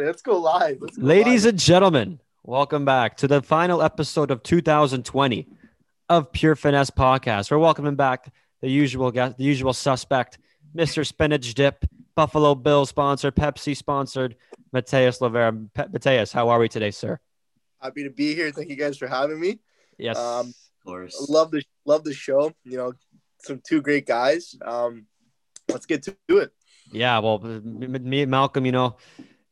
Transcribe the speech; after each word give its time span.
Let's 0.00 0.22
go 0.22 0.38
live. 0.40 0.78
Let's 0.80 0.96
go 0.96 1.06
Ladies 1.06 1.44
live. 1.44 1.50
and 1.52 1.58
gentlemen, 1.60 2.20
welcome 2.42 2.84
back 2.84 3.16
to 3.18 3.28
the 3.28 3.40
final 3.42 3.80
episode 3.80 4.32
of 4.32 4.42
2020 4.42 5.46
of 6.08 6.32
Pure 6.32 6.56
Finesse 6.56 6.90
Podcast. 6.90 7.48
We're 7.50 7.58
welcoming 7.58 7.94
back 7.94 8.32
the 8.60 8.68
usual 8.68 9.12
guest, 9.12 9.38
the 9.38 9.44
usual 9.44 9.72
suspect, 9.72 10.38
Mr. 10.76 11.06
Spinach 11.06 11.54
Dip, 11.54 11.84
Buffalo 12.16 12.56
Bill 12.56 12.86
sponsored, 12.86 13.36
Pepsi 13.36 13.76
sponsored, 13.76 14.34
Mateus 14.72 15.20
Lavera. 15.20 15.68
Pe- 15.74 15.86
Mateus, 15.92 16.32
how 16.32 16.48
are 16.48 16.58
we 16.58 16.68
today, 16.68 16.90
sir? 16.90 17.20
happy 17.80 18.02
to 18.02 18.10
be 18.10 18.34
here. 18.34 18.50
Thank 18.50 18.70
you 18.70 18.76
guys 18.76 18.96
for 18.98 19.06
having 19.06 19.38
me. 19.38 19.60
Yes. 19.98 20.16
Um, 20.18 20.48
Of 20.48 20.54
course. 20.86 21.26
love 21.28 21.50
the 21.52 21.62
love 21.84 22.02
the 22.02 22.14
show. 22.14 22.52
You 22.64 22.78
know, 22.78 22.92
some 23.42 23.60
two 23.64 23.80
great 23.80 24.06
guys. 24.06 24.56
Um, 24.64 25.06
let's 25.68 25.86
get 25.86 26.02
to 26.04 26.16
it. 26.30 26.50
yeah. 26.90 27.18
Well, 27.20 27.40
m- 27.44 27.94
m- 27.94 28.08
me 28.08 28.22
and 28.22 28.30
Malcolm, 28.30 28.64
you 28.66 28.72
know, 28.72 28.96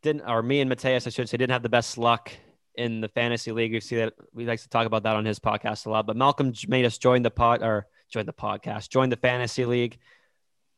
didn't, 0.03 0.23
or 0.29 0.43
me 0.43 0.61
and 0.61 0.69
Mateus, 0.69 1.07
I 1.07 1.11
should 1.11 1.29
say, 1.29 1.37
didn't 1.37 1.53
have 1.53 1.63
the 1.63 1.69
best 1.69 1.97
luck 1.99 2.31
in 2.75 3.01
the 3.01 3.09
fantasy 3.09 3.53
league. 3.53 3.73
We 3.73 3.81
see 3.81 3.97
that 3.97 4.15
we 4.33 4.45
like 4.47 4.61
to 4.63 4.69
talk 4.69 4.87
about 4.87 5.03
that 5.05 5.17
on 5.17 5.25
his 5.25 5.39
podcast 5.39 5.87
a 5.87 5.91
lot. 5.91 6.07
But 6.07 6.17
Malcolm 6.17 6.53
made 6.69 6.85
us 6.85 6.99
join 6.99 7.23
the 7.23 7.31
pod 7.31 7.63
or 7.63 7.87
join 8.11 8.27
the 8.27 8.33
podcast, 8.33 8.89
join 8.89 9.09
the 9.09 9.17
fantasy 9.17 9.65
league. 9.65 9.99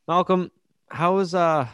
Malcolm, 0.07 0.51
how 0.91 1.19
is 1.19 1.35
uh, 1.35 1.67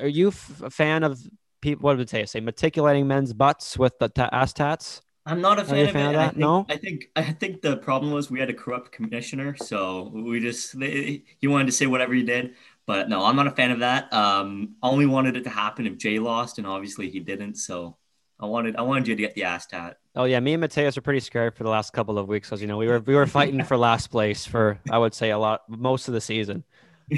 are 0.00 0.08
you 0.08 0.28
f- 0.28 0.62
a 0.62 0.70
fan 0.70 1.02
of 1.02 1.20
people? 1.60 1.82
What 1.84 1.96
would 1.96 2.06
Mateus 2.10 2.30
say? 2.30 2.40
Matriculating 2.40 3.06
men's 3.06 3.32
butts 3.32 3.78
with 3.78 3.98
the 3.98 4.08
ta- 4.08 4.30
ass 4.32 4.52
tats? 4.52 5.02
I'm 5.28 5.40
not 5.40 5.58
a 5.58 5.64
fan 5.64 5.86
of 5.86 5.90
fan 5.92 6.06
of 6.06 6.14
and 6.14 6.16
I 6.16 6.22
that? 6.26 6.28
think, 6.30 6.38
No? 6.40 6.66
I 6.68 6.76
think 6.76 7.10
I 7.16 7.22
think 7.24 7.60
the 7.60 7.76
problem 7.78 8.12
was 8.12 8.30
we 8.30 8.38
had 8.38 8.48
a 8.48 8.54
corrupt 8.54 8.92
commissioner, 8.92 9.56
so 9.56 10.10
we 10.14 10.38
just 10.40 10.78
they, 10.78 11.24
he 11.38 11.48
wanted 11.48 11.66
to 11.66 11.72
say 11.72 11.86
whatever 11.86 12.14
he 12.14 12.22
did. 12.22 12.54
But 12.86 13.08
no, 13.08 13.24
I'm 13.24 13.34
not 13.36 13.46
a 13.48 13.50
fan 13.50 13.70
of 13.72 13.80
that. 13.80 14.12
Um, 14.12 14.76
I 14.82 14.88
only 14.88 15.06
wanted 15.06 15.36
it 15.36 15.44
to 15.44 15.50
happen 15.50 15.86
if 15.86 15.98
Jay 15.98 16.18
lost, 16.18 16.58
and 16.58 16.66
obviously 16.66 17.10
he 17.10 17.18
didn't. 17.20 17.56
So 17.56 17.96
I 18.38 18.46
wanted 18.46 18.76
I 18.76 18.82
wanted 18.82 19.08
you 19.08 19.16
to 19.16 19.22
get 19.22 19.34
the 19.34 19.44
ass 19.44 19.66
tat. 19.66 19.96
Oh 20.14 20.24
yeah, 20.24 20.38
me 20.40 20.54
and 20.54 20.60
Mateus 20.60 20.96
are 20.96 21.00
pretty 21.00 21.20
scared 21.20 21.56
for 21.56 21.64
the 21.64 21.70
last 21.70 21.92
couple 21.92 22.18
of 22.18 22.28
weeks 22.28 22.48
because 22.48 22.60
you 22.62 22.68
know 22.68 22.76
we 22.76 22.86
were 22.86 23.00
we 23.00 23.14
were 23.14 23.26
fighting 23.26 23.62
for 23.70 23.76
last 23.76 24.08
place 24.08 24.46
for 24.46 24.78
I 24.90 24.98
would 24.98 25.14
say 25.14 25.30
a 25.30 25.38
lot 25.38 25.62
most 25.68 26.08
of 26.08 26.14
the 26.14 26.20
season. 26.20 26.64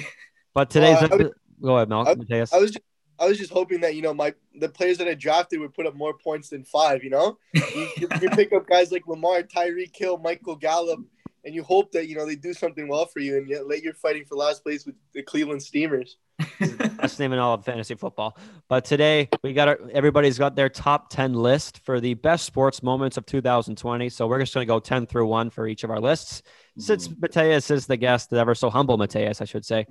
But 0.55 0.71
today's 0.71 0.97
Well, 1.09 1.23
I 1.23 1.31
go 1.63 1.77
ahead, 1.77 1.89
Malcolm 1.89 2.19
Mateus. 2.19 2.53
I 2.53 2.59
was 2.59 2.71
just 2.73 2.85
I 3.21 3.27
was 3.27 3.37
just 3.39 3.53
hoping 3.53 3.81
that 3.83 3.95
you 3.95 4.03
know 4.03 4.15
my 4.15 4.35
the 4.59 4.69
players 4.69 4.99
that 4.99 5.07
I 5.07 5.15
drafted 5.15 5.61
would 5.61 5.75
put 5.75 5.87
up 5.87 5.95
more 5.95 6.15
points 6.15 6.49
than 6.49 6.65
five. 6.65 7.05
You 7.05 7.11
know, 7.11 7.39
you, 7.55 7.89
you- 7.99 8.09
you 8.23 8.31
pick 8.31 8.53
up 8.53 8.67
guys 8.67 8.91
like 8.91 9.07
Lamar, 9.07 9.43
Tyreek 9.43 9.95
Hill, 9.95 10.19
Michael 10.19 10.57
Gallup, 10.57 11.01
and 11.45 11.55
you 11.55 11.63
hope 11.63 11.93
that 11.93 12.09
you 12.09 12.17
know 12.17 12.27
they 12.27 12.37
do 12.37 12.53
something 12.53 12.89
well 12.89 13.07
for 13.07 13.21
you, 13.21 13.37
and 13.37 13.49
yet 13.49 13.67
late 13.67 13.83
you're 13.83 13.95
fighting 13.95 14.25
for 14.25 14.35
last 14.37 14.63
place 14.63 14.87
with 14.87 14.95
the 15.13 15.23
Cleveland 15.23 15.63
Steamers. 15.63 16.17
Best 16.97 17.19
name 17.19 17.33
in 17.33 17.39
all 17.39 17.55
of 17.55 17.65
fantasy 17.65 17.95
football. 17.95 18.37
But 18.69 18.85
today 18.85 19.29
we 19.43 19.53
got 19.53 19.69
our, 19.69 19.79
everybody's 19.93 20.39
got 20.39 20.55
their 20.55 20.69
top 20.69 21.11
10 21.11 21.35
list 21.35 21.81
for 21.85 22.01
the 22.01 22.15
best 22.15 22.45
sports 22.45 22.83
moments 22.83 23.17
of 23.17 23.27
2020. 23.27 24.09
So 24.09 24.27
we're 24.27 24.39
just 24.39 24.55
going 24.55 24.65
to 24.65 24.69
go 24.69 24.79
10 24.79 25.07
through 25.07 25.27
1 25.27 25.51
for 25.51 25.67
each 25.67 25.83
of 25.83 25.91
our 25.91 26.01
lists. 26.01 26.43
Since 26.79 27.11
Mateus 27.19 27.73
is 27.73 27.87
the 27.87 27.97
guest, 27.97 28.31
the 28.31 28.39
ever 28.39 28.55
so 28.55 28.71
humble 28.71 28.97
Mateus, 28.97 29.41
I 29.41 29.47
should 29.47 29.65
say. 29.65 29.87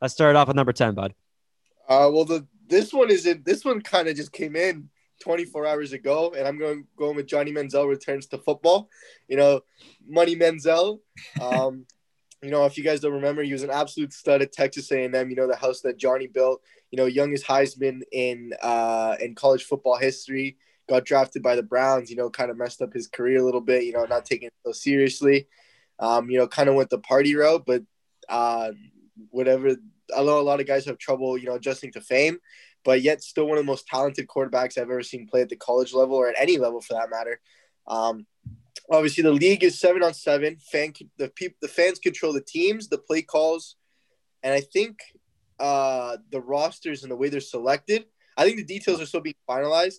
Let's 0.00 0.14
start 0.14 0.36
off 0.36 0.46
with 0.46 0.56
number 0.56 0.72
10, 0.72 0.94
bud. 0.94 1.14
Uh, 1.88 2.08
well, 2.12 2.24
the 2.24 2.46
this 2.68 2.92
one 2.92 3.10
is 3.10 3.26
in 3.26 3.42
this 3.44 3.64
one 3.64 3.80
kind 3.80 4.06
of 4.06 4.14
just 4.14 4.30
came 4.32 4.54
in 4.54 4.88
24 5.20 5.66
hours 5.66 5.92
ago, 5.92 6.34
and 6.36 6.46
I'm 6.46 6.58
going 6.58 6.86
going 6.96 7.16
with 7.16 7.26
Johnny 7.26 7.52
Manziel 7.52 7.88
returns 7.88 8.26
to 8.28 8.38
football. 8.38 8.88
You 9.28 9.36
know, 9.36 9.60
Money 10.06 10.36
Manziel. 10.36 11.00
Um, 11.40 11.86
you 12.42 12.50
know, 12.50 12.64
if 12.64 12.78
you 12.78 12.84
guys 12.84 13.00
don't 13.00 13.12
remember, 13.12 13.42
he 13.42 13.52
was 13.52 13.62
an 13.62 13.70
absolute 13.70 14.12
stud 14.12 14.40
at 14.40 14.52
Texas 14.52 14.90
A&M. 14.90 15.30
You 15.30 15.36
know, 15.36 15.46
the 15.46 15.56
house 15.56 15.82
that 15.82 15.98
Johnny 15.98 16.26
built. 16.26 16.62
You 16.90 16.96
know, 16.96 17.06
youngest 17.06 17.46
Heisman 17.46 18.00
in 18.10 18.52
uh, 18.62 19.16
in 19.20 19.34
college 19.34 19.64
football 19.64 19.98
history. 19.98 20.56
Got 20.88 21.04
drafted 21.04 21.42
by 21.42 21.54
the 21.54 21.62
Browns. 21.62 22.10
You 22.10 22.16
know, 22.16 22.30
kind 22.30 22.50
of 22.50 22.56
messed 22.56 22.82
up 22.82 22.92
his 22.92 23.06
career 23.06 23.38
a 23.38 23.44
little 23.44 23.60
bit. 23.60 23.84
You 23.84 23.92
know, 23.92 24.04
not 24.06 24.24
taking 24.24 24.48
it 24.48 24.54
so 24.64 24.72
seriously. 24.72 25.46
Um, 25.98 26.30
you 26.30 26.38
know, 26.38 26.48
kind 26.48 26.68
of 26.68 26.74
went 26.74 26.88
the 26.88 26.98
party 26.98 27.36
route, 27.36 27.64
but 27.66 27.82
uh, 28.28 28.70
whatever 29.28 29.76
I 30.16 30.22
know 30.22 30.40
a 30.40 30.42
lot 30.42 30.60
of 30.60 30.66
guys 30.66 30.86
have 30.86 30.98
trouble, 30.98 31.38
you 31.38 31.46
know, 31.46 31.54
adjusting 31.54 31.92
to 31.92 32.00
fame, 32.00 32.38
but 32.84 33.02
yet 33.02 33.22
still 33.22 33.46
one 33.46 33.58
of 33.58 33.64
the 33.64 33.70
most 33.70 33.86
talented 33.86 34.26
quarterbacks 34.28 34.78
I've 34.78 34.90
ever 34.90 35.02
seen 35.02 35.28
play 35.28 35.42
at 35.42 35.48
the 35.48 35.56
college 35.56 35.92
level 35.92 36.16
or 36.16 36.28
at 36.28 36.34
any 36.38 36.58
level 36.58 36.80
for 36.80 36.94
that 36.94 37.10
matter. 37.10 37.40
Um, 37.86 38.26
obviously, 38.90 39.22
the 39.22 39.32
league 39.32 39.64
is 39.64 39.78
seven 39.78 40.02
on 40.02 40.14
seven. 40.14 40.56
Fan, 40.70 40.92
the 41.18 41.28
people, 41.28 41.56
the 41.60 41.68
fans 41.68 41.98
control 41.98 42.32
the 42.32 42.40
teams, 42.40 42.88
the 42.88 42.98
play 42.98 43.22
calls, 43.22 43.76
and 44.42 44.54
I 44.54 44.60
think 44.60 44.98
uh, 45.58 46.16
the 46.30 46.40
rosters 46.40 47.02
and 47.02 47.10
the 47.10 47.16
way 47.16 47.28
they're 47.28 47.40
selected. 47.40 48.06
I 48.36 48.44
think 48.44 48.56
the 48.56 48.64
details 48.64 49.00
are 49.00 49.06
still 49.06 49.20
being 49.20 49.34
finalized. 49.48 49.98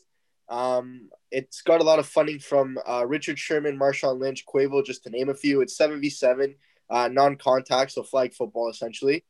Um, 0.50 1.10
it's 1.30 1.62
got 1.62 1.80
a 1.80 1.84
lot 1.84 2.00
of 2.00 2.08
funding 2.08 2.40
from 2.40 2.78
uh, 2.88 3.06
Richard 3.08 3.40
Sherman, 3.40 3.78
Marshawn 3.78 4.20
Lynch, 4.20 4.44
Quavo, 4.46 4.84
just 4.84 5.04
to 5.04 5.10
name 5.10 5.30
a 5.30 5.34
few. 5.34 5.62
It's 5.62 5.78
seven 5.78 6.02
v 6.02 6.10
seven, 6.10 6.56
uh, 6.90 7.08
non-contact, 7.08 7.92
so 7.92 8.04
flag 8.04 8.34
football 8.34 8.70
essentially. 8.70 9.24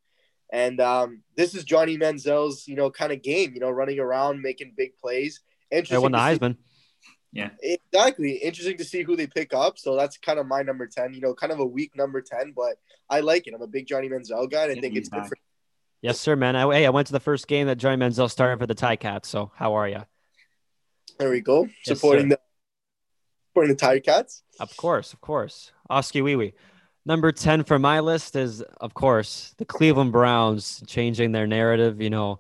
And 0.52 0.80
um, 0.82 1.22
this 1.38 1.56
is 1.56 1.64
Johnny 1.64 1.98
Manziel's, 1.98 2.68
you 2.68 2.76
know, 2.76 2.92
kind 2.92 3.12
of 3.14 3.22
game. 3.22 3.54
You 3.54 3.60
know, 3.62 3.70
running 3.70 4.00
around, 4.00 4.42
making 4.42 4.74
big 4.76 4.98
plays. 4.98 5.42
I 5.72 5.78
Interesting. 5.78 6.02
won 6.02 6.12
the 6.12 6.18
to 6.18 6.24
see- 6.34 6.40
Heisman. 6.40 6.58
Exactly. 7.64 8.32
Interesting 8.34 8.78
to 8.78 8.84
see 8.84 9.04
who 9.04 9.16
they 9.16 9.28
pick 9.28 9.54
up. 9.54 9.78
So 9.80 9.96
that's 9.96 10.18
kind 10.18 10.38
of 10.40 10.48
my 10.48 10.62
number 10.64 10.86
10, 10.88 11.14
you 11.14 11.22
know, 11.22 11.34
kind 11.34 11.54
of 11.54 11.60
a 11.60 11.66
weak 11.66 11.96
number 11.96 12.22
10, 12.22 12.54
but 12.56 12.76
I 13.10 13.22
like 13.22 13.48
it. 13.48 13.54
I'm 13.54 13.62
a 13.62 13.68
big 13.68 13.88
Johnny 13.88 14.10
Manziel 14.10 14.50
guy. 14.52 14.64
And 14.64 14.78
I 14.78 14.82
think 14.82 14.94
he's 14.94 15.04
it's 15.04 15.10
good 15.10 15.20
back. 15.22 15.30
for 15.30 15.38
Yes, 16.02 16.20
sir, 16.20 16.36
man. 16.36 16.56
I, 16.56 16.70
hey, 16.74 16.86
I 16.86 16.90
went 16.90 17.08
to 17.08 17.14
the 17.14 17.20
first 17.20 17.48
game 17.48 17.68
that 17.68 17.78
Johnny 17.78 17.96
Manziel 17.96 18.30
started 18.30 18.60
for 18.60 18.66
the 18.68 18.74
Ti-Cats. 18.76 19.30
So 19.30 19.52
how 19.56 19.76
are 19.76 19.88
you? 19.88 20.04
There 21.20 21.30
we 21.30 21.40
go. 21.42 21.66
Yes, 21.86 22.00
supporting 22.00 22.26
sir. 22.32 22.36
the 22.36 22.40
supporting 23.50 23.76
the 23.76 23.80
Tiger 23.80 24.00
Cats. 24.02 24.44
Of 24.60 24.76
course, 24.76 25.14
of 25.14 25.22
course. 25.22 25.72
Oskee 25.90 26.22
Wee 26.22 26.36
Wee. 26.36 26.54
Number 27.06 27.32
10 27.32 27.64
for 27.64 27.80
my 27.80 28.00
list 28.00 28.36
is, 28.36 28.62
of 28.80 28.94
course, 28.94 29.56
the 29.58 29.66
Cleveland 29.66 30.12
Browns 30.12 30.84
changing 30.86 31.32
their 31.32 31.48
narrative. 31.48 32.00
You 32.00 32.12
know, 32.12 32.40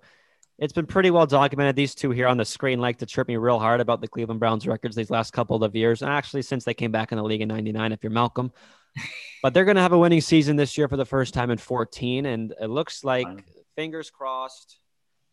it's 0.59 0.73
been 0.73 0.85
pretty 0.85 1.09
well 1.09 1.25
documented. 1.25 1.75
These 1.75 1.95
two 1.95 2.11
here 2.11 2.27
on 2.27 2.37
the 2.37 2.45
screen 2.45 2.79
like 2.79 2.99
to 2.99 3.07
chirp 3.07 3.27
me 3.27 3.37
real 3.37 3.57
hard 3.57 3.81
about 3.81 4.01
the 4.01 4.07
Cleveland 4.07 4.39
Browns 4.39 4.67
records 4.67 4.95
these 4.95 5.09
last 5.09 5.33
couple 5.33 5.63
of 5.63 5.75
years. 5.75 6.03
And 6.03 6.11
actually, 6.11 6.43
since 6.43 6.63
they 6.63 6.75
came 6.75 6.91
back 6.91 7.11
in 7.11 7.17
the 7.17 7.23
league 7.23 7.41
in 7.41 7.47
99, 7.47 7.91
if 7.91 8.03
you're 8.03 8.11
Malcolm. 8.11 8.51
But 9.43 9.55
they're 9.55 9.65
going 9.65 9.77
to 9.77 9.81
have 9.81 9.93
a 9.93 9.97
winning 9.97 10.21
season 10.21 10.55
this 10.55 10.77
year 10.77 10.87
for 10.87 10.97
the 10.97 11.05
first 11.05 11.33
time 11.33 11.49
in 11.49 11.57
14. 11.57 12.27
And 12.27 12.53
it 12.61 12.69
looks 12.69 13.03
like, 13.03 13.25
Fine. 13.25 13.43
fingers 13.75 14.11
crossed, 14.11 14.77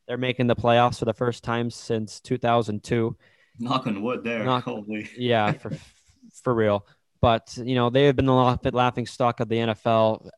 they're 0.07 0.17
making 0.17 0.47
the 0.47 0.57
playoffs 0.57 0.99
for 0.99 1.05
the 1.05 1.13
first 1.13 1.45
time 1.45 1.71
since 1.71 2.19
2002. 2.21 3.15
Knock 3.59 3.87
on 3.87 4.01
wood 4.01 4.25
there. 4.25 4.45
Knock-. 4.45 4.67
Yeah, 5.15 5.53
for 5.53 5.73
for 6.43 6.55
real. 6.55 6.87
But 7.21 7.57
you 7.57 7.75
know, 7.75 7.91
they 7.91 8.05
have 8.05 8.17
been 8.17 8.27
the 8.27 8.59
laughing 8.73 9.07
stock 9.07 9.41
of 9.41 9.49
the 9.49 9.57
NFL 9.57 10.29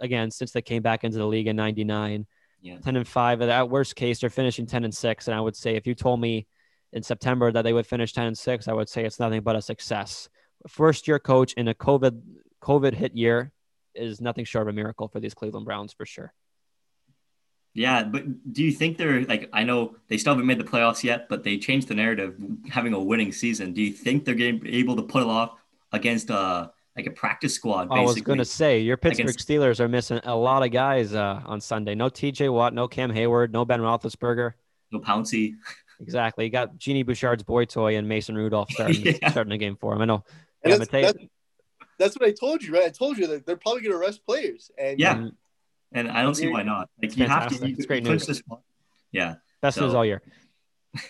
again 0.00 0.30
since 0.30 0.52
they 0.52 0.62
came 0.62 0.82
back 0.82 1.04
into 1.04 1.18
the 1.18 1.26
league 1.26 1.46
in 1.46 1.56
'99. 1.56 2.26
Yeah. 2.62 2.78
10 2.78 2.96
and 2.96 3.08
five. 3.08 3.40
At 3.40 3.70
worst 3.70 3.96
case, 3.96 4.20
they're 4.20 4.28
finishing 4.28 4.66
10 4.66 4.84
and 4.84 4.94
six. 4.94 5.28
And 5.28 5.34
I 5.34 5.40
would 5.40 5.56
say 5.56 5.76
if 5.76 5.86
you 5.86 5.94
told 5.94 6.20
me 6.20 6.46
in 6.92 7.02
September 7.02 7.50
that 7.50 7.62
they 7.62 7.72
would 7.72 7.86
finish 7.86 8.12
10 8.12 8.26
and 8.26 8.36
six, 8.36 8.68
I 8.68 8.74
would 8.74 8.88
say 8.88 9.04
it's 9.04 9.18
nothing 9.18 9.40
but 9.40 9.56
a 9.56 9.62
success. 9.62 10.28
First 10.68 11.08
year 11.08 11.18
coach 11.18 11.54
in 11.54 11.68
a 11.68 11.74
COVID 11.74 12.20
COVID 12.62 12.94
hit 12.94 13.16
year 13.16 13.52
is 13.94 14.20
nothing 14.20 14.44
short 14.44 14.68
of 14.68 14.74
a 14.74 14.76
miracle 14.76 15.08
for 15.08 15.20
these 15.20 15.34
Cleveland 15.34 15.64
Browns 15.64 15.92
for 15.92 16.04
sure. 16.04 16.32
Yeah, 17.72 18.02
but 18.02 18.52
do 18.52 18.64
you 18.64 18.72
think 18.72 18.98
they're 18.98 19.22
like? 19.22 19.48
I 19.52 19.62
know 19.62 19.94
they 20.08 20.18
still 20.18 20.32
haven't 20.32 20.46
made 20.46 20.58
the 20.58 20.64
playoffs 20.64 21.04
yet, 21.04 21.28
but 21.28 21.44
they 21.44 21.56
changed 21.56 21.88
the 21.88 21.94
narrative, 21.94 22.36
having 22.68 22.92
a 22.94 23.00
winning 23.00 23.32
season. 23.32 23.72
Do 23.72 23.80
you 23.80 23.92
think 23.92 24.24
they're 24.24 24.34
getting, 24.34 24.66
able 24.66 24.96
to 24.96 25.02
pull 25.02 25.30
off 25.30 25.52
against 25.92 26.30
uh 26.30 26.68
like 26.96 27.06
a 27.06 27.10
practice 27.10 27.54
squad? 27.54 27.88
I 27.90 28.00
was 28.00 28.20
going 28.20 28.38
to 28.38 28.44
say 28.44 28.80
your 28.80 28.96
Pittsburgh 28.96 29.28
against- 29.28 29.48
Steelers 29.48 29.80
are 29.80 29.88
missing 29.88 30.20
a 30.24 30.34
lot 30.36 30.64
of 30.64 30.70
guys 30.72 31.14
uh, 31.14 31.40
on 31.46 31.60
Sunday. 31.60 31.94
No 31.94 32.10
TJ 32.10 32.52
Watt, 32.52 32.74
no 32.74 32.88
Cam 32.88 33.12
Heyward, 33.12 33.50
no 33.52 33.64
Ben 33.64 33.80
Roethlisberger. 33.80 34.54
no 34.90 34.98
Pouncey. 35.00 35.54
Exactly. 36.00 36.46
You 36.46 36.50
got 36.50 36.76
Genie 36.78 37.04
Bouchard's 37.04 37.42
boy 37.42 37.64
toy 37.66 37.96
and 37.96 38.08
Mason 38.08 38.34
Rudolph 38.34 38.70
starting 38.72 39.02
Yeah. 39.02 39.30
starting 39.30 39.50
the 39.50 39.58
game 39.58 39.76
for 39.76 39.94
him. 39.94 40.00
I 40.02 40.04
know. 40.06 40.24
And 40.64 40.72
Yeah, 40.72 40.76
that's, 40.78 40.92
Mateo- 40.92 41.12
that's, 41.12 41.24
that's 41.98 42.16
what 42.18 42.28
I 42.28 42.32
told 42.32 42.62
you, 42.62 42.72
right? 42.74 42.84
I 42.84 42.88
told 42.88 43.18
you 43.18 43.26
that 43.28 43.46
they're 43.46 43.56
probably 43.56 43.82
going 43.82 43.92
to 43.92 43.98
rest 43.98 44.24
players. 44.26 44.70
And 44.78 44.98
Yeah. 44.98 45.14
Mm, 45.16 45.32
And 45.92 46.10
I 46.10 46.22
don't 46.22 46.34
see 46.34 46.48
why 46.48 46.62
not. 46.62 46.88
Like 46.98 47.08
It's 47.10 47.16
you 47.16 47.26
have 47.26 47.44
to. 47.44 47.48
fantastic. 47.50 47.68
You, 47.68 47.74
It's 47.76 47.86
great 47.86 48.02
news. 48.04 48.26
this 48.26 48.38
spot. 48.38 48.60
Yeah. 49.12 49.34
Best 49.60 49.78
news 49.80 49.92
So- 49.92 49.98
all 49.98 50.04
year. 50.04 50.22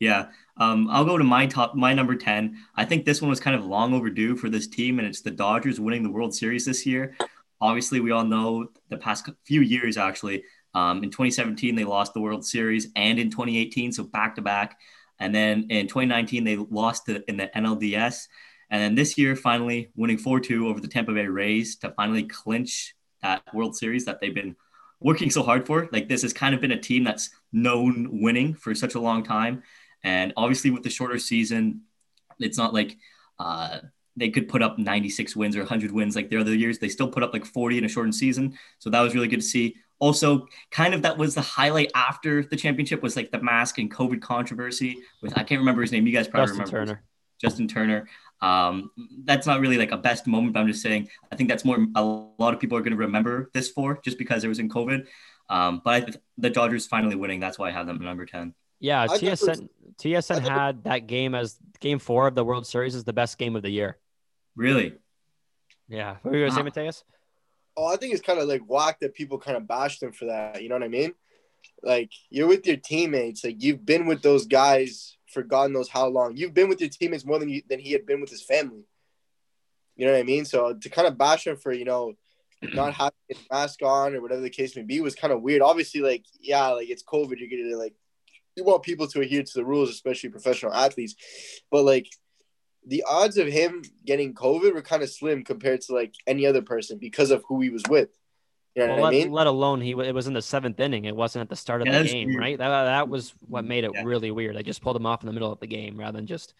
Yeah. 0.00 0.26
Um, 0.58 0.88
I'll 0.90 1.04
go 1.04 1.16
to 1.16 1.24
my 1.24 1.46
top, 1.46 1.74
my 1.74 1.94
number 1.94 2.16
10. 2.16 2.56
I 2.74 2.84
think 2.84 3.04
this 3.04 3.22
one 3.22 3.30
was 3.30 3.40
kind 3.40 3.56
of 3.56 3.64
long 3.64 3.94
overdue 3.94 4.36
for 4.36 4.48
this 4.48 4.66
team, 4.66 4.98
and 4.98 5.06
it's 5.06 5.20
the 5.20 5.30
Dodgers 5.30 5.80
winning 5.80 6.02
the 6.02 6.10
World 6.10 6.34
Series 6.34 6.64
this 6.64 6.84
year. 6.84 7.16
Obviously, 7.60 8.00
we 8.00 8.10
all 8.10 8.24
know 8.24 8.68
the 8.88 8.96
past 8.96 9.28
few 9.44 9.60
years, 9.60 9.96
actually. 9.96 10.44
Um, 10.74 11.02
in 11.02 11.10
2017, 11.10 11.74
they 11.74 11.84
lost 11.84 12.12
the 12.12 12.20
World 12.20 12.44
Series, 12.44 12.88
and 12.96 13.18
in 13.18 13.30
2018, 13.30 13.92
so 13.92 14.04
back 14.04 14.34
to 14.34 14.42
back. 14.42 14.78
And 15.18 15.34
then 15.34 15.66
in 15.70 15.86
2019, 15.86 16.44
they 16.44 16.56
lost 16.56 17.08
in 17.08 17.36
the 17.36 17.50
NLDS. 17.54 18.26
And 18.70 18.82
then 18.82 18.94
this 18.94 19.16
year, 19.16 19.34
finally 19.34 19.90
winning 19.96 20.18
4 20.18 20.40
2 20.40 20.68
over 20.68 20.80
the 20.80 20.88
Tampa 20.88 21.12
Bay 21.12 21.26
Rays 21.26 21.76
to 21.76 21.90
finally 21.92 22.24
clinch 22.24 22.94
that 23.22 23.42
World 23.54 23.76
Series 23.76 24.04
that 24.04 24.20
they've 24.20 24.34
been 24.34 24.56
working 25.00 25.30
so 25.30 25.42
hard 25.42 25.66
for. 25.66 25.88
Like 25.92 26.08
this 26.08 26.22
has 26.22 26.32
kind 26.32 26.54
of 26.54 26.60
been 26.60 26.72
a 26.72 26.80
team 26.80 27.04
that's 27.04 27.30
known 27.52 28.20
winning 28.20 28.54
for 28.54 28.74
such 28.74 28.94
a 28.94 29.00
long 29.00 29.22
time, 29.22 29.62
and 30.04 30.32
obviously 30.36 30.70
with 30.70 30.82
the 30.82 30.90
shorter 30.90 31.18
season, 31.18 31.82
it's 32.38 32.58
not 32.58 32.72
like 32.72 32.96
uh, 33.38 33.78
they 34.16 34.30
could 34.30 34.48
put 34.48 34.62
up 34.62 34.78
96 34.78 35.36
wins 35.36 35.56
or 35.56 35.60
100 35.60 35.92
wins 35.92 36.16
like 36.16 36.28
the 36.30 36.36
other 36.36 36.54
years. 36.54 36.78
They 36.78 36.88
still 36.88 37.08
put 37.08 37.22
up 37.22 37.32
like 37.32 37.44
40 37.44 37.78
in 37.78 37.84
a 37.84 37.88
shortened 37.88 38.14
season, 38.14 38.58
so 38.78 38.90
that 38.90 39.00
was 39.00 39.14
really 39.14 39.28
good 39.28 39.40
to 39.40 39.46
see. 39.46 39.76
Also, 40.00 40.46
kind 40.70 40.94
of 40.94 41.02
that 41.02 41.18
was 41.18 41.34
the 41.34 41.40
highlight 41.40 41.90
after 41.94 42.44
the 42.44 42.56
championship 42.56 43.02
was 43.02 43.16
like 43.16 43.32
the 43.32 43.42
mask 43.42 43.78
and 43.78 43.92
COVID 43.92 44.20
controversy 44.20 44.98
with 45.22 45.36
I 45.36 45.42
can't 45.42 45.58
remember 45.58 45.82
his 45.82 45.90
name. 45.90 46.06
You 46.06 46.12
guys 46.12 46.28
probably 46.28 46.56
Justin 46.56 46.64
remember 46.64 46.92
Turner. 46.92 47.04
Justin 47.40 47.68
Turner. 47.68 48.08
Um, 48.40 48.92
that's 49.24 49.46
not 49.46 49.60
really 49.60 49.76
like 49.76 49.90
a 49.90 49.96
best 49.96 50.28
moment, 50.28 50.52
but 50.52 50.60
I'm 50.60 50.68
just 50.68 50.82
saying 50.82 51.08
I 51.32 51.36
think 51.36 51.48
that's 51.48 51.64
more 51.64 51.78
a 51.96 52.02
lot 52.04 52.54
of 52.54 52.60
people 52.60 52.78
are 52.78 52.82
going 52.82 52.92
to 52.92 52.98
remember 52.98 53.50
this 53.54 53.68
for 53.70 53.98
just 54.04 54.18
because 54.18 54.44
it 54.44 54.48
was 54.48 54.60
in 54.60 54.68
COVID. 54.68 55.06
Um, 55.50 55.80
but 55.84 56.08
I, 56.08 56.12
the 56.36 56.50
Dodgers 56.50 56.86
finally 56.86 57.16
winning. 57.16 57.40
That's 57.40 57.58
why 57.58 57.68
I 57.68 57.72
have 57.72 57.86
them 57.86 57.96
at 57.96 58.02
number 58.02 58.26
10. 58.26 58.54
Yeah, 58.80 59.02
I 59.02 59.06
thought 59.06 59.20
TSN 59.20 59.68
TSN 59.98 60.48
I 60.48 60.52
had 60.52 60.84
that 60.84 61.06
game 61.06 61.34
as 61.34 61.58
game 61.80 61.98
four 61.98 62.26
of 62.28 62.34
the 62.34 62.44
World 62.44 62.66
Series 62.66 62.94
is 62.94 63.04
the 63.04 63.12
best 63.12 63.38
game 63.38 63.56
of 63.56 63.62
the 63.62 63.70
year. 63.70 63.98
Really? 64.54 64.94
Yeah, 65.88 66.16
what 66.22 66.32
were 66.32 66.38
you 66.38 66.46
gonna 66.46 66.56
say, 66.56 66.62
Mateus? 66.62 67.04
Oh, 67.76 67.86
I 67.86 67.96
think 67.96 68.12
it's 68.12 68.22
kind 68.22 68.38
of 68.38 68.48
like 68.48 68.62
whack 68.66 69.00
that 69.00 69.14
people 69.14 69.38
kind 69.38 69.56
of 69.56 69.66
bashed 69.66 70.02
him 70.02 70.12
for 70.12 70.26
that. 70.26 70.62
You 70.62 70.68
know 70.68 70.74
what 70.74 70.82
I 70.82 70.88
mean? 70.88 71.14
Like 71.82 72.10
you're 72.30 72.48
with 72.48 72.66
your 72.66 72.76
teammates. 72.76 73.44
Like 73.44 73.62
you've 73.62 73.84
been 73.84 74.06
with 74.06 74.22
those 74.22 74.46
guys 74.46 75.16
for 75.32 75.42
God 75.42 75.70
knows 75.70 75.88
how 75.88 76.06
long. 76.06 76.36
You've 76.36 76.54
been 76.54 76.68
with 76.68 76.80
your 76.80 76.90
teammates 76.90 77.24
more 77.24 77.38
than 77.38 77.48
you, 77.48 77.62
than 77.68 77.78
he 77.78 77.92
had 77.92 78.06
been 78.06 78.20
with 78.20 78.30
his 78.30 78.42
family. 78.42 78.84
You 79.96 80.06
know 80.06 80.12
what 80.12 80.20
I 80.20 80.24
mean? 80.24 80.44
So 80.44 80.74
to 80.74 80.88
kind 80.88 81.08
of 81.08 81.18
bash 81.18 81.46
him 81.46 81.56
for 81.56 81.72
you 81.72 81.84
know 81.84 82.14
not 82.62 82.94
having 82.94 83.12
his 83.28 83.38
mask 83.50 83.82
on 83.82 84.14
or 84.14 84.20
whatever 84.20 84.40
the 84.40 84.50
case 84.50 84.76
may 84.76 84.82
be 84.82 85.00
was 85.00 85.14
kind 85.14 85.32
of 85.32 85.42
weird. 85.42 85.62
Obviously, 85.62 86.00
like 86.00 86.24
yeah, 86.40 86.68
like 86.68 86.90
it's 86.90 87.04
COVID. 87.04 87.38
You're 87.38 87.48
gonna 87.48 87.80
like 87.80 87.94
you 88.58 88.64
want 88.64 88.82
people 88.82 89.06
to 89.06 89.20
adhere 89.20 89.42
to 89.42 89.52
the 89.54 89.64
rules, 89.64 89.88
especially 89.88 90.30
professional 90.30 90.74
athletes. 90.74 91.14
But 91.70 91.84
like 91.84 92.08
the 92.86 93.04
odds 93.08 93.38
of 93.38 93.48
him 93.48 93.82
getting 94.04 94.34
COVID 94.34 94.74
were 94.74 94.82
kind 94.82 95.02
of 95.02 95.10
slim 95.10 95.44
compared 95.44 95.80
to 95.82 95.94
like 95.94 96.14
any 96.26 96.44
other 96.46 96.62
person 96.62 96.98
because 96.98 97.30
of 97.30 97.44
who 97.48 97.60
he 97.60 97.70
was 97.70 97.84
with. 97.88 98.08
You 98.74 98.86
know 98.86 98.94
Well, 98.94 99.02
what 99.02 99.12
let, 99.12 99.20
I 99.20 99.24
mean? 99.24 99.32
let 99.32 99.46
alone 99.46 99.80
he 99.80 99.90
it 99.92 100.14
was 100.14 100.26
in 100.26 100.34
the 100.34 100.42
seventh 100.42 100.78
inning. 100.78 101.04
It 101.04 101.16
wasn't 101.16 101.42
at 101.42 101.48
the 101.48 101.56
start 101.56 101.82
of 101.82 101.88
Yeah, 101.88 102.02
the 102.02 102.08
game, 102.08 102.28
weird. 102.28 102.40
right? 102.40 102.58
That, 102.58 102.68
that 102.68 103.08
was 103.08 103.34
what 103.48 103.64
made 103.64 103.84
it 103.84 103.92
Yeah. 103.94 104.04
really 104.04 104.30
weird. 104.30 104.56
They 104.56 104.62
just 104.62 104.82
pulled 104.82 104.96
him 104.96 105.06
off 105.06 105.22
in 105.22 105.26
the 105.26 105.32
middle 105.32 105.52
of 105.52 105.60
the 105.60 105.66
game 105.66 105.98
rather 105.98 106.16
than 106.16 106.26
just 106.26 106.54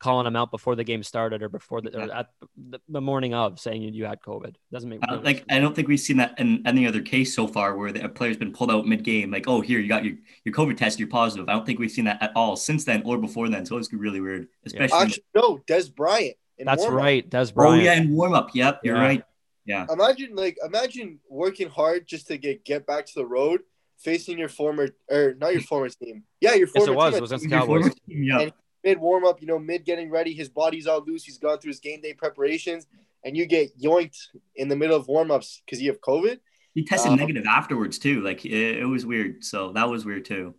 calling 0.00 0.26
him 0.26 0.34
out 0.34 0.50
before 0.50 0.74
the 0.74 0.82
game 0.82 1.02
started 1.02 1.42
or 1.42 1.48
before 1.48 1.80
the, 1.80 1.96
or 1.96 2.12
at 2.12 2.30
the, 2.56 2.80
the 2.88 3.00
morning 3.00 3.34
of 3.34 3.60
saying 3.60 3.82
you 3.82 4.04
had 4.06 4.20
COVID. 4.20 4.54
Doesn't 4.72 4.88
make 4.90 4.98
Uh, 5.06 5.16
no 5.16 5.20
like 5.20 5.44
I 5.48 5.58
don't 5.60 5.76
think 5.76 5.86
we've 5.88 6.00
seen 6.00 6.16
that 6.16 6.38
in 6.40 6.62
any 6.66 6.86
other 6.86 7.00
case 7.02 7.34
so 7.34 7.46
far 7.46 7.76
where 7.76 7.92
the, 7.92 8.04
a 8.04 8.08
player's 8.08 8.36
been 8.38 8.52
pulled 8.52 8.70
out 8.70 8.86
mid-game. 8.86 9.30
Like, 9.30 9.46
oh, 9.46 9.60
here 9.60 9.78
you 9.78 9.88
got 9.88 10.04
your 10.04 10.14
your 10.44 10.54
COVID 10.54 10.76
test, 10.76 10.98
you're 10.98 11.08
positive. 11.08 11.48
I 11.48 11.52
don't 11.52 11.64
think 11.66 11.78
we've 11.78 11.90
seen 11.90 12.06
that 12.06 12.20
at 12.22 12.32
all 12.34 12.56
since 12.56 12.84
then 12.84 13.02
or 13.04 13.18
before 13.18 13.48
then. 13.48 13.64
So 13.66 13.76
it's 13.76 13.92
really 13.92 14.20
weird, 14.20 14.48
especially. 14.66 14.98
Actually, 14.98 15.24
no, 15.34 15.58
Dez 15.68 15.94
Bryant. 15.94 16.36
in 16.58 16.66
That's 16.66 16.82
warm-up. 16.82 16.98
right, 17.02 17.30
Dez 17.30 17.54
Bryant. 17.54 17.80
oh 17.80 17.84
yeah, 17.84 17.94
in 17.94 18.10
warm 18.16 18.32
up. 18.32 18.50
Yep, 18.54 18.80
you're 18.82 18.96
Yeah. 18.96 19.02
right. 19.02 19.22
Yeah. 19.66 19.86
Imagine 19.92 20.34
like 20.34 20.56
imagine 20.64 21.20
working 21.28 21.68
hard 21.68 22.08
just 22.08 22.26
to 22.28 22.38
get 22.38 22.64
get 22.64 22.86
back 22.86 23.04
to 23.06 23.12
the 23.14 23.26
road, 23.26 23.60
facing 23.98 24.38
your 24.38 24.48
former 24.48 24.88
or 25.10 25.34
not 25.38 25.52
your 25.52 25.62
former 25.62 25.90
team. 25.90 26.24
Yeah, 26.40 26.54
your 26.54 26.66
former. 26.66 26.92
Yes, 26.92 26.94
former 26.94 26.94
it 26.94 26.96
was. 26.96 27.12
team. 27.12 27.18
It 27.18 27.20
was 27.20 27.32
against 27.32 27.50
the 27.50 27.56
Cowboys. 27.58 27.84
team, 28.08 28.22
Yeah. 28.24 28.40
And- 28.40 28.52
mid 28.84 28.98
warm 28.98 29.24
up, 29.24 29.40
you 29.40 29.46
know, 29.46 29.58
mid 29.58 29.84
getting 29.84 30.10
ready, 30.10 30.32
his 30.34 30.48
body's 30.48 30.86
all 30.86 31.02
loose, 31.04 31.24
he's 31.24 31.38
gone 31.38 31.58
through 31.58 31.70
his 31.70 31.80
game 31.80 32.00
day 32.00 32.14
preparations, 32.14 32.86
and 33.24 33.36
you 33.36 33.46
get 33.46 33.78
yoinked 33.80 34.16
in 34.56 34.68
the 34.68 34.76
middle 34.76 34.96
of 34.96 35.08
warm 35.08 35.30
ups 35.30 35.62
because 35.64 35.80
you 35.80 35.90
have 35.90 36.00
COVID. 36.00 36.38
He 36.74 36.84
tested 36.84 37.12
Um, 37.12 37.18
negative 37.18 37.44
afterwards 37.46 37.98
too. 37.98 38.20
Like 38.22 38.44
it, 38.44 38.78
it 38.78 38.84
was 38.86 39.04
weird. 39.04 39.44
So 39.44 39.72
that 39.72 39.88
was 39.88 40.04
weird 40.04 40.24
too. 40.24 40.54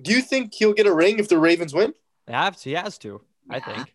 Do 0.00 0.12
you 0.12 0.22
think 0.22 0.54
he'll 0.54 0.72
get 0.72 0.86
a 0.86 0.94
ring 0.94 1.18
if 1.18 1.28
the 1.28 1.38
Ravens 1.38 1.74
win? 1.74 1.92
They 2.26 2.32
have 2.32 2.56
to. 2.56 2.68
He 2.68 2.74
has 2.74 2.98
to. 2.98 3.20
I 3.50 3.60
think. 3.60 3.92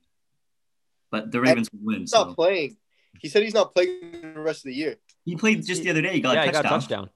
But 1.09 1.31
the 1.31 1.41
Ravens 1.41 1.69
will 1.71 1.79
win. 1.93 2.01
He's 2.01 2.13
not 2.13 2.35
playing. 2.35 2.77
He 3.19 3.29
said 3.29 3.41
he's 3.41 3.53
not 3.53 3.73
playing 3.73 4.33
the 4.35 4.39
rest 4.39 4.59
of 4.59 4.65
the 4.65 4.75
year. 4.75 4.97
he 5.25 5.35
played 5.35 5.65
just 5.65 5.81
the 5.81 5.89
other 5.89 6.01
day. 6.01 6.13
He 6.13 6.19
got 6.21 6.35
yeah, 6.35 6.43
a 6.43 6.45
he 6.45 6.51
got 6.51 6.61
touchdown. 6.63 6.77
a 6.77 6.81
touchdown. 6.81 7.09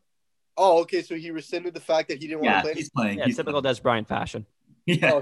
Oh, 0.57 0.81
okay. 0.81 1.01
So 1.03 1.15
he 1.15 1.29
rescinded 1.29 1.73
the 1.75 1.79
fact 1.79 2.09
that 2.09 2.19
he 2.19 2.27
didn't 2.27 2.41
want 2.41 2.55
to 2.55 2.61
play. 2.63 2.73
he's 2.73 2.89
playing. 2.89 3.19
Yeah, 3.19 3.25
he's 3.25 3.37
typical 3.37 3.61
playing. 3.61 3.75
Dez 3.75 3.81
Bryant 3.81 4.07
fashion. 4.07 4.45
Yeah. 4.87 5.11
Oh, 5.13 5.21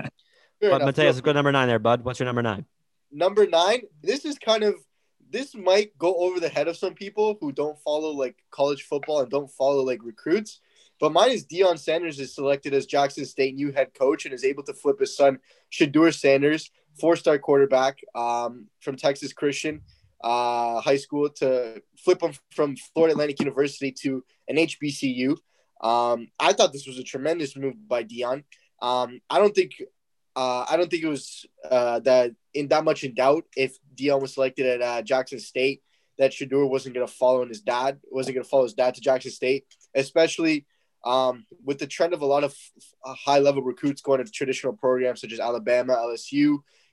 Fair 0.59 0.71
But. 0.71 0.85
Mateus, 0.85 1.21
go 1.21 1.31
number 1.31 1.51
nine 1.51 1.67
there, 1.67 1.79
bud. 1.79 2.03
What's 2.03 2.19
your 2.19 2.25
number 2.25 2.41
nine? 2.41 2.65
number 3.11 3.47
nine 3.47 3.81
this 4.01 4.25
is 4.25 4.37
kind 4.37 4.63
of 4.63 4.75
this 5.31 5.55
might 5.55 5.95
go 5.97 6.15
over 6.15 6.39
the 6.39 6.49
head 6.49 6.67
of 6.67 6.77
some 6.77 6.93
people 6.93 7.37
who 7.39 7.51
don't 7.51 7.77
follow 7.79 8.09
like 8.11 8.35
college 8.51 8.83
football 8.83 9.21
and 9.21 9.29
don't 9.29 9.51
follow 9.51 9.83
like 9.83 10.03
recruits 10.03 10.59
but 10.99 11.13
mine 11.13 11.31
is 11.31 11.45
Deion 11.45 11.79
Sanders 11.79 12.19
is 12.19 12.35
selected 12.35 12.73
as 12.73 12.85
Jackson 12.85 13.23
State 13.25 13.55
new 13.55 13.71
head 13.71 13.93
coach 13.93 14.25
and 14.25 14.33
is 14.33 14.43
able 14.43 14.63
to 14.63 14.73
flip 14.73 14.99
his 14.99 15.15
son 15.15 15.39
Shedeur 15.71 16.13
Sanders 16.13 16.71
four-star 16.99 17.39
quarterback 17.39 17.99
um, 18.15 18.67
from 18.81 18.95
Texas 18.95 19.33
Christian 19.33 19.81
uh, 20.23 20.81
high 20.81 20.97
school 20.97 21.29
to 21.29 21.81
flip 21.97 22.21
him 22.21 22.33
from 22.51 22.75
Florida 22.93 23.13
Atlantic 23.13 23.39
University 23.39 23.91
to 24.03 24.23
an 24.47 24.57
HBCU 24.57 25.37
um, 25.81 26.27
I 26.39 26.53
thought 26.53 26.73
this 26.73 26.85
was 26.85 26.99
a 26.99 27.03
tremendous 27.03 27.55
move 27.55 27.75
by 27.87 28.03
Deion 28.03 28.43
um, 28.81 29.19
I 29.29 29.39
don't 29.39 29.55
think 29.55 29.81
uh, 30.35 30.65
I 30.69 30.77
don't 30.77 30.89
think 30.89 31.03
it 31.03 31.09
was 31.09 31.45
uh, 31.69 31.99
that 31.99 32.31
in 32.53 32.67
that 32.69 32.83
much 32.83 33.03
in 33.03 33.13
doubt 33.13 33.45
if 33.55 33.77
Deion 33.95 34.21
was 34.21 34.33
selected 34.33 34.65
at 34.65 34.81
uh, 34.81 35.01
Jackson 35.01 35.39
State 35.39 35.81
that 36.17 36.31
Shedeur 36.31 36.69
wasn't 36.69 36.95
going 36.95 37.07
to 37.07 37.11
follow 37.11 37.41
in 37.41 37.49
his 37.49 37.61
dad 37.61 37.99
wasn't 38.11 38.35
going 38.35 38.43
to 38.43 38.49
follow 38.49 38.63
his 38.63 38.73
dad 38.73 38.95
to 38.95 39.01
Jackson 39.01 39.31
State, 39.31 39.65
especially 39.95 40.65
um, 41.05 41.45
with 41.63 41.79
the 41.79 41.87
trend 41.87 42.13
of 42.13 42.21
a 42.21 42.25
lot 42.25 42.43
of 42.43 42.55
uh, 43.05 43.13
high 43.13 43.39
level 43.39 43.61
recruits 43.61 44.01
going 44.01 44.23
to 44.23 44.31
traditional 44.31 44.73
programs 44.73 45.21
such 45.21 45.31
as 45.31 45.39
Alabama, 45.39 45.95
LSU, 45.95 46.31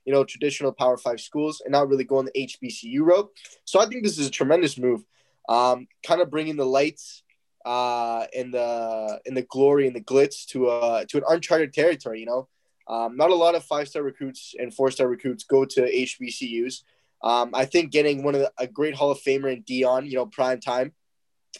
you 0.05 0.13
know, 0.13 0.23
traditional 0.23 0.71
Power 0.71 0.97
Five 0.97 1.19
schools, 1.19 1.61
and 1.63 1.71
not 1.71 1.89
really 1.89 2.05
going 2.05 2.25
the 2.25 2.47
HBCU 2.47 3.01
route. 3.01 3.29
So 3.65 3.79
I 3.79 3.85
think 3.85 4.03
this 4.03 4.17
is 4.17 4.27
a 4.27 4.31
tremendous 4.31 4.77
move, 4.77 5.03
um, 5.49 5.87
kind 6.05 6.21
of 6.21 6.31
bringing 6.31 6.55
the 6.55 6.65
lights 6.65 7.23
uh, 7.65 8.25
and 8.35 8.53
the 8.53 9.19
and 9.25 9.35
the 9.35 9.41
glory 9.41 9.87
and 9.87 9.95
the 9.95 10.01
glitz 10.01 10.45
to 10.47 10.67
uh, 10.67 11.05
to 11.09 11.17
an 11.17 11.23
uncharted 11.27 11.73
territory. 11.73 12.21
You 12.21 12.25
know. 12.25 12.47
Um, 12.87 13.17
not 13.17 13.31
a 13.31 13.35
lot 13.35 13.55
of 13.55 13.63
five 13.63 13.87
star 13.87 14.03
recruits 14.03 14.55
and 14.57 14.73
four 14.73 14.91
star 14.91 15.07
recruits 15.07 15.43
go 15.43 15.65
to 15.65 15.81
HBCUs. 15.81 16.83
Um, 17.21 17.51
I 17.53 17.65
think 17.65 17.91
getting 17.91 18.23
one 18.23 18.35
of 18.35 18.41
the, 18.41 18.51
a 18.57 18.67
great 18.67 18.95
Hall 18.95 19.11
of 19.11 19.19
Famer 19.19 19.51
in 19.51 19.63
Deion, 19.63 20.07
you 20.07 20.15
know, 20.15 20.25
prime 20.25 20.59
time. 20.59 20.93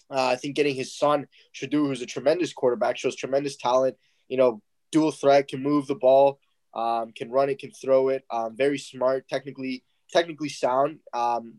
Uh, 0.09 0.27
I 0.27 0.35
think 0.35 0.55
getting 0.55 0.75
his 0.75 0.95
son 0.95 1.27
Shedeur, 1.55 1.87
who's 1.87 2.01
a 2.01 2.05
tremendous 2.05 2.53
quarterback, 2.53 2.97
shows 2.97 3.15
tremendous 3.15 3.57
talent. 3.57 3.97
You 4.29 4.37
know, 4.37 4.61
dual 4.91 5.11
threat, 5.11 5.47
can 5.47 5.63
move 5.63 5.87
the 5.87 5.95
ball, 5.95 6.39
um, 6.73 7.11
can 7.13 7.31
run 7.31 7.49
it, 7.49 7.59
can 7.59 7.71
throw 7.71 8.09
it. 8.09 8.23
Um, 8.29 8.55
very 8.55 8.77
smart, 8.77 9.27
technically 9.27 9.83
technically 10.11 10.49
sound. 10.49 10.99
Um, 11.13 11.55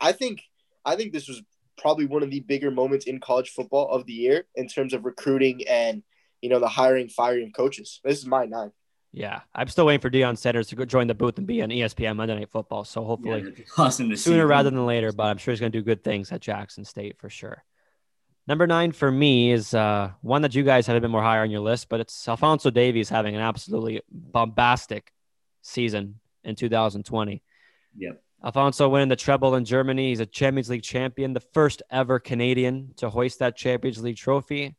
I 0.00 0.12
think 0.12 0.42
I 0.84 0.96
think 0.96 1.12
this 1.12 1.28
was 1.28 1.42
probably 1.78 2.06
one 2.06 2.22
of 2.22 2.30
the 2.30 2.40
bigger 2.40 2.70
moments 2.70 3.06
in 3.06 3.20
college 3.20 3.50
football 3.50 3.88
of 3.88 4.06
the 4.06 4.12
year 4.12 4.44
in 4.54 4.68
terms 4.68 4.92
of 4.92 5.04
recruiting 5.04 5.66
and 5.68 6.02
you 6.40 6.48
know 6.48 6.58
the 6.58 6.68
hiring, 6.68 7.08
firing 7.08 7.52
coaches. 7.52 8.00
This 8.04 8.18
is 8.18 8.26
my 8.26 8.46
nine. 8.46 8.72
Yeah, 9.12 9.40
I'm 9.54 9.68
still 9.68 9.84
waiting 9.84 10.00
for 10.00 10.08
Deion 10.08 10.38
Sanders 10.38 10.68
to 10.68 10.76
go 10.76 10.86
join 10.86 11.06
the 11.06 11.14
booth 11.14 11.36
and 11.36 11.46
be 11.46 11.60
on 11.62 11.68
ESPN 11.68 12.16
Monday 12.16 12.34
Night 12.34 12.50
Football. 12.50 12.84
So 12.84 13.04
hopefully 13.04 13.40
it'd 13.40 13.64
awesome 13.76 14.14
sooner 14.16 14.46
rather 14.46 14.70
than 14.70 14.86
later. 14.86 15.12
But 15.12 15.24
I'm 15.24 15.36
sure 15.36 15.52
he's 15.52 15.60
going 15.60 15.72
to 15.72 15.78
do 15.78 15.84
good 15.84 16.02
things 16.02 16.32
at 16.32 16.40
Jackson 16.40 16.84
State 16.84 17.18
for 17.18 17.28
sure. 17.28 17.62
Number 18.48 18.66
nine 18.66 18.90
for 18.92 19.10
me 19.10 19.52
is 19.52 19.74
uh, 19.74 20.12
one 20.22 20.42
that 20.42 20.54
you 20.54 20.64
guys 20.64 20.86
have 20.86 20.96
a 20.96 21.00
bit 21.00 21.10
more 21.10 21.22
higher 21.22 21.42
on 21.42 21.50
your 21.50 21.60
list, 21.60 21.88
but 21.88 22.00
it's 22.00 22.26
Alfonso 22.26 22.70
Davies 22.70 23.08
having 23.08 23.36
an 23.36 23.40
absolutely 23.40 24.00
bombastic 24.10 25.12
season 25.60 26.18
in 26.42 26.56
2020. 26.56 27.42
Yep. 27.98 28.22
Alfonso 28.44 28.88
winning 28.88 29.08
the 29.08 29.16
treble 29.16 29.54
in 29.54 29.64
Germany. 29.64 30.08
He's 30.08 30.18
a 30.18 30.26
Champions 30.26 30.68
League 30.68 30.82
champion, 30.82 31.32
the 31.32 31.40
first 31.40 31.82
ever 31.90 32.18
Canadian 32.18 32.94
to 32.96 33.10
hoist 33.10 33.38
that 33.38 33.56
Champions 33.56 34.02
League 34.02 34.16
trophy. 34.16 34.74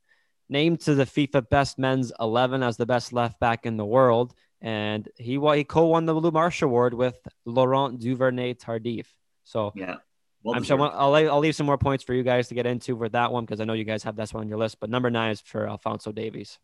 Named 0.54 0.80
to 0.82 0.94
the 0.94 1.06
FIFA 1.06 1.50
Best 1.50 1.80
Men's 1.80 2.14
11 2.20 2.62
as 2.62 2.78
the 2.78 2.86
best 2.86 3.12
left 3.12 3.40
back 3.40 3.66
in 3.66 3.76
the 3.76 3.86
world. 3.86 4.36
And 4.62 5.10
he, 5.18 5.40
he 5.56 5.64
co 5.64 5.88
won 5.88 6.06
the 6.06 6.14
Lou 6.14 6.30
Marsh 6.30 6.62
Award 6.62 6.94
with 6.94 7.18
Laurent 7.44 8.00
Duvernay 8.00 8.54
Tardif. 8.54 9.08
So 9.44 9.74
Yeah. 9.76 9.98
Well 10.44 10.56
I'm 10.56 10.64
sure. 10.64 10.80
I'll, 10.80 11.16
I'll 11.16 11.40
leave 11.40 11.56
some 11.56 11.66
more 11.66 11.80
points 11.80 12.04
for 12.04 12.14
you 12.14 12.22
guys 12.22 12.50
to 12.50 12.54
get 12.54 12.68
into 12.68 12.96
for 12.96 13.10
that 13.10 13.32
one 13.32 13.46
because 13.46 13.62
I 13.62 13.66
know 13.66 13.74
you 13.74 13.84
guys 13.84 14.04
have 14.04 14.16
this 14.16 14.32
one 14.32 14.42
on 14.42 14.48
your 14.48 14.60
list. 14.60 14.80
But 14.80 14.92
number 14.92 15.10
nine 15.10 15.32
is 15.32 15.42
for 15.42 15.68
Alfonso 15.68 16.12
Davies. 16.12 16.60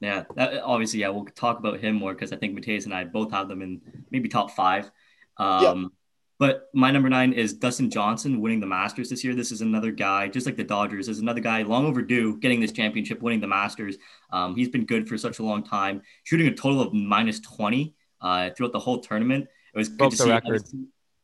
Yeah, 0.00 0.24
that, 0.36 0.62
obviously, 0.62 1.00
yeah, 1.00 1.08
we'll 1.08 1.24
talk 1.24 1.58
about 1.58 1.80
him 1.80 1.96
more 1.96 2.12
because 2.12 2.32
I 2.32 2.36
think 2.36 2.54
Mateus 2.54 2.84
and 2.84 2.94
I 2.94 3.04
both 3.04 3.32
have 3.32 3.48
them 3.48 3.62
in 3.62 3.80
maybe 4.10 4.28
top 4.28 4.50
five. 4.52 4.90
Um, 5.38 5.92
But 6.42 6.70
my 6.74 6.90
number 6.90 7.08
nine 7.08 7.32
is 7.34 7.52
Dustin 7.52 7.88
Johnson 7.88 8.40
winning 8.40 8.58
the 8.58 8.66
Masters 8.66 9.08
this 9.08 9.22
year. 9.22 9.32
This 9.32 9.52
is 9.52 9.60
another 9.60 9.92
guy, 9.92 10.26
just 10.26 10.44
like 10.44 10.56
the 10.56 10.64
Dodgers, 10.64 11.06
is 11.06 11.20
another 11.20 11.38
guy 11.38 11.62
long 11.62 11.86
overdue 11.86 12.36
getting 12.40 12.58
this 12.58 12.72
championship, 12.72 13.22
winning 13.22 13.38
the 13.38 13.46
Masters. 13.46 13.96
Um, 14.32 14.56
he's 14.56 14.68
been 14.68 14.84
good 14.84 15.08
for 15.08 15.16
such 15.16 15.38
a 15.38 15.44
long 15.44 15.62
time, 15.62 16.02
shooting 16.24 16.48
a 16.48 16.52
total 16.52 16.80
of 16.80 16.92
minus 16.92 17.38
20 17.38 17.94
uh, 18.20 18.50
throughout 18.56 18.72
the 18.72 18.80
whole 18.80 18.98
tournament. 18.98 19.46
It 19.72 19.78
was 19.78 19.88
good 19.88 19.98
Broke 19.98 20.10
to 20.10 20.16
see. 20.16 20.30
record. 20.30 20.62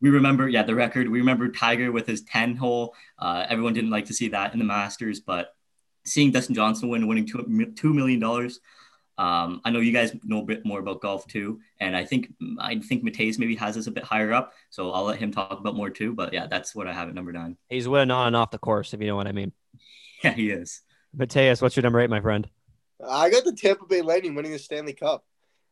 We 0.01 0.11
remember, 0.11 0.49
yeah, 0.49 0.63
the 0.63 0.77
record. 0.77 1.09
We 1.09 1.19
remember 1.19 1.49
Tiger 1.49 1.91
with 1.91 2.07
his 2.07 2.23
10 2.23 2.55
hole. 2.55 2.95
Uh, 3.19 3.45
everyone 3.49 3.73
didn't 3.73 3.91
like 3.91 4.05
to 4.05 4.15
see 4.15 4.29
that 4.29 4.53
in 4.53 4.61
the 4.61 4.65
Masters, 4.65 5.19
but 5.19 5.53
seeing 6.05 6.31
Dustin 6.31 6.55
Johnson 6.55 6.91
win, 6.91 7.09
winning 7.09 7.27
two, 7.27 7.39
$2 7.39 7.93
million. 7.93 8.23
Um, 9.19 9.61
I 9.65 9.71
know 9.71 9.81
you 9.81 9.93
guys 9.93 10.15
know 10.23 10.41
a 10.41 10.45
bit 10.45 10.65
more 10.65 10.79
about 10.79 11.01
golf 11.01 11.27
too, 11.27 11.61
and 11.81 11.97
I 11.97 12.05
think 12.05 12.33
I 12.61 12.79
think 12.79 13.03
Mateus 13.03 13.39
maybe 13.39 13.57
has 13.57 13.77
us 13.77 13.89
a 13.89 13.91
bit 13.91 14.05
higher 14.05 14.33
up, 14.33 14.53
so 14.71 14.93
I'll 14.93 15.05
let 15.05 15.19
him 15.19 15.33
talk 15.33 15.59
about 15.59 15.75
more 15.75 15.91
too. 15.91 16.15
But 16.15 16.33
yeah, 16.33 16.47
that's 16.47 16.75
what 16.75 16.87
I 16.87 16.93
have 16.93 17.09
at 17.09 17.15
number 17.15 17.33
nine. 17.33 17.57
He's 17.69 17.89
winning 17.89 18.13
on 18.13 18.29
and 18.29 18.37
off 18.37 18.53
the 18.53 18.59
course, 18.59 18.95
if 18.95 19.01
you 19.01 19.09
know 19.09 19.17
what 19.17 19.27
I 19.27 19.33
mean. 19.33 19.53
Yeah, 20.25 20.33
he 20.33 20.51
is. 20.51 20.81
Mateus, 21.15 21.63
what's 21.63 21.77
your 21.77 21.85
number 21.85 22.01
eight, 22.01 22.11
my 22.11 22.21
friend? 22.21 22.49
I 23.07 23.31
got 23.31 23.45
the 23.45 23.53
Tampa 23.53 23.87
Bay 23.87 24.03
Lightning 24.03 24.35
winning 24.35 24.51
the 24.51 24.59
Stanley 24.59 24.93
Cup. 24.93 25.25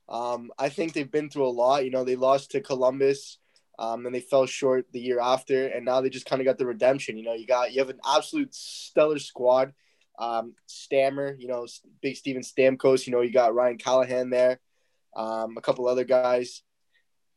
Um, 0.09 0.53
I 0.57 0.69
think 0.69 0.93
they've 0.93 1.11
been 1.11 1.31
through 1.31 1.49
a 1.49 1.51
lot. 1.51 1.85
You 1.85 1.91
know, 1.91 2.05
they 2.05 2.15
lost 2.15 2.53
to 2.53 2.61
Columbus, 2.61 3.39
um, 3.79 4.07
and 4.07 4.15
they 4.15 4.21
fell 4.21 4.47
short 4.47 4.87
the 4.93 5.01
year 5.01 5.19
after, 5.21 5.67
and 5.67 5.85
now 5.85 6.01
they 6.01 6.11
just 6.11 6.27
kind 6.27 6.41
of 6.41 6.47
got 6.47 6.59
the 6.59 6.67
redemption. 6.67 7.17
You 7.17 7.25
know, 7.25 7.35
you 7.35 7.47
got 7.47 7.73
you 7.73 7.81
have 7.81 7.91
an 7.91 7.99
absolute 8.07 8.55
stellar 8.55 9.19
squad. 9.19 9.73
Um, 10.19 10.55
Stammer, 10.67 11.37
you 11.39 11.49
know, 11.49 11.67
big 12.03 12.17
Steven 12.17 12.43
Stamkos. 12.43 13.07
You 13.07 13.13
know, 13.13 13.21
you 13.21 13.33
got 13.33 13.55
Ryan 13.55 13.79
Callahan 13.79 14.31
there, 14.31 14.61
um, 15.15 15.57
a 15.57 15.61
couple 15.61 15.87
other 15.87 16.05
guys. 16.05 16.63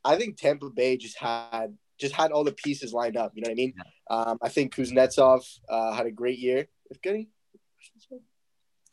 I 0.03 0.15
think 0.15 0.37
Tampa 0.37 0.69
Bay 0.69 0.97
just 0.97 1.17
had 1.17 1.77
just 1.99 2.15
had 2.15 2.31
all 2.31 2.43
the 2.43 2.53
pieces 2.53 2.93
lined 2.93 3.17
up. 3.17 3.33
You 3.35 3.41
know 3.41 3.49
what 3.49 3.53
I 3.53 3.55
mean? 3.55 3.73
Um, 4.09 4.37
I 4.41 4.49
think 4.49 4.73
Kuznetsov 4.73 5.45
uh, 5.67 5.93
had 5.93 6.05
a 6.05 6.11
great 6.11 6.39
year. 6.39 6.67
Evgeny? 6.93 7.27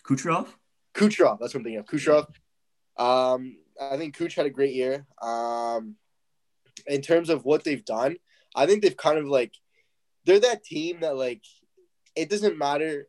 Kucherov? 0.05 0.49
Kucherov. 0.95 1.38
That's 1.38 1.55
what 1.55 1.61
I'm 1.61 1.64
thinking 1.64 1.78
of. 1.78 1.87
Kucherov. 1.87 2.26
Um, 2.99 3.59
I 3.81 3.97
think 3.97 4.16
Kuch 4.16 4.35
had 4.35 4.47
a 4.47 4.50
great 4.50 4.75
year. 4.75 5.07
Um, 5.23 5.97
in 6.87 7.02
terms 7.02 7.31
of 7.31 7.45
what 7.45 7.64
they've 7.64 7.85
done, 7.85 8.16
I 8.55 8.66
think 8.66 8.83
they've 8.83 8.97
kind 8.97 9.19
of 9.19 9.26
like 9.26 9.52
they're 10.25 10.40
that 10.40 10.64
team 10.64 11.00
that 11.00 11.16
like 11.16 11.43
it 12.16 12.31
doesn't 12.31 12.59
matter 12.59 13.07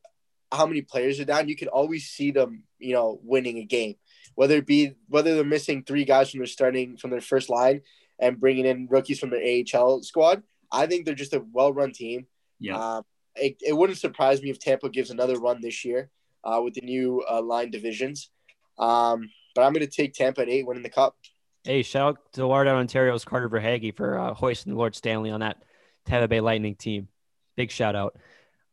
how 0.52 0.66
many 0.66 0.82
players 0.82 1.20
are 1.20 1.26
down, 1.26 1.50
you 1.50 1.56
can 1.56 1.68
always 1.68 2.08
see 2.08 2.32
them, 2.32 2.64
you 2.80 2.94
know, 2.94 3.20
winning 3.24 3.58
a 3.58 3.66
game. 3.66 3.96
Whether 4.36 4.58
it 4.58 4.68
be 4.68 4.94
whether 5.08 5.36
they're 5.36 5.44
missing 5.44 5.84
three 5.84 6.06
guys 6.06 6.30
from 6.30 6.40
their 6.40 6.48
starting 6.48 6.98
from 6.98 7.10
their 7.10 7.22
first 7.22 7.50
line 7.50 7.82
and 8.20 8.40
bringing 8.40 8.66
in 8.66 8.88
rookies 8.90 9.20
from 9.20 9.32
their 9.32 9.42
AHL 9.42 10.04
squad, 10.04 10.44
I 10.72 10.86
think 10.86 11.06
they're 11.06 11.16
just 11.16 11.34
a 11.34 11.44
well-run 11.52 11.92
team. 11.92 12.28
Yeah, 12.60 12.78
um, 12.78 13.04
it, 13.36 13.58
it 13.66 13.74
wouldn't 13.74 13.98
surprise 13.98 14.42
me 14.42 14.50
if 14.50 14.60
Tampa 14.60 14.90
gives 14.90 15.10
another 15.10 15.40
run 15.40 15.62
this 15.62 15.84
year 15.84 16.10
uh, 16.44 16.62
with 16.64 16.76
the 16.76 16.82
new 16.82 17.24
uh, 17.30 17.42
line 17.42 17.72
divisions. 17.72 18.30
Um, 18.78 19.30
but 19.56 19.64
I'm 19.64 19.74
going 19.74 19.86
to 19.86 19.92
take 19.92 20.14
Tampa 20.14 20.42
at 20.42 20.50
eight, 20.50 20.68
winning 20.68 20.84
the 20.84 20.90
cup. 20.90 21.16
Hey, 21.64 21.82
shout 21.82 22.10
out 22.10 22.34
to 22.34 22.42
Waterdown, 22.42 22.76
Ontario's 22.76 23.26
Carter 23.26 23.50
Verhaeghe 23.50 23.96
for 23.96 24.18
uh, 24.18 24.34
hoisting 24.34 24.76
Lord 24.76 24.96
Stanley 24.96 25.32
on 25.32 25.42
that 25.42 25.64
Tampa 26.06 26.28
Bay 26.28 26.40
Lightning 26.40 26.76
team. 26.76 27.08
Big 27.56 27.72
shout 27.72 27.96
out. 27.96 28.18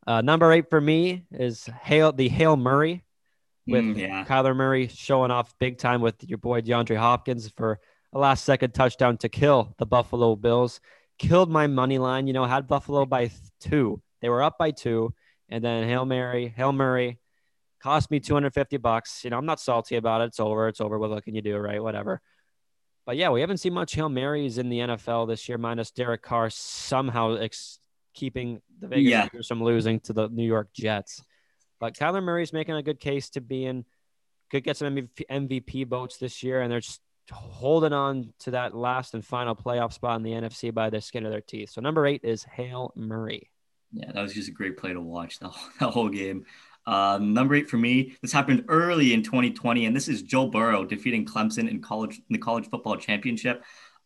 Uh, 0.07 0.21
number 0.21 0.51
eight 0.51 0.69
for 0.69 0.79
me 0.79 1.25
is 1.31 1.65
Hail, 1.65 2.11
the 2.11 2.29
Hail 2.29 2.55
Murray 2.55 3.03
with 3.67 3.83
mm, 3.83 3.97
yeah. 3.97 4.25
Kyler 4.25 4.55
Murray 4.55 4.87
showing 4.87 5.31
off 5.31 5.57
big 5.59 5.77
time 5.77 6.01
with 6.01 6.23
your 6.23 6.37
boy 6.37 6.61
DeAndre 6.61 6.97
Hopkins 6.97 7.49
for 7.55 7.79
a 8.13 8.19
last 8.19 8.45
second 8.45 8.73
touchdown 8.73 9.17
to 9.17 9.29
kill 9.29 9.73
the 9.77 9.85
Buffalo 9.85 10.35
Bills. 10.35 10.79
Killed 11.17 11.49
my 11.49 11.67
money 11.67 11.97
line, 11.97 12.27
you 12.27 12.33
know, 12.33 12.45
had 12.45 12.67
Buffalo 12.67 13.05
by 13.05 13.31
two. 13.61 14.01
They 14.21 14.29
were 14.29 14.43
up 14.43 14.57
by 14.57 14.71
two. 14.71 15.13
And 15.49 15.63
then 15.63 15.87
Hail 15.87 16.05
Mary, 16.05 16.53
Hail 16.55 16.73
Murray 16.73 17.19
cost 17.81 18.11
me 18.11 18.19
250 18.19 18.77
bucks. 18.77 19.23
You 19.23 19.29
know, 19.29 19.37
I'm 19.37 19.45
not 19.45 19.59
salty 19.59 19.95
about 19.95 20.21
it. 20.21 20.25
It's 20.25 20.39
over. 20.39 20.67
It's 20.67 20.81
over. 20.81 20.99
What 20.99 21.23
can 21.23 21.35
you 21.35 21.41
do? 21.41 21.57
Right. 21.57 21.81
Whatever. 21.81 22.21
But 23.05 23.17
yeah, 23.17 23.29
we 23.29 23.41
haven't 23.41 23.57
seen 23.57 23.73
much 23.73 23.93
Hail 23.93 24.09
Marys 24.09 24.57
in 24.57 24.69
the 24.69 24.79
NFL 24.79 25.27
this 25.27 25.47
year, 25.47 25.57
minus 25.59 25.91
Derek 25.91 26.23
Carr 26.23 26.49
somehow 26.49 27.35
ex- 27.35 27.79
keeping 28.15 28.61
the 28.79 28.87
Vegas 28.87 29.11
yeah. 29.11 29.23
Raiders 29.23 29.47
from 29.47 29.63
losing 29.63 29.99
to 30.01 30.13
the 30.13 30.27
New 30.29 30.45
York 30.45 30.69
Jets. 30.73 31.21
But 31.79 31.93
Kyler 31.93 32.23
Murray's 32.23 32.53
making 32.53 32.75
a 32.75 32.81
good 32.81 32.99
case 32.99 33.29
to 33.31 33.41
be 33.41 33.65
in, 33.65 33.85
could 34.49 34.63
get 34.63 34.77
some 34.77 34.95
MVP, 34.95 35.23
MVP 35.29 35.87
votes 35.87 36.17
this 36.17 36.41
year, 36.41 36.61
and 36.61 36.71
they're 36.71 36.79
just 36.79 37.01
holding 37.31 37.93
on 37.93 38.33
to 38.39 38.51
that 38.51 38.75
last 38.75 39.13
and 39.13 39.25
final 39.25 39.55
playoff 39.55 39.93
spot 39.93 40.17
in 40.17 40.23
the 40.23 40.31
NFC 40.31 40.73
by 40.73 40.89
the 40.89 41.01
skin 41.01 41.25
of 41.25 41.31
their 41.31 41.41
teeth. 41.41 41.69
So 41.69 41.81
number 41.81 42.05
eight 42.05 42.21
is 42.23 42.43
Hail 42.43 42.93
Murray. 42.95 43.49
Yeah, 43.91 44.11
that 44.11 44.21
was 44.21 44.33
just 44.33 44.49
a 44.49 44.51
great 44.51 44.77
play 44.77 44.93
to 44.93 45.01
watch 45.01 45.39
the 45.39 45.49
whole, 45.49 45.69
the 45.79 45.91
whole 45.91 46.09
game. 46.09 46.45
Uh, 46.85 47.17
number 47.19 47.55
eight 47.55 47.69
for 47.69 47.77
me. 47.77 48.15
This 48.21 48.31
happened 48.31 48.65
early 48.67 49.13
in 49.13 49.23
2020, 49.23 49.85
and 49.85 49.95
this 49.95 50.07
is 50.07 50.21
Joe 50.21 50.47
Burrow 50.47 50.85
defeating 50.85 51.25
Clemson 51.25 51.69
in 51.69 51.81
college 51.81 52.17
in 52.17 52.33
the 52.33 52.37
college 52.37 52.69
football 52.69 52.95
championship. 52.95 53.63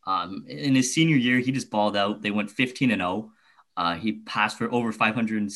Um, 0.07 0.45
in 0.47 0.75
his 0.75 0.93
senior 0.93 1.17
year, 1.17 1.39
he 1.39 1.51
just 1.51 1.69
balled 1.69 1.97
out. 1.97 2.21
They 2.21 2.31
went 2.31 2.49
15 2.49 2.91
and 2.91 3.01
0. 3.01 3.31
Uh, 3.79 3.95
he 3.95 4.11
passed 4.25 4.57
for 4.57 4.69
over 4.73 4.91
500, 4.91 5.51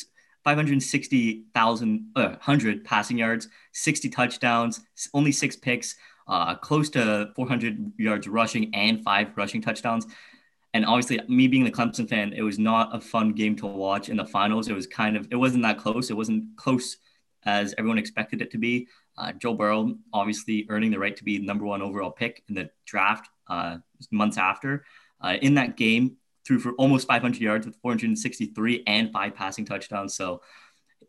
560,000, 0.46 2.12
uh, 2.16 2.22
100 2.22 2.86
passing 2.86 3.18
yards, 3.18 3.50
60 3.74 4.10
touchdowns, 4.10 4.80
only 5.14 5.34
six 5.34 5.58
picks, 5.58 5.98
uh, 6.30 6.56
close 6.56 6.90
to 6.92 7.34
400 7.36 7.92
yards 7.98 8.30
rushing, 8.30 8.74
and 8.74 9.04
five 9.04 9.36
rushing 9.36 9.62
touchdowns. 9.62 10.08
And 10.74 10.86
obviously, 10.86 11.20
me 11.28 11.50
being 11.50 11.66
the 11.66 11.72
Clemson 11.72 12.08
fan, 12.08 12.32
it 12.32 12.44
was 12.44 12.58
not 12.58 12.96
a 12.96 13.02
fun 13.02 13.34
game 13.34 13.58
to 13.58 13.68
watch 13.68 14.08
in 14.08 14.16
the 14.16 14.26
finals. 14.26 14.70
It 14.70 14.74
was 14.74 14.88
kind 14.88 15.18
of, 15.18 15.28
it 15.30 15.36
wasn't 15.36 15.64
that 15.64 15.78
close. 15.78 16.10
It 16.10 16.16
wasn't 16.16 16.46
close 16.56 16.96
as 17.44 17.76
everyone 17.78 17.98
expected 17.98 18.42
it 18.42 18.52
to 18.52 18.58
be. 18.58 18.88
Uh, 19.18 19.34
Joe 19.34 19.54
Burrow 19.54 19.96
obviously 20.14 20.66
earning 20.70 20.92
the 20.92 20.98
right 20.98 21.16
to 21.18 21.26
be 21.26 21.40
number 21.40 21.66
one 21.66 21.82
overall 21.82 22.10
pick 22.10 22.42
in 22.48 22.56
the 22.56 22.70
draft 22.86 23.28
uh, 23.50 23.80
months 24.12 24.38
after. 24.38 24.86
Uh, 25.20 25.36
in 25.42 25.56
that 25.56 25.76
game, 25.76 26.16
threw 26.46 26.60
for 26.60 26.74
almost 26.74 27.08
500 27.08 27.42
yards 27.42 27.66
with 27.66 27.76
463 27.82 28.84
and 28.88 29.12
five 29.12 29.36
passing 29.36 29.66
touchdowns. 29.66 30.16
So 30.16 30.42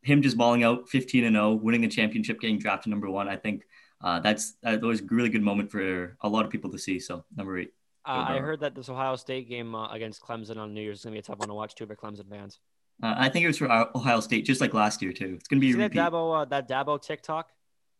him 0.03 0.23
just 0.23 0.37
balling 0.37 0.62
out 0.62 0.88
15 0.88 1.25
and 1.25 1.35
0, 1.35 1.55
winning 1.55 1.81
the 1.81 1.88
championship, 1.88 2.41
getting 2.41 2.59
drafted 2.59 2.91
number 2.91 3.11
one. 3.11 3.29
I 3.29 3.37
think 3.37 3.64
uh, 4.03 4.21
that's 4.21 4.55
that 4.62 4.83
was 4.83 5.00
a 5.00 5.05
really 5.05 5.31
good 5.31 5.43
moment 5.43 5.71
for 5.71 6.17
a 6.21 6.29
lot 6.29 6.45
of 6.45 6.50
people 6.50 6.71
to 6.71 6.79
see. 6.79 7.00
So 7.00 7.25
number 7.35 7.59
eight. 7.59 7.73
Uh, 8.07 8.26
I 8.29 8.38
heard 8.38 8.61
that 8.61 8.75
this 8.75 8.91
Ohio 8.91 9.17
State 9.17 9.49
game 9.49 9.75
uh, 9.75 9.88
against 9.91 10.21
Clemson 10.21 10.59
on 10.59 10.75
New 10.75 10.83
Year's 10.83 10.99
is 10.99 11.05
gonna 11.05 11.14
be 11.14 11.21
a 11.21 11.23
tough 11.23 11.38
one 11.38 11.49
to 11.49 11.55
watch 11.55 11.75
too 11.75 11.87
for 11.87 11.97
Clemson 11.97 12.29
fans. 12.29 12.61
Uh, 13.03 13.14
I 13.17 13.31
think 13.31 13.45
it 13.45 13.47
was 13.47 13.59
for 13.59 13.71
Ohio 13.97 14.21
State, 14.21 14.45
just 14.45 14.61
like 14.61 14.75
last 14.75 15.00
year 15.00 15.12
too. 15.12 15.35
It's 15.37 15.49
gonna 15.49 15.61
be 15.61 15.73
that 15.73 15.93
Dabo 15.93 16.43
uh, 16.43 16.45
that 16.47 16.69
Dabo 16.69 17.00
TikTok. 17.00 17.50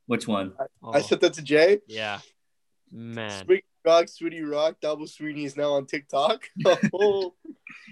Which 0.07 0.29
one? 0.29 0.53
I, 0.61 0.64
oh. 0.83 0.93
I 0.93 1.00
sent 1.00 1.23
that 1.23 1.33
to 1.35 1.43
Jay. 1.43 1.79
Yeah, 1.87 2.21
man. 2.93 3.47
Rock, 3.85 4.09
Sweetie 4.09 4.43
Rock, 4.43 4.76
Dabo 4.83 5.03
Swinney 5.03 5.45
is 5.45 5.57
now 5.57 5.73
on 5.75 5.87
TikTok. 5.87 6.49
Oh. 6.93 7.35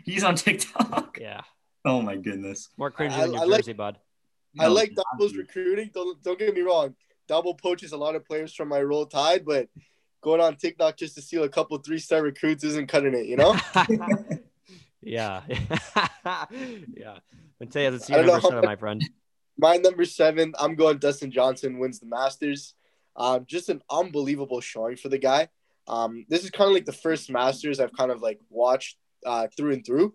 He's 0.05 0.25
on 0.25 0.35
TikTok. 0.35 1.19
Yeah. 1.21 1.43
Oh 1.85 2.01
my 2.01 2.17
goodness. 2.17 2.69
More 2.79 2.91
cringy 2.91 3.19
than 3.19 3.33
your 3.35 3.43
I 3.43 3.57
jersey, 3.57 3.73
like, 3.73 3.77
bud. 3.77 3.99
I 4.59 4.67
no, 4.67 4.73
like 4.73 4.93
Dabo's 4.95 5.37
recruiting. 5.37 5.91
Don't 5.93 6.23
don't 6.23 6.39
get 6.39 6.55
me 6.55 6.61
wrong. 6.63 6.95
Double 7.29 7.55
poaches 7.55 7.93
a 7.93 7.97
lot 7.97 8.15
of 8.15 8.25
players 8.25 8.55
from 8.55 8.69
my 8.69 8.81
roll 8.83 9.07
tide, 9.07 9.45
but 9.45 9.69
going 10.23 10.41
on 10.41 10.57
TikTok 10.57 10.97
just 10.97 11.15
to 11.17 11.23
steal 11.23 11.43
a 11.45 11.49
couple 11.49 11.77
three 11.79 11.99
star 11.99 12.23
recruits 12.23 12.65
isn't 12.65 12.89
cutting 12.89 13.15
it, 13.15 13.27
you 13.27 13.37
know? 13.37 13.57
yeah. 15.03 15.43
yeah. 16.17 17.19
Mateus, 17.61 17.95
it's 17.95 18.09
your 18.09 18.25
number 18.25 18.41
seven, 18.41 18.65
my 18.65 18.77
friend. 18.77 19.05
My 19.59 19.77
number 19.77 20.05
seven, 20.05 20.55
I'm 20.59 20.75
going 20.75 20.99
Dustin 20.99 21.31
Johnson 21.31 21.79
wins 21.79 22.01
the 22.01 22.07
Masters. 22.07 22.75
Um, 23.17 23.45
just 23.47 23.69
an 23.69 23.83
unbelievable 23.91 24.61
showing 24.61 24.97
for 24.97 25.09
the 25.09 25.19
guy. 25.19 25.49
Um, 25.89 26.25
this 26.29 26.45
is 26.45 26.51
kind 26.51 26.69
of 26.69 26.75
like 26.75 26.85
the 26.85 26.93
first 26.93 27.31
Masters 27.31 27.81
I've 27.81 27.93
kind 27.93 28.11
of 28.11 28.23
like 28.23 28.41
watched 28.51 28.97
uh, 29.27 29.49
through 29.57 29.73
and 29.73 29.85
through, 29.85 30.15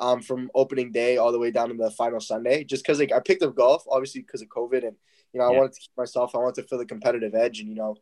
um, 0.00 0.22
from 0.22 0.50
opening 0.54 0.92
day 0.92 1.16
all 1.16 1.32
the 1.32 1.38
way 1.38 1.50
down 1.50 1.68
to 1.68 1.74
the 1.74 1.90
final 1.90 2.20
Sunday. 2.20 2.64
Just 2.64 2.84
because 2.84 2.98
like 2.98 3.12
I 3.12 3.20
picked 3.20 3.42
up 3.42 3.54
golf, 3.54 3.84
obviously 3.90 4.22
because 4.22 4.42
of 4.42 4.48
COVID, 4.48 4.86
and 4.86 4.96
you 5.32 5.40
know 5.40 5.46
I 5.46 5.50
wanted 5.50 5.72
to 5.72 5.80
keep 5.80 5.90
myself. 5.96 6.34
I 6.34 6.38
wanted 6.38 6.62
to 6.62 6.68
feel 6.68 6.78
the 6.78 6.86
competitive 6.86 7.34
edge, 7.34 7.60
and 7.60 7.68
you 7.68 7.74
know, 7.74 7.96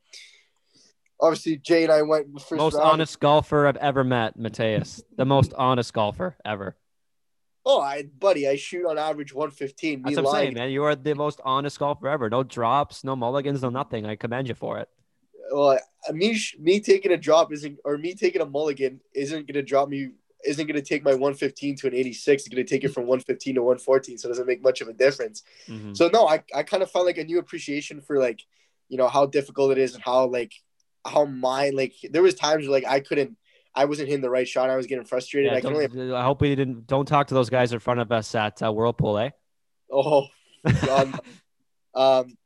obviously 1.21 1.57
Jay 1.57 1.85
and 1.85 1.93
I 1.93 2.03
went 2.03 2.29
first. 2.41 2.61
Most 2.61 2.75
round. 2.75 2.93
honest 2.93 3.19
golfer 3.19 3.67
I've 3.67 3.77
ever 3.77 4.05
met, 4.05 4.39
Mateus. 4.39 5.03
the 5.17 5.25
most 5.25 5.55
honest 5.57 5.93
golfer 5.93 6.37
ever. 6.45 6.77
Oh, 7.69 7.81
I 7.81 8.05
buddy, 8.05 8.47
I 8.47 8.55
shoot 8.55 8.87
on 8.87 8.97
average 8.97 9.35
115. 9.35 10.03
That's 10.03 10.17
what 10.17 10.27
I'm 10.27 10.33
saying, 10.33 10.55
man. 10.55 10.71
You 10.71 10.85
are 10.85 10.95
the 10.95 11.15
most 11.15 11.41
honest 11.45 11.79
golfer 11.81 12.09
ever. 12.09 12.31
No 12.31 12.45
drops, 12.45 13.03
no 13.03 13.17
mulligans, 13.17 13.63
no 13.63 13.71
nothing. 13.71 14.07
I 14.07 14.15
commend 14.15 14.47
you 14.47 14.55
for 14.55 14.79
it 14.79 14.89
well, 15.53 15.79
me 16.13 16.39
me 16.59 16.81
taking 16.81 17.13
a 17.13 17.17
drop 17.17 17.53
isn't, 17.53 17.79
or 17.85 17.99
me 17.99 18.15
taking 18.15 18.43
a 18.43 18.47
mulligan 18.47 19.01
isn't 19.15 19.47
gonna 19.47 19.63
drop 19.63 19.89
me. 19.89 20.11
Isn't 20.45 20.67
gonna 20.67 20.83
take 20.83 21.03
my 21.03 21.13
115 21.13 21.77
to 21.79 21.87
an 21.89 21.95
86. 21.95 22.43
It's 22.43 22.55
gonna 22.55 22.65
take 22.65 22.85
it 22.85 22.95
from 22.95 23.05
115 23.05 23.57
to 23.57 23.63
114. 23.63 24.19
So 24.19 24.29
it 24.29 24.31
doesn't 24.31 24.47
make 24.47 24.63
much 24.63 24.81
of 24.81 24.89
a 24.89 24.93
difference. 24.93 25.43
Mm-hmm. 25.67 25.95
So 25.95 26.09
no, 26.09 26.29
I, 26.29 26.45
I 26.55 26.63
kind 26.63 26.83
of 26.83 26.91
found 26.91 27.07
like 27.07 27.19
a 27.19 27.25
new 27.25 27.39
appreciation 27.39 28.01
for 28.01 28.19
like, 28.19 28.43
you 28.89 28.97
know, 28.97 29.09
how 29.09 29.27
difficult 29.27 29.73
it 29.73 29.79
is 29.79 29.95
and 29.95 30.05
how 30.05 30.27
like 30.27 30.53
how 31.05 31.25
mine 31.25 31.75
like 31.75 31.95
there 32.11 32.23
was 32.23 32.35
times 32.35 32.65
where 32.65 32.73
like 32.73 32.87
I 32.87 33.01
couldn't 33.01 33.37
I 33.77 33.85
wasn't 33.85 34.09
hitting 34.09 34.23
the 34.23 34.31
right 34.31 34.49
shot. 34.49 34.71
I 34.71 34.77
was 34.77 34.87
getting 34.87 35.05
frustrated. 35.05 35.53
Yeah, 35.53 35.69
I, 35.69 35.73
only... 35.73 36.15
I 36.15 36.25
hope 36.25 36.41
we 36.41 36.55
didn't. 36.55 36.87
Don't 36.87 37.07
talk 37.07 37.27
to 37.29 37.35
those 37.35 37.51
guys 37.51 37.73
in 37.73 37.79
front 37.79 38.01
of 38.01 38.11
us 38.11 38.35
at 38.35 38.63
uh, 38.63 38.73
Whirlpool, 38.73 39.19
eh? 39.19 39.31
Oh, 39.93 40.27
God. 40.65 41.21
um, 41.95 42.37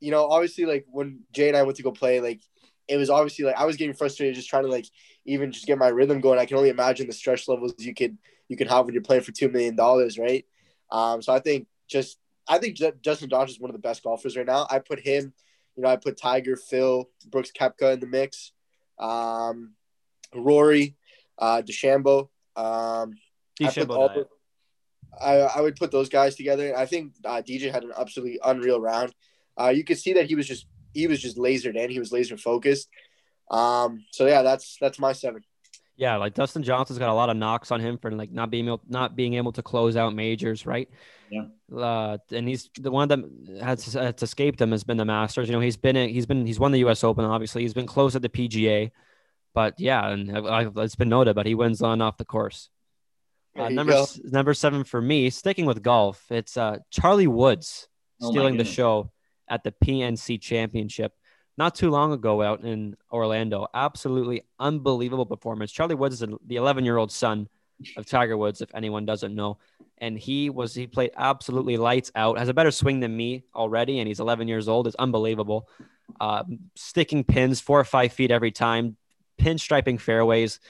you 0.00 0.10
know, 0.10 0.26
obviously, 0.26 0.64
like 0.64 0.86
when 0.90 1.20
Jay 1.32 1.48
and 1.48 1.56
I 1.56 1.62
went 1.62 1.76
to 1.76 1.82
go 1.82 1.92
play, 1.92 2.20
like 2.20 2.40
it 2.88 2.96
was 2.96 3.10
obviously 3.10 3.44
like 3.44 3.56
I 3.56 3.64
was 3.64 3.76
getting 3.76 3.94
frustrated 3.94 4.34
just 4.34 4.48
trying 4.48 4.64
to 4.64 4.70
like 4.70 4.86
even 5.24 5.52
just 5.52 5.66
get 5.66 5.78
my 5.78 5.88
rhythm 5.88 6.20
going. 6.20 6.38
I 6.38 6.46
can 6.46 6.56
only 6.56 6.70
imagine 6.70 7.06
the 7.06 7.12
stress 7.12 7.48
levels 7.48 7.74
you 7.78 7.94
could 7.94 8.16
you 8.48 8.56
could 8.56 8.68
have 8.68 8.84
when 8.84 8.94
you're 8.94 9.02
playing 9.02 9.22
for 9.22 9.32
two 9.32 9.48
million 9.48 9.76
dollars, 9.76 10.18
right? 10.18 10.44
Um, 10.90 11.22
so 11.22 11.32
I 11.32 11.40
think 11.40 11.66
just 11.88 12.18
I 12.48 12.58
think 12.58 12.76
Justin 12.76 13.28
Johnson 13.28 13.56
is 13.56 13.60
one 13.60 13.70
of 13.70 13.76
the 13.76 13.80
best 13.80 14.02
golfers 14.02 14.36
right 14.36 14.46
now. 14.46 14.66
I 14.70 14.78
put 14.78 15.00
him, 15.00 15.32
you 15.76 15.82
know, 15.82 15.88
I 15.88 15.96
put 15.96 16.16
Tiger, 16.16 16.56
Phil, 16.56 17.08
Brooks 17.28 17.50
Koepka 17.58 17.94
in 17.94 18.00
the 18.00 18.06
mix, 18.06 18.52
um, 18.98 19.72
Rory, 20.34 20.96
uh, 21.38 21.62
DeChambeau. 21.62 22.28
Um, 22.54 23.14
I, 23.60 23.70
put 23.70 23.90
all, 23.90 24.24
I, 25.20 25.34
I 25.38 25.60
would 25.60 25.76
put 25.76 25.90
those 25.90 26.08
guys 26.08 26.36
together. 26.36 26.76
I 26.76 26.86
think 26.86 27.14
uh, 27.24 27.42
DJ 27.42 27.72
had 27.72 27.84
an 27.84 27.92
absolutely 27.98 28.38
unreal 28.44 28.80
round. 28.80 29.12
Uh, 29.58 29.68
you 29.68 29.84
could 29.84 29.98
see 29.98 30.14
that 30.14 30.26
he 30.26 30.34
was 30.34 30.46
just 30.46 30.66
he 30.92 31.06
was 31.06 31.20
just 31.20 31.36
lasered 31.36 31.76
in. 31.76 31.90
He 31.90 31.98
was 31.98 32.12
laser 32.12 32.36
focused. 32.36 32.88
Um, 33.50 34.04
so 34.12 34.26
yeah, 34.26 34.42
that's 34.42 34.76
that's 34.80 34.98
my 34.98 35.12
seven. 35.12 35.42
Yeah, 35.96 36.16
like 36.16 36.34
Dustin 36.34 36.62
Johnson's 36.62 36.98
got 36.98 37.08
a 37.08 37.14
lot 37.14 37.30
of 37.30 37.36
knocks 37.36 37.70
on 37.70 37.80
him 37.80 37.96
for 37.96 38.10
like 38.10 38.30
not 38.30 38.50
being 38.50 38.66
able 38.66 38.82
not 38.86 39.16
being 39.16 39.34
able 39.34 39.52
to 39.52 39.62
close 39.62 39.96
out 39.96 40.14
majors, 40.14 40.66
right? 40.66 40.90
Yeah. 41.30 41.46
Uh, 41.74 42.18
and 42.30 42.46
he's 42.46 42.68
the 42.78 42.90
one 42.90 43.08
that 43.08 43.18
has, 43.62 43.94
has 43.94 44.22
escaped 44.22 44.60
him 44.60 44.72
has 44.72 44.84
been 44.84 44.98
the 44.98 45.04
Masters. 45.04 45.48
You 45.48 45.54
know, 45.54 45.60
he's 45.60 45.76
been 45.76 45.96
he's 46.08 46.26
been 46.26 46.44
he's 46.44 46.60
won 46.60 46.72
the 46.72 46.80
U.S. 46.80 47.02
Open. 47.02 47.24
Obviously, 47.24 47.62
he's 47.62 47.74
been 47.74 47.86
close 47.86 48.14
at 48.14 48.22
the 48.22 48.28
PGA, 48.28 48.90
but 49.54 49.74
yeah, 49.78 50.06
and 50.06 50.36
I, 50.36 50.68
it's 50.76 50.96
been 50.96 51.08
noted. 51.08 51.34
But 51.34 51.46
he 51.46 51.54
wins 51.54 51.80
on 51.80 52.02
off 52.02 52.18
the 52.18 52.26
course. 52.26 52.68
Uh, 53.58 53.70
number 53.70 53.92
go. 53.92 54.06
number 54.24 54.52
seven 54.52 54.84
for 54.84 55.00
me, 55.00 55.30
sticking 55.30 55.64
with 55.64 55.82
golf, 55.82 56.22
it's 56.30 56.58
uh, 56.58 56.76
Charlie 56.90 57.26
Woods 57.26 57.88
Oh 58.20 58.30
stealing 58.30 58.56
the 58.56 58.64
show 58.64 59.10
at 59.48 59.64
the 59.64 59.72
PNC 59.72 60.40
Championship 60.40 61.12
not 61.58 61.74
too 61.74 61.90
long 61.90 62.12
ago 62.12 62.42
out 62.42 62.64
in 62.64 62.96
Orlando. 63.10 63.66
Absolutely 63.72 64.42
unbelievable 64.58 65.26
performance. 65.26 65.72
Charlie 65.72 65.94
Woods 65.94 66.20
is 66.20 66.28
the 66.46 66.56
11 66.56 66.84
year 66.84 66.96
old 66.96 67.10
son 67.10 67.48
of 67.96 68.06
Tiger 68.06 68.36
Woods, 68.36 68.60
if 68.60 68.74
anyone 68.74 69.06
doesn't 69.06 69.34
know. 69.34 69.58
And 69.98 70.18
he 70.18 70.50
was 70.50 70.74
he 70.74 70.86
played 70.86 71.12
absolutely 71.16 71.76
lights 71.76 72.12
out. 72.14 72.38
Has 72.38 72.48
a 72.48 72.54
better 72.54 72.70
swing 72.70 73.00
than 73.00 73.16
me 73.16 73.44
already, 73.54 73.98
and 73.98 74.08
he's 74.08 74.20
11 74.20 74.48
years 74.48 74.68
old. 74.68 74.86
It's 74.86 74.96
unbelievable. 74.96 75.68
Uh, 76.20 76.44
sticking 76.74 77.24
pins 77.24 77.60
four 77.60 77.80
or 77.80 77.84
five 77.84 78.12
feet 78.12 78.30
every 78.30 78.52
time, 78.52 78.96
pinstriping 79.40 80.00
fairways, 80.00 80.60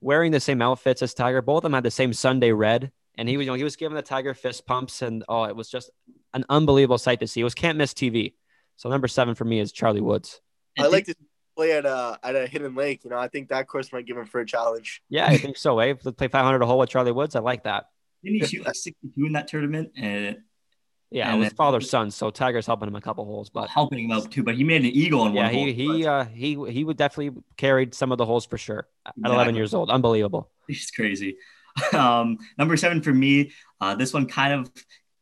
wearing 0.00 0.30
the 0.30 0.40
same 0.40 0.62
outfits 0.62 1.02
as 1.02 1.14
Tiger. 1.14 1.42
Both 1.42 1.58
of 1.58 1.62
them 1.64 1.72
had 1.72 1.84
the 1.84 1.90
same 1.90 2.12
Sunday 2.12 2.52
red, 2.52 2.92
and 3.16 3.28
he 3.28 3.36
was 3.36 3.46
you 3.46 3.50
know 3.52 3.56
he 3.56 3.64
was 3.64 3.76
giving 3.76 3.96
the 3.96 4.02
Tiger 4.02 4.34
fist 4.34 4.66
pumps, 4.66 5.02
and 5.02 5.24
oh, 5.28 5.44
it 5.44 5.56
was 5.56 5.68
just 5.68 5.90
an 6.34 6.44
unbelievable 6.48 6.98
sight 6.98 7.20
to 7.20 7.26
see. 7.26 7.40
It 7.40 7.44
was 7.44 7.54
can't 7.54 7.78
miss 7.78 7.92
TV. 7.92 8.34
So 8.76 8.88
number 8.90 9.08
seven 9.08 9.34
for 9.34 9.44
me 9.44 9.58
is 9.60 9.72
Charlie 9.72 10.00
Woods. 10.02 10.40
I 10.78 10.86
like 10.88 11.06
to 11.06 11.14
play 11.56 11.72
at 11.72 11.86
a 11.86 12.18
at 12.22 12.36
a 12.36 12.46
hidden 12.46 12.74
lake. 12.74 13.04
You 13.04 13.10
know, 13.10 13.18
I 13.18 13.28
think 13.28 13.48
that 13.48 13.66
course 13.68 13.92
might 13.92 14.06
give 14.06 14.16
him 14.16 14.26
for 14.26 14.40
a 14.40 14.46
challenge. 14.46 15.02
Yeah, 15.08 15.26
I 15.26 15.38
think 15.38 15.56
so. 15.56 15.78
Eh? 15.78 15.94
Let's 16.04 16.16
play 16.16 16.28
500 16.28 16.60
a 16.62 16.66
hole 16.66 16.78
with 16.78 16.90
Charlie 16.90 17.12
Woods. 17.12 17.34
I 17.34 17.40
like 17.40 17.64
that. 17.64 17.86
Didn't 18.22 18.40
he 18.40 18.46
shoot 18.46 18.66
like 18.66 18.74
62 18.74 19.24
in 19.26 19.32
that 19.32 19.48
tournament? 19.48 19.92
And 19.96 20.38
Yeah, 21.10 21.28
And 21.28 21.36
it 21.36 21.38
was 21.38 21.48
then- 21.50 21.56
father 21.56 21.80
son, 21.80 22.10
so 22.10 22.30
Tiger's 22.30 22.66
helping 22.66 22.88
him 22.88 22.96
a 22.96 23.00
couple 23.00 23.24
holes, 23.24 23.48
but 23.48 23.70
helping 23.70 24.00
him 24.04 24.10
out 24.10 24.30
too, 24.30 24.42
but 24.42 24.56
he 24.56 24.64
made 24.64 24.82
an 24.84 24.90
eagle 24.90 25.20
on 25.22 25.32
yeah, 25.32 25.44
one 25.44 25.52
he 25.54 25.86
hole. 25.86 25.94
he 25.96 26.06
uh, 26.06 26.24
he 26.24 26.72
he 26.72 26.84
would 26.84 26.96
definitely 26.98 27.40
carried 27.56 27.94
some 27.94 28.12
of 28.12 28.18
the 28.18 28.26
holes 28.26 28.44
for 28.44 28.58
sure 28.58 28.88
at 29.06 29.14
11 29.24 29.54
years 29.54 29.72
old. 29.72 29.88
Unbelievable. 29.90 30.50
He's 30.66 30.90
crazy. 30.90 31.36
Um, 31.92 32.38
number 32.58 32.76
seven 32.76 33.02
for 33.02 33.12
me, 33.12 33.52
uh, 33.80 33.94
this 33.94 34.12
one 34.12 34.26
kind 34.26 34.52
of 34.52 34.70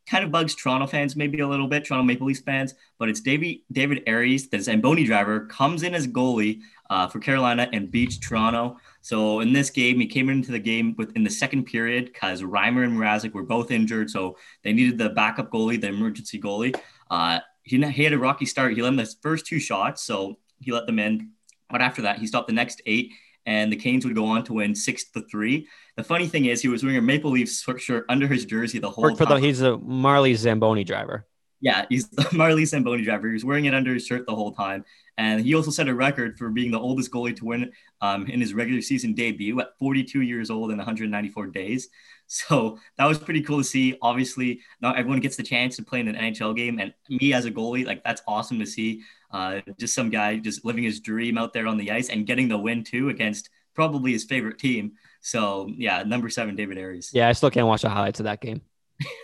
kind 0.06 0.24
of 0.24 0.30
bugs 0.30 0.54
Toronto 0.54 0.86
fans 0.86 1.16
maybe 1.16 1.40
a 1.40 1.48
little 1.48 1.66
bit, 1.66 1.84
Toronto 1.84 2.04
Maple 2.04 2.26
Leafs 2.26 2.40
fans, 2.40 2.74
but 2.98 3.08
it's 3.08 3.20
David 3.20 3.58
David 3.72 4.02
Ayres, 4.06 4.48
the 4.48 4.60
Zamboni 4.60 5.04
driver, 5.04 5.46
comes 5.46 5.82
in 5.82 5.94
as 5.94 6.06
goalie 6.06 6.60
uh, 6.90 7.08
for 7.08 7.18
Carolina 7.18 7.68
and 7.72 7.90
beats 7.90 8.18
Toronto. 8.18 8.76
So 9.00 9.40
in 9.40 9.52
this 9.52 9.70
game, 9.70 9.98
he 9.98 10.06
came 10.06 10.28
into 10.28 10.52
the 10.52 10.58
game 10.58 10.94
within 10.96 11.24
the 11.24 11.30
second 11.30 11.64
period 11.64 12.06
because 12.06 12.42
Reimer 12.42 12.84
and 12.84 12.98
Mrazek 12.98 13.32
were 13.32 13.42
both 13.42 13.70
injured, 13.70 14.10
so 14.10 14.36
they 14.62 14.72
needed 14.72 14.98
the 14.98 15.10
backup 15.10 15.50
goalie, 15.50 15.80
the 15.80 15.88
emergency 15.88 16.40
goalie. 16.40 16.74
Uh, 17.10 17.40
he, 17.62 17.82
he 17.90 18.04
had 18.04 18.12
a 18.12 18.18
rocky 18.18 18.46
start. 18.46 18.74
He 18.74 18.82
let 18.82 18.88
in 18.88 18.96
the 18.96 19.14
first 19.22 19.46
two 19.46 19.58
shots, 19.58 20.02
so 20.02 20.38
he 20.60 20.72
let 20.72 20.86
them 20.86 20.98
in. 20.98 21.30
But 21.70 21.82
after 21.82 22.02
that, 22.02 22.18
he 22.18 22.26
stopped 22.26 22.46
the 22.46 22.54
next 22.54 22.82
eight, 22.86 23.12
and 23.46 23.70
the 23.72 23.76
Canes 23.76 24.04
would 24.04 24.14
go 24.14 24.26
on 24.26 24.44
to 24.44 24.54
win 24.54 24.74
six 24.74 25.04
to 25.10 25.20
three. 25.30 25.68
The 25.96 26.04
funny 26.04 26.26
thing 26.26 26.46
is, 26.46 26.62
he 26.62 26.68
was 26.68 26.82
wearing 26.82 26.98
a 26.98 27.02
Maple 27.02 27.30
Leafs 27.30 27.64
shirt 27.78 28.04
under 28.08 28.26
his 28.26 28.44
jersey 28.44 28.78
the 28.78 28.90
whole 28.90 29.14
for 29.16 29.26
the 29.26 29.34
time. 29.34 29.42
he's 29.42 29.60
a 29.62 29.76
Marlies 29.78 30.36
Zamboni 30.36 30.84
driver. 30.84 31.26
yeah, 31.60 31.84
he's 31.88 32.08
the 32.08 32.22
Marlies 32.32 32.68
Zamboni 32.68 33.02
driver. 33.02 33.28
He 33.28 33.34
was 33.34 33.44
wearing 33.44 33.66
it 33.66 33.74
under 33.74 33.94
his 33.94 34.06
shirt 34.06 34.26
the 34.26 34.34
whole 34.34 34.52
time, 34.52 34.84
and 35.18 35.40
he 35.40 35.54
also 35.54 35.70
set 35.70 35.88
a 35.88 35.94
record 35.94 36.36
for 36.38 36.50
being 36.50 36.70
the 36.70 36.80
oldest 36.80 37.10
goalie 37.10 37.36
to 37.36 37.44
win 37.44 37.72
um, 38.00 38.26
in 38.26 38.40
his 38.40 38.54
regular 38.54 38.80
season 38.82 39.14
debut 39.14 39.60
at 39.60 39.78
42 39.78 40.22
years 40.22 40.50
old 40.50 40.70
and 40.70 40.78
194 40.78 41.46
days. 41.48 41.88
So 42.34 42.78
that 42.96 43.04
was 43.04 43.18
pretty 43.18 43.42
cool 43.42 43.58
to 43.58 43.64
see. 43.64 43.96
Obviously, 44.00 44.60
not 44.80 44.96
everyone 44.96 45.20
gets 45.20 45.36
the 45.36 45.42
chance 45.42 45.76
to 45.76 45.84
play 45.84 46.00
in 46.00 46.08
an 46.08 46.16
NHL 46.16 46.56
game, 46.56 46.80
and 46.80 46.92
me 47.08 47.32
as 47.32 47.44
a 47.44 47.50
goalie, 47.50 47.86
like 47.86 48.02
that's 48.02 48.22
awesome 48.26 48.58
to 48.58 48.66
see. 48.66 49.02
Uh, 49.30 49.60
just 49.78 49.94
some 49.94 50.10
guy 50.10 50.38
just 50.38 50.64
living 50.64 50.84
his 50.84 51.00
dream 51.00 51.36
out 51.36 51.52
there 51.52 51.66
on 51.66 51.76
the 51.76 51.90
ice 51.90 52.08
and 52.08 52.26
getting 52.26 52.48
the 52.48 52.58
win 52.58 52.82
too 52.82 53.08
against 53.10 53.50
probably 53.74 54.12
his 54.12 54.24
favorite 54.24 54.58
team. 54.58 54.92
So 55.20 55.68
yeah, 55.76 56.02
number 56.02 56.28
seven, 56.28 56.56
David 56.56 56.78
Ayres. 56.78 57.10
Yeah, 57.12 57.28
I 57.28 57.32
still 57.32 57.50
can't 57.50 57.66
watch 57.66 57.82
the 57.82 57.88
highlights 57.88 58.20
of 58.20 58.24
that 58.24 58.40
game. 58.40 58.62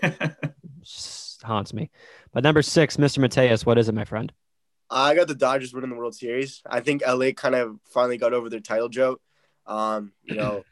Just 0.82 1.42
haunts 1.42 1.72
me. 1.72 1.90
But 2.32 2.42
number 2.42 2.62
six, 2.62 2.96
Mr. 2.96 3.18
Mateus, 3.18 3.64
what 3.64 3.78
is 3.78 3.88
it, 3.88 3.94
my 3.94 4.04
friend? 4.04 4.32
I 4.90 5.14
got 5.14 5.28
the 5.28 5.34
Dodgers 5.34 5.72
winning 5.72 5.90
the 5.90 5.96
World 5.96 6.14
Series. 6.14 6.62
I 6.66 6.80
think 6.80 7.02
LA 7.06 7.30
kind 7.32 7.54
of 7.54 7.78
finally 7.92 8.18
got 8.18 8.34
over 8.34 8.50
their 8.50 8.60
title 8.60 8.88
joke. 8.88 9.20
Um, 9.66 10.12
you 10.24 10.34
know, 10.34 10.64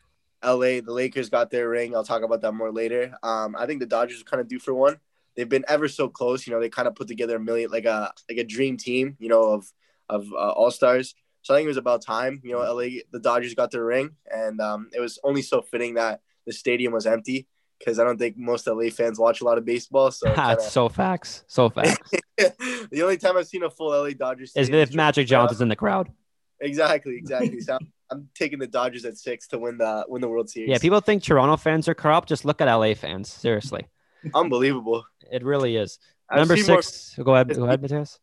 LA, 0.44 0.80
the 0.80 0.92
Lakers 0.92 1.28
got 1.30 1.50
their 1.50 1.68
ring. 1.68 1.94
I'll 1.94 2.04
talk 2.04 2.22
about 2.22 2.40
that 2.42 2.52
more 2.52 2.72
later. 2.72 3.14
Um, 3.22 3.56
I 3.58 3.66
think 3.66 3.80
the 3.80 3.86
Dodgers 3.86 4.20
are 4.20 4.24
kind 4.24 4.40
of 4.40 4.48
due 4.48 4.58
for 4.58 4.72
one. 4.74 4.98
They've 5.36 5.48
been 5.48 5.64
ever 5.68 5.88
so 5.88 6.08
close. 6.08 6.46
You 6.46 6.52
know, 6.52 6.60
they 6.60 6.68
kind 6.68 6.88
of 6.88 6.94
put 6.94 7.08
together 7.08 7.36
a 7.36 7.40
million, 7.40 7.70
like 7.70 7.84
a 7.84 8.12
like 8.28 8.38
a 8.38 8.44
dream 8.44 8.76
team. 8.76 9.16
You 9.18 9.28
know, 9.28 9.52
of 9.52 9.72
of 10.08 10.26
uh, 10.32 10.50
all 10.50 10.70
stars. 10.70 11.14
So 11.42 11.54
I 11.54 11.58
think 11.58 11.66
it 11.66 11.68
was 11.68 11.76
about 11.76 12.02
time. 12.02 12.40
You 12.44 12.52
know, 12.52 12.58
LA, 12.60 13.00
the 13.12 13.20
Dodgers 13.20 13.54
got 13.54 13.70
their 13.70 13.84
ring, 13.84 14.10
and 14.32 14.60
um, 14.60 14.90
it 14.94 15.00
was 15.00 15.18
only 15.24 15.42
so 15.42 15.62
fitting 15.62 15.94
that 15.94 16.20
the 16.46 16.52
stadium 16.52 16.92
was 16.92 17.06
empty 17.06 17.46
because 17.78 17.98
I 17.98 18.04
don't 18.04 18.18
think 18.18 18.36
most 18.36 18.66
LA 18.66 18.90
fans 18.90 19.18
watch 19.18 19.40
a 19.40 19.44
lot 19.44 19.58
of 19.58 19.64
baseball. 19.64 20.10
So 20.10 20.26
kinda- 20.34 20.60
so 20.60 20.88
facts. 20.88 21.44
So 21.46 21.68
facts. 21.70 22.10
the 22.38 23.02
only 23.02 23.16
time 23.16 23.36
I've 23.36 23.46
seen 23.46 23.62
a 23.62 23.70
full 23.70 23.90
LA 23.90 24.10
Dodgers 24.10 24.52
is 24.56 24.68
if 24.68 24.92
Magic 24.94 25.26
Johnson's 25.28 25.60
in 25.60 25.68
the 25.68 25.76
crowd. 25.76 26.10
Exactly, 26.60 27.16
exactly. 27.16 27.60
So 27.60 27.78
I'm, 28.10 28.28
taking 28.34 28.58
the 28.58 28.66
Dodgers 28.66 29.04
at 29.04 29.16
six 29.18 29.46
to 29.48 29.58
win 29.58 29.78
the 29.78 30.04
win 30.08 30.20
the 30.20 30.28
World 30.28 30.48
Series. 30.50 30.70
Yeah, 30.70 30.78
people 30.78 31.00
think 31.00 31.22
Toronto 31.22 31.56
fans 31.56 31.88
are 31.88 31.94
corrupt. 31.94 32.28
Just 32.28 32.44
look 32.44 32.60
at 32.60 32.72
LA 32.72 32.94
fans. 32.94 33.28
Seriously. 33.28 33.86
unbelievable. 34.34 35.04
It 35.30 35.44
really 35.44 35.76
is. 35.76 35.98
I've 36.30 36.38
Number 36.38 36.56
seen 36.56 36.66
more- 36.66 36.82
six. 36.82 37.14
Go 37.22 37.34
ahead. 37.34 37.54
Go 37.54 37.64
ahead, 37.64 37.82
Mateus. 37.82 38.18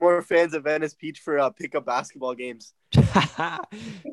More, 0.00 0.22
fans 0.22 0.54
of 0.54 0.64
Venice 0.64 0.94
Beach 0.94 1.18
for 1.20 1.38
uh, 1.38 1.50
pickup 1.50 1.84
basketball 1.84 2.34
games. 2.34 2.72
yes, 2.94 3.06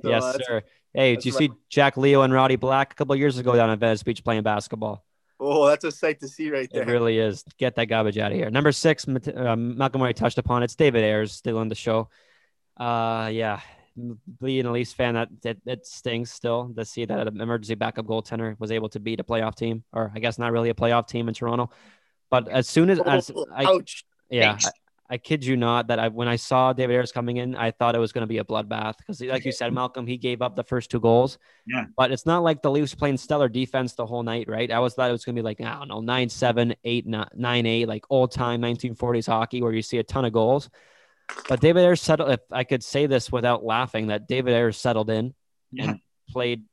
that's- 0.03 0.47
sir. 0.47 0.63
Hey, 0.93 1.15
did 1.15 1.25
you 1.25 1.31
see 1.31 1.51
Jack 1.69 1.95
Leo 1.95 2.23
and 2.23 2.33
Roddy 2.33 2.55
Black 2.55 2.93
a 2.93 2.95
couple 2.95 3.13
of 3.13 3.19
years 3.19 3.37
ago 3.37 3.55
down 3.55 3.69
at 3.69 3.77
Venice 3.77 4.01
Beach 4.01 4.23
playing 4.23 4.41
basketball? 4.41 5.05
Oh, 5.39 5.67
that's 5.67 5.83
a 5.83 5.91
sight 5.91 6.19
to 6.21 6.27
see 6.27 6.49
right 6.49 6.67
there. 6.71 6.81
It 6.81 6.87
really 6.87 7.19
is. 7.19 7.43
Get 7.59 7.75
that 7.75 7.85
garbage 7.85 8.17
out 8.17 8.31
of 8.31 8.37
here. 8.37 8.49
Number 8.49 8.71
six, 8.71 9.05
um, 9.35 9.77
Malcolm 9.77 10.01
already 10.01 10.15
touched 10.15 10.39
upon. 10.39 10.63
It's 10.63 10.73
David 10.75 11.03
Ayres 11.03 11.31
still 11.33 11.59
on 11.59 11.67
the 11.67 11.75
show. 11.75 12.09
Uh, 12.75 13.29
yeah, 13.31 13.59
being 14.41 14.65
a 14.65 14.71
Leafs 14.71 14.93
fan, 14.93 15.15
that, 15.15 15.29
that 15.41 15.57
it 15.65 15.85
stings 15.85 16.31
still 16.31 16.71
to 16.75 16.85
see 16.85 17.05
that 17.05 17.27
an 17.27 17.41
emergency 17.41 17.75
backup 17.75 18.05
goaltender 18.05 18.59
was 18.59 18.71
able 18.71 18.89
to 18.89 18.99
beat 18.99 19.19
a 19.19 19.23
playoff 19.23 19.55
team, 19.55 19.83
or 19.93 20.11
I 20.15 20.19
guess 20.19 20.37
not 20.37 20.51
really 20.51 20.69
a 20.69 20.73
playoff 20.73 21.07
team 21.07 21.27
in 21.27 21.33
Toronto. 21.33 21.69
But 22.29 22.49
as 22.49 22.67
soon 22.67 22.89
as, 22.89 22.99
as 22.99 23.31
I, 23.53 23.65
ouch. 23.65 24.05
yeah, 24.29 24.57
I, 24.61 24.69
I 25.09 25.17
kid 25.17 25.45
you 25.45 25.55
not 25.55 25.87
that 25.87 25.99
I 25.99 26.09
when 26.09 26.27
I 26.27 26.35
saw 26.35 26.73
David 26.73 26.95
Ayres 26.95 27.11
coming 27.11 27.37
in, 27.37 27.55
I 27.55 27.71
thought 27.71 27.95
it 27.95 27.99
was 27.99 28.11
going 28.11 28.23
to 28.23 28.27
be 28.27 28.39
a 28.39 28.43
bloodbath 28.43 28.97
because, 28.97 29.21
like 29.21 29.45
you 29.45 29.53
said, 29.53 29.73
Malcolm, 29.73 30.05
he 30.05 30.17
gave 30.17 30.41
up 30.41 30.55
the 30.55 30.63
first 30.63 30.91
two 30.91 30.99
goals. 30.99 31.37
Yeah. 31.65 31.85
But 31.95 32.11
it's 32.11 32.25
not 32.25 32.43
like 32.43 32.61
the 32.61 32.69
Leafs 32.69 32.93
playing 32.93 33.17
stellar 33.17 33.47
defense 33.47 33.93
the 33.93 34.05
whole 34.05 34.23
night, 34.23 34.49
right? 34.49 34.69
I 34.69 34.79
was 34.79 34.95
thought 34.95 35.09
it 35.09 35.13
was 35.13 35.23
going 35.23 35.35
to 35.35 35.41
be 35.41 35.45
like 35.45 35.61
I 35.61 35.79
don't 35.79 35.87
know 35.87 36.01
nine 36.01 36.27
seven 36.27 36.75
eight 36.83 37.07
nine, 37.07 37.29
nine 37.35 37.65
eight 37.65 37.87
like 37.87 38.05
old 38.09 38.31
time 38.31 38.61
1940s 38.61 39.27
hockey 39.27 39.61
where 39.61 39.71
you 39.71 39.81
see 39.81 39.97
a 39.97 40.03
ton 40.03 40.25
of 40.25 40.33
goals. 40.33 40.69
But 41.49 41.59
David 41.59 41.83
Ayres 41.83 42.01
settled. 42.01 42.31
If 42.31 42.39
I 42.51 42.63
could 42.63 42.83
say 42.83 43.05
this 43.05 43.31
without 43.31 43.63
laughing, 43.63 44.07
that 44.07 44.27
David 44.27 44.53
Ayres 44.53 44.77
settled 44.77 45.09
in 45.09 45.33
Yeah. 45.71 45.91
and 45.91 45.99
played 46.29 46.63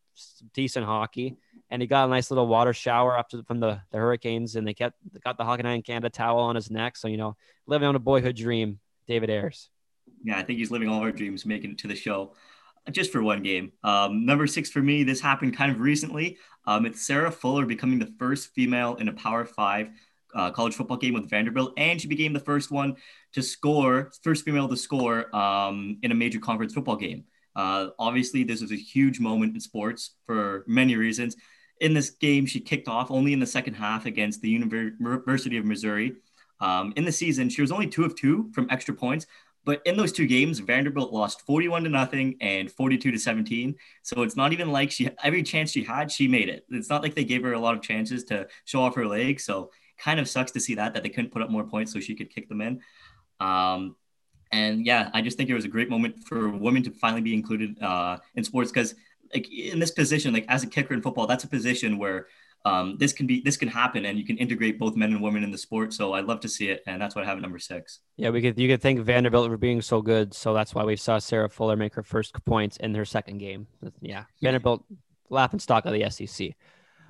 decent 0.52 0.86
hockey, 0.86 1.36
and 1.70 1.82
he 1.82 1.88
got 1.88 2.06
a 2.06 2.08
nice 2.08 2.30
little 2.30 2.46
water 2.46 2.72
shower 2.72 3.18
up 3.18 3.28
to, 3.30 3.42
from 3.44 3.60
the, 3.60 3.80
the 3.90 3.98
Hurricanes, 3.98 4.56
and 4.56 4.66
they 4.66 4.74
kept 4.74 4.96
got 5.24 5.38
the 5.38 5.44
Hockey 5.44 5.62
Night 5.64 5.74
in 5.74 5.82
Canada 5.82 6.10
towel 6.10 6.38
on 6.40 6.54
his 6.54 6.70
neck. 6.70 6.96
So 6.96 7.08
you 7.08 7.16
know, 7.16 7.36
living 7.66 7.88
on 7.88 7.96
a 7.96 8.00
boyhood 8.00 8.36
dream, 8.36 8.78
David 9.08 9.30
Ayers. 9.30 9.70
Yeah, 10.22 10.38
I 10.38 10.42
think 10.42 10.58
he's 10.58 10.70
living 10.70 10.88
all 10.88 11.00
our 11.02 11.12
dreams, 11.12 11.44
making 11.44 11.72
it 11.72 11.78
to 11.78 11.88
the 11.88 11.96
show 11.96 12.34
just 12.90 13.10
for 13.12 13.22
one 13.22 13.42
game. 13.42 13.72
Um, 13.82 14.26
number 14.26 14.46
six 14.46 14.70
for 14.70 14.80
me, 14.80 15.02
this 15.04 15.20
happened 15.20 15.56
kind 15.56 15.72
of 15.72 15.80
recently. 15.80 16.38
Um, 16.66 16.86
it's 16.86 17.02
Sarah 17.06 17.30
Fuller 17.30 17.66
becoming 17.66 17.98
the 17.98 18.12
first 18.18 18.54
female 18.54 18.94
in 18.96 19.08
a 19.08 19.12
Power 19.12 19.44
Five 19.44 19.90
uh, 20.34 20.50
college 20.50 20.74
football 20.74 20.96
game 20.96 21.14
with 21.14 21.28
Vanderbilt, 21.28 21.72
and 21.76 22.00
she 22.00 22.08
became 22.08 22.32
the 22.32 22.40
first 22.40 22.70
one 22.70 22.96
to 23.32 23.42
score, 23.42 24.10
first 24.22 24.44
female 24.44 24.68
to 24.68 24.76
score 24.76 25.34
um, 25.34 25.98
in 26.02 26.12
a 26.12 26.14
major 26.14 26.38
conference 26.38 26.74
football 26.74 26.96
game. 26.96 27.24
Uh, 27.56 27.88
obviously, 27.98 28.42
this 28.44 28.60
was 28.60 28.72
a 28.72 28.76
huge 28.76 29.20
moment 29.20 29.54
in 29.54 29.60
sports 29.60 30.16
for 30.26 30.64
many 30.66 30.96
reasons. 30.96 31.36
In 31.80 31.94
this 31.94 32.10
game, 32.10 32.46
she 32.46 32.60
kicked 32.60 32.88
off 32.88 33.10
only 33.10 33.32
in 33.32 33.40
the 33.40 33.46
second 33.46 33.74
half 33.74 34.06
against 34.06 34.40
the 34.42 34.48
University 34.48 35.56
of 35.56 35.64
Missouri. 35.64 36.14
Um, 36.60 36.92
in 36.96 37.04
the 37.04 37.12
season, 37.12 37.48
she 37.48 37.62
was 37.62 37.72
only 37.72 37.86
two 37.86 38.04
of 38.04 38.16
two 38.16 38.50
from 38.54 38.66
extra 38.70 38.94
points, 38.94 39.26
but 39.64 39.80
in 39.86 39.96
those 39.96 40.12
two 40.12 40.26
games, 40.26 40.58
Vanderbilt 40.58 41.12
lost 41.12 41.42
41 41.42 41.84
to 41.84 41.90
nothing 41.90 42.36
and 42.40 42.70
42 42.70 43.10
to 43.10 43.18
17. 43.18 43.74
So 44.02 44.22
it's 44.22 44.36
not 44.36 44.52
even 44.52 44.70
like 44.70 44.90
she 44.90 45.08
every 45.22 45.42
chance 45.42 45.70
she 45.70 45.82
had, 45.82 46.10
she 46.10 46.28
made 46.28 46.48
it. 46.48 46.64
It's 46.70 46.90
not 46.90 47.02
like 47.02 47.14
they 47.14 47.24
gave 47.24 47.42
her 47.42 47.54
a 47.54 47.58
lot 47.58 47.74
of 47.74 47.82
chances 47.82 48.24
to 48.24 48.46
show 48.64 48.82
off 48.82 48.94
her 48.94 49.06
leg. 49.06 49.40
So 49.40 49.70
kind 49.98 50.20
of 50.20 50.28
sucks 50.28 50.52
to 50.52 50.60
see 50.60 50.74
that 50.74 50.94
that 50.94 51.02
they 51.02 51.08
couldn't 51.08 51.30
put 51.30 51.42
up 51.42 51.50
more 51.50 51.64
points 51.64 51.92
so 51.92 52.00
she 52.00 52.14
could 52.14 52.30
kick 52.30 52.48
them 52.48 52.60
in. 52.60 52.80
Um, 53.40 53.96
and 54.52 54.86
yeah, 54.86 55.10
I 55.12 55.22
just 55.22 55.36
think 55.36 55.50
it 55.50 55.54
was 55.54 55.64
a 55.64 55.68
great 55.68 55.90
moment 55.90 56.22
for 56.24 56.48
women 56.48 56.82
to 56.84 56.90
finally 56.90 57.22
be 57.22 57.34
included 57.34 57.80
uh, 57.82 58.18
in 58.36 58.44
sports 58.44 58.70
because 58.70 58.94
like 59.32 59.50
in 59.52 59.78
this 59.78 59.90
position, 59.90 60.32
like 60.32 60.46
as 60.48 60.62
a 60.62 60.66
kicker 60.66 60.94
in 60.94 61.02
football, 61.02 61.26
that's 61.26 61.44
a 61.44 61.48
position 61.48 61.98
where 61.98 62.28
um, 62.64 62.96
this 62.98 63.12
can 63.12 63.26
be 63.26 63.40
this 63.40 63.56
can 63.56 63.68
happen 63.68 64.06
and 64.06 64.18
you 64.18 64.24
can 64.24 64.38
integrate 64.38 64.78
both 64.78 64.96
men 64.96 65.12
and 65.12 65.20
women 65.20 65.44
in 65.44 65.50
the 65.50 65.58
sport. 65.58 65.92
So 65.92 66.14
i'd 66.14 66.24
love 66.24 66.40
to 66.40 66.48
see 66.48 66.68
it 66.68 66.82
and 66.86 67.00
that's 67.00 67.14
what 67.14 67.24
i 67.24 67.26
have 67.26 67.36
at 67.36 67.42
number 67.42 67.58
six. 67.58 68.00
Yeah 68.16 68.30
we 68.30 68.40
could 68.40 68.58
you 68.58 68.68
could 68.68 68.80
thank 68.80 69.00
vanderbilt 69.00 69.50
for 69.50 69.58
being 69.58 69.82
so 69.82 70.00
good. 70.00 70.32
So 70.32 70.54
that's 70.54 70.74
why 70.74 70.84
we 70.84 70.96
saw 70.96 71.18
sarah 71.18 71.50
fuller 71.50 71.76
make 71.76 71.94
her 71.94 72.02
first 72.02 72.42
points 72.44 72.76
in 72.78 72.94
her 72.94 73.04
second 73.04 73.38
game. 73.38 73.66
Yeah 74.00 74.24
vanderbilt 74.40 74.84
laughing 75.28 75.60
stock 75.60 75.84
of 75.84 75.92
the 75.92 76.08
sec 76.08 76.54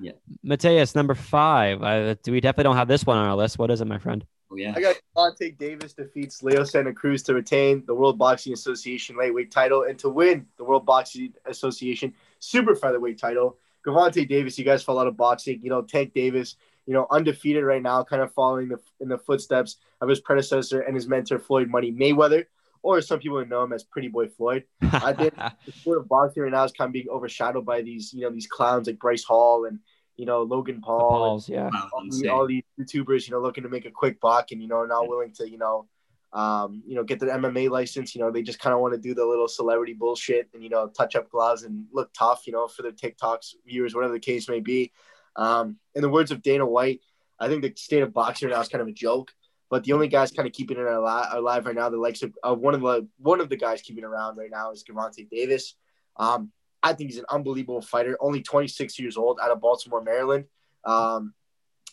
yeah. 0.00 0.12
Mateus 0.42 0.94
number 0.94 1.14
five. 1.14 1.82
Uh, 1.82 2.14
we 2.26 2.40
definitely 2.40 2.64
don't 2.64 2.76
have 2.76 2.88
this 2.88 3.04
one 3.04 3.16
on 3.18 3.26
our 3.26 3.36
list. 3.36 3.58
What 3.58 3.70
is 3.70 3.80
it 3.80 3.86
my 3.86 3.98
friend? 3.98 4.24
Oh, 4.50 4.56
yeah. 4.56 4.72
I 4.76 4.80
got 4.80 4.96
Gervonta 5.16 5.56
davis 5.58 5.94
defeats 5.94 6.42
leo 6.42 6.64
santa 6.64 6.92
cruz 6.92 7.22
to 7.24 7.34
retain 7.34 7.82
the 7.86 7.94
world 7.94 8.18
boxing 8.18 8.52
association 8.52 9.16
lightweight 9.16 9.50
title 9.50 9.84
and 9.84 9.98
to 9.98 10.08
win 10.08 10.46
the 10.58 10.64
world 10.64 10.86
boxing 10.86 11.32
association 11.46 12.14
super 12.38 12.76
featherweight 12.76 13.18
title. 13.18 13.58
Gervonta 13.84 14.26
Davis, 14.26 14.58
you 14.58 14.64
guys 14.64 14.82
follow 14.82 14.98
a 14.98 15.00
lot 15.00 15.06
of 15.08 15.16
boxing. 15.16 15.60
You 15.62 15.70
know, 15.70 15.82
Tank 15.82 16.14
Davis, 16.14 16.56
you 16.86 16.94
know, 16.94 17.06
undefeated 17.10 17.64
right 17.64 17.82
now, 17.82 18.02
kind 18.02 18.22
of 18.22 18.32
following 18.32 18.68
the, 18.68 18.78
in 19.00 19.08
the 19.08 19.18
footsteps 19.18 19.76
of 20.00 20.08
his 20.08 20.20
predecessor 20.20 20.80
and 20.80 20.94
his 20.94 21.06
mentor, 21.06 21.38
Floyd 21.38 21.68
Money 21.68 21.92
Mayweather, 21.92 22.46
or 22.84 23.00
some 23.00 23.18
people 23.18 23.38
would 23.38 23.48
know 23.48 23.62
him 23.62 23.72
as 23.72 23.82
Pretty 23.82 24.08
Boy 24.08 24.28
Floyd. 24.28 24.64
I 24.82 25.14
think 25.14 25.34
the 25.66 25.72
sport 25.72 25.96
of 25.96 26.06
boxing 26.06 26.42
right 26.42 26.52
now 26.52 26.64
is 26.64 26.72
kind 26.72 26.88
of 26.88 26.92
being 26.92 27.08
overshadowed 27.08 27.64
by 27.64 27.80
these, 27.80 28.12
you 28.12 28.20
know, 28.20 28.30
these 28.30 28.46
clowns 28.46 28.86
like 28.86 28.98
Bryce 28.98 29.24
Hall 29.24 29.64
and, 29.64 29.78
you 30.16 30.26
know, 30.26 30.42
Logan 30.42 30.82
Paul. 30.82 30.98
Pauls, 30.98 31.48
and, 31.48 31.56
yeah. 31.56 31.70
All, 31.94 32.30
all, 32.30 32.46
these 32.46 32.62
YouTubers, 32.78 33.26
you 33.26 33.32
know, 33.32 33.40
looking 33.40 33.64
to 33.64 33.70
make 33.70 33.86
a 33.86 33.90
quick 33.90 34.20
buck 34.20 34.52
and, 34.52 34.60
you 34.60 34.68
know, 34.68 34.84
not 34.84 35.08
willing 35.08 35.32
to, 35.32 35.50
you 35.50 35.56
know, 35.56 35.88
um, 36.34 36.82
you 36.86 36.94
know, 36.94 37.04
get 37.04 37.20
their 37.20 37.30
MMA 37.30 37.70
license. 37.70 38.14
You 38.14 38.20
know, 38.20 38.30
they 38.30 38.42
just 38.42 38.60
kind 38.60 38.74
of 38.74 38.80
want 38.80 38.92
to 38.92 39.00
do 39.00 39.14
the 39.14 39.24
little 39.24 39.48
celebrity 39.48 39.94
bullshit 39.94 40.50
and, 40.52 40.62
you 40.62 40.68
know, 40.68 40.88
touch 40.88 41.16
up 41.16 41.30
gloves 41.30 41.62
and 41.62 41.86
look 41.90 42.10
tough, 42.12 42.46
you 42.46 42.52
know, 42.52 42.68
for 42.68 42.82
their 42.82 42.92
TikToks, 42.92 43.54
viewers, 43.66 43.94
whatever 43.94 44.12
the 44.12 44.20
case 44.20 44.46
may 44.46 44.60
be. 44.60 44.92
Um, 45.36 45.78
in 45.94 46.02
the 46.02 46.10
words 46.10 46.30
of 46.30 46.42
Dana 46.42 46.66
White, 46.66 47.00
I 47.40 47.48
think 47.48 47.62
the 47.62 47.72
state 47.76 48.02
of 48.02 48.12
boxing 48.12 48.50
now 48.50 48.60
is 48.60 48.68
kind 48.68 48.82
of 48.82 48.88
a 48.88 48.92
joke. 48.92 49.32
But 49.70 49.84
the 49.84 49.92
only 49.92 50.08
guys 50.08 50.30
kind 50.30 50.46
of 50.46 50.52
keeping 50.52 50.78
it 50.78 50.86
alive, 50.86 51.28
alive 51.32 51.66
right 51.66 51.74
now, 51.74 51.88
the 51.88 51.96
likes 51.96 52.22
of 52.22 52.32
uh, 52.42 52.54
one 52.54 52.74
of 52.74 52.80
the 52.80 53.08
one 53.18 53.40
of 53.40 53.48
the 53.48 53.56
guys 53.56 53.82
keeping 53.82 54.04
around 54.04 54.36
right 54.36 54.50
now 54.50 54.72
is 54.72 54.84
Gervonta 54.84 55.28
Davis. 55.28 55.74
Um, 56.16 56.52
I 56.82 56.92
think 56.92 57.10
he's 57.10 57.18
an 57.18 57.24
unbelievable 57.30 57.80
fighter, 57.80 58.16
only 58.20 58.42
26 58.42 58.98
years 58.98 59.16
old, 59.16 59.40
out 59.42 59.50
of 59.50 59.60
Baltimore, 59.60 60.02
Maryland. 60.02 60.44
Um, 60.84 61.32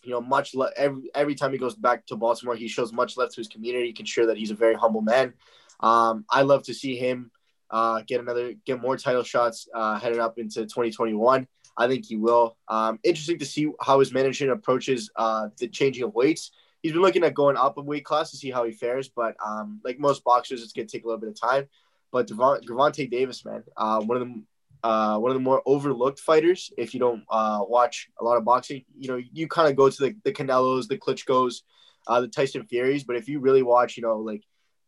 you 0.04 0.12
know, 0.12 0.22
much 0.22 0.54
le- 0.54 0.72
every 0.76 1.10
every 1.16 1.36
time 1.36 1.52
he 1.52 1.58
goes 1.58 1.76
back 1.76 2.06
to 2.08 2.16
Baltimore, 2.16 2.56
he 2.56 2.68
shows 2.68 2.92
much 2.92 3.18
love 3.18 3.30
to 3.30 3.38
his 3.40 3.48
community. 3.48 3.94
Can 3.94 4.06
sure 4.06 4.26
that 4.28 4.38
he's 4.38 4.52
a 4.52 4.56
very 4.56 4.76
humble 4.76 5.02
man. 5.02 5.34
Um, 5.80 6.26
I 6.30 6.42
love 6.42 6.64
to 6.64 6.74
see 6.74 6.96
him 6.98 7.32
uh, 7.70 8.02
get 8.06 8.20
another, 8.20 8.54
get 8.66 8.82
more 8.82 8.98
title 8.98 9.24
shots 9.24 9.68
uh, 9.74 9.98
headed 9.98 10.20
up 10.20 10.38
into 10.38 10.62
2021. 10.62 11.48
I 11.78 11.88
think 11.88 12.06
he 12.06 12.18
will. 12.18 12.58
Um, 12.68 13.00
interesting 13.04 13.40
to 13.40 13.46
see 13.46 13.72
how 13.80 14.00
his 14.00 14.14
management 14.14 14.52
approaches 14.52 15.10
uh, 15.16 15.48
the 15.58 15.68
changing 15.68 16.04
of 16.04 16.14
weights. 16.14 16.52
He's 16.82 16.94
been 16.94 17.02
looking 17.02 17.24
at 17.24 17.34
going 17.34 17.58
up 17.58 17.78
a 17.78 17.82
weight 17.82 18.06
class 18.06 18.32
to 18.32 18.38
see 18.38 18.50
how 18.50 18.64
he 18.64 18.72
fares, 18.72 19.10
but 19.10 19.36
um, 19.46 19.82
like 19.84 20.00
most 20.00 20.24
boxers, 20.24 20.64
it's 20.64 20.74
going 20.74 20.88
to 20.88 20.92
take 20.92 21.04
a 21.04 21.08
little 21.08 21.20
bit 21.20 21.30
of 21.30 21.40
time. 21.40 21.68
But 22.12 22.28
Devon, 22.28 22.62
Gervonta 22.62 23.10
Davis, 23.10 23.46
man, 23.46 23.64
uh, 23.78 24.02
one 24.02 24.18
of 24.18 24.28
the 24.28 24.44
uh, 24.84 25.18
one 25.20 25.30
of 25.30 25.36
the 25.36 25.42
more 25.42 25.62
overlooked 25.66 26.20
fighters. 26.20 26.72
If 26.78 26.94
you 26.94 27.00
don't 27.00 27.24
uh, 27.30 27.60
watch 27.68 28.10
a 28.20 28.24
lot 28.24 28.38
of 28.38 28.46
boxing, 28.46 28.84
you 28.98 29.10
know, 29.10 29.22
you 29.32 29.48
kind 29.48 29.70
of 29.70 29.76
go 29.76 29.90
to 29.90 29.98
the, 29.98 30.16
the 30.24 30.32
Canelos, 30.32 30.88
the 30.88 30.98
Klitschko's, 30.98 31.64
uh, 32.08 32.22
the 32.22 32.28
Tyson 32.28 32.66
Furies. 32.66 33.04
But 33.04 33.16
if 33.16 33.30
you 33.30 33.40
really 33.40 33.62
watch, 33.62 33.96
you 33.96 34.04
know, 34.04 34.18
like 34.18 34.44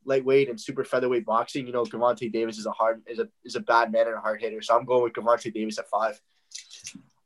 lightweight 0.05 0.49
and 0.49 0.59
super 0.59 0.83
featherweight 0.83 1.25
boxing, 1.25 1.67
you 1.67 1.73
know, 1.73 1.83
Gervonta 1.83 2.31
Davis 2.31 2.57
is 2.57 2.65
a 2.65 2.71
hard 2.71 3.03
is 3.07 3.19
a 3.19 3.27
is 3.45 3.55
a 3.55 3.59
bad 3.59 3.91
man 3.91 4.07
and 4.07 4.15
a 4.15 4.19
hard 4.19 4.41
hitter. 4.41 4.61
So 4.61 4.75
I'm 4.75 4.85
going 4.85 5.03
with 5.03 5.13
Gervonta 5.13 5.53
Davis 5.53 5.77
at 5.77 5.89
five. 5.89 6.19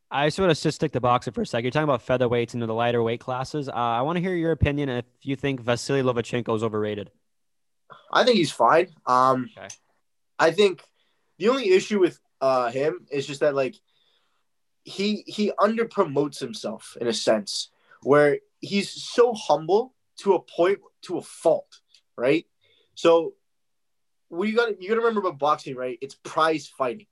I 0.10 0.28
just 0.28 0.39
want 0.39 0.56
to 0.56 0.62
just 0.62 0.76
stick 0.76 0.93
to 0.93 1.02
boxing 1.02 1.34
for 1.34 1.41
a 1.41 1.46
second. 1.46 1.65
You're 1.65 1.72
talking 1.72 1.84
about 1.84 2.06
featherweights 2.06 2.54
and 2.54 2.63
the 2.63 2.74
lighter 2.74 3.04
weight 3.04 3.20
classes. 3.20 3.67
Uh, 3.67 3.74
I 3.74 4.02
want 4.02 4.15
to 4.15 4.22
hear 4.22 4.36
your 4.36 4.52
opinion 4.52 4.89
if 4.89 5.06
you 5.22 5.36
think 5.36 5.60
Vasily 5.60 6.02
Lomachenko 6.02 6.56
is 6.56 6.63
overrated. 6.63 7.12
I 8.12 8.24
think 8.24 8.38
he's 8.38 8.52
fine. 8.52 8.88
Um, 9.06 9.50
okay. 9.58 9.67
I 10.39 10.52
think 10.52 10.82
the 11.39 11.50
only 11.50 11.72
issue 11.72 12.00
with 12.00 12.20
uh, 12.39 12.72
him 12.72 13.06
is 13.12 13.28
just 13.28 13.41
that 13.41 13.56
like 13.56 13.76
he 14.84 15.24
he 15.28 15.52
under 15.60 15.86
promotes 15.86 16.39
himself 16.39 16.96
in 17.02 17.08
a 17.08 17.13
sense 17.13 17.70
where 18.02 18.39
he's 18.62 18.89
so 18.89 19.34
humble 19.34 19.93
to 20.17 20.36
a 20.36 20.39
point 20.39 20.80
to 21.04 21.17
a 21.17 21.22
fault, 21.22 21.82
right? 22.15 22.46
So 22.96 23.34
we 24.30 24.54
got 24.54 24.82
you 24.82 24.88
got 24.88 24.96
to 24.96 25.02
remember 25.02 25.20
about 25.20 25.39
boxing, 25.39 25.76
right? 25.76 25.98
It's 26.02 26.15
prize 26.15 26.67
fighting. 26.67 27.08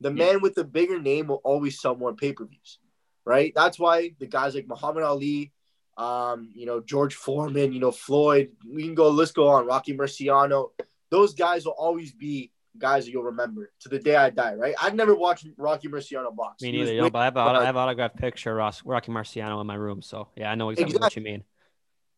The 0.00 0.10
yeah. 0.10 0.24
man 0.24 0.40
with 0.42 0.54
the 0.54 0.64
bigger 0.64 1.00
name 1.00 1.28
will 1.28 1.40
always 1.44 1.80
sell 1.80 1.96
more 1.96 2.14
pay 2.14 2.32
per 2.32 2.44
views, 2.44 2.78
right? 3.24 3.52
That's 3.54 3.78
why 3.78 4.12
the 4.18 4.26
guys 4.26 4.54
like 4.54 4.68
Muhammad 4.68 5.04
Ali, 5.04 5.52
um, 5.96 6.50
you 6.54 6.66
know 6.66 6.80
George 6.80 7.14
Foreman, 7.14 7.72
you 7.72 7.80
know 7.80 7.92
Floyd. 7.92 8.50
We 8.68 8.82
can 8.82 8.94
go. 8.94 9.08
Let's 9.10 9.32
go 9.32 9.48
on. 9.48 9.66
Rocky 9.66 9.96
Marciano. 9.96 10.70
Those 11.10 11.34
guys 11.34 11.64
will 11.64 11.72
always 11.78 12.12
be 12.12 12.50
guys 12.78 13.04
that 13.06 13.10
you'll 13.10 13.22
remember 13.22 13.70
to 13.80 13.88
the 13.88 13.98
day 13.98 14.16
I 14.16 14.30
die, 14.30 14.54
right? 14.54 14.74
I've 14.80 14.94
never 14.94 15.14
watched 15.14 15.46
Rocky 15.56 15.88
Marciano 15.88 16.34
box. 16.34 16.62
Me 16.62 16.72
neither, 16.72 16.92
you 16.92 17.00
know, 17.00 17.10
but 17.10 17.20
I 17.20 17.24
have, 17.24 17.36
a, 17.36 17.40
I 17.40 17.64
have 17.64 17.76
autographed 17.76 18.16
picture 18.16 18.60
of 18.60 18.80
Rocky 18.84 19.12
Marciano 19.12 19.60
in 19.60 19.66
my 19.66 19.74
room. 19.74 20.02
So 20.02 20.28
yeah, 20.36 20.50
I 20.50 20.54
know 20.54 20.70
exactly, 20.70 20.96
exactly, 20.96 21.04
what 21.04 21.16
you 21.16 21.22
mean. 21.22 21.44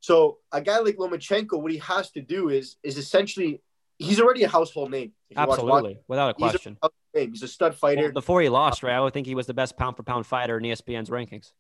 So 0.01 0.39
a 0.53 0.61
guy 0.61 0.79
like 0.79 0.97
Lomachenko, 0.97 1.61
what 1.61 1.73
he 1.73 1.79
has 1.79 2.11
to 2.13 2.23
do 2.23 2.49
is 2.49 2.77
is 2.83 2.99
essentially 2.99 3.63
he's 3.99 4.21
already 4.21 4.45
a 4.45 4.49
household 4.49 4.91
name. 4.91 5.13
Absolutely, 5.37 5.99
without 6.07 6.31
a 6.31 6.35
question. 6.35 6.79
He's 7.15 7.43
a 7.43 7.49
stud 7.49 7.75
fighter. 7.75 8.03
Well, 8.03 8.13
before 8.13 8.41
he 8.41 8.49
lost, 8.49 8.83
right? 8.83 8.95
I 8.95 9.01
would 9.01 9.13
think 9.13 9.27
he 9.27 9.35
was 9.35 9.47
the 9.47 9.55
best 9.55 9.77
pound 9.77 9.97
for 9.97 10.03
pound 10.03 10.27
fighter 10.27 10.59
in 10.59 10.65
ESPN's 10.65 11.11
rankings. 11.11 11.53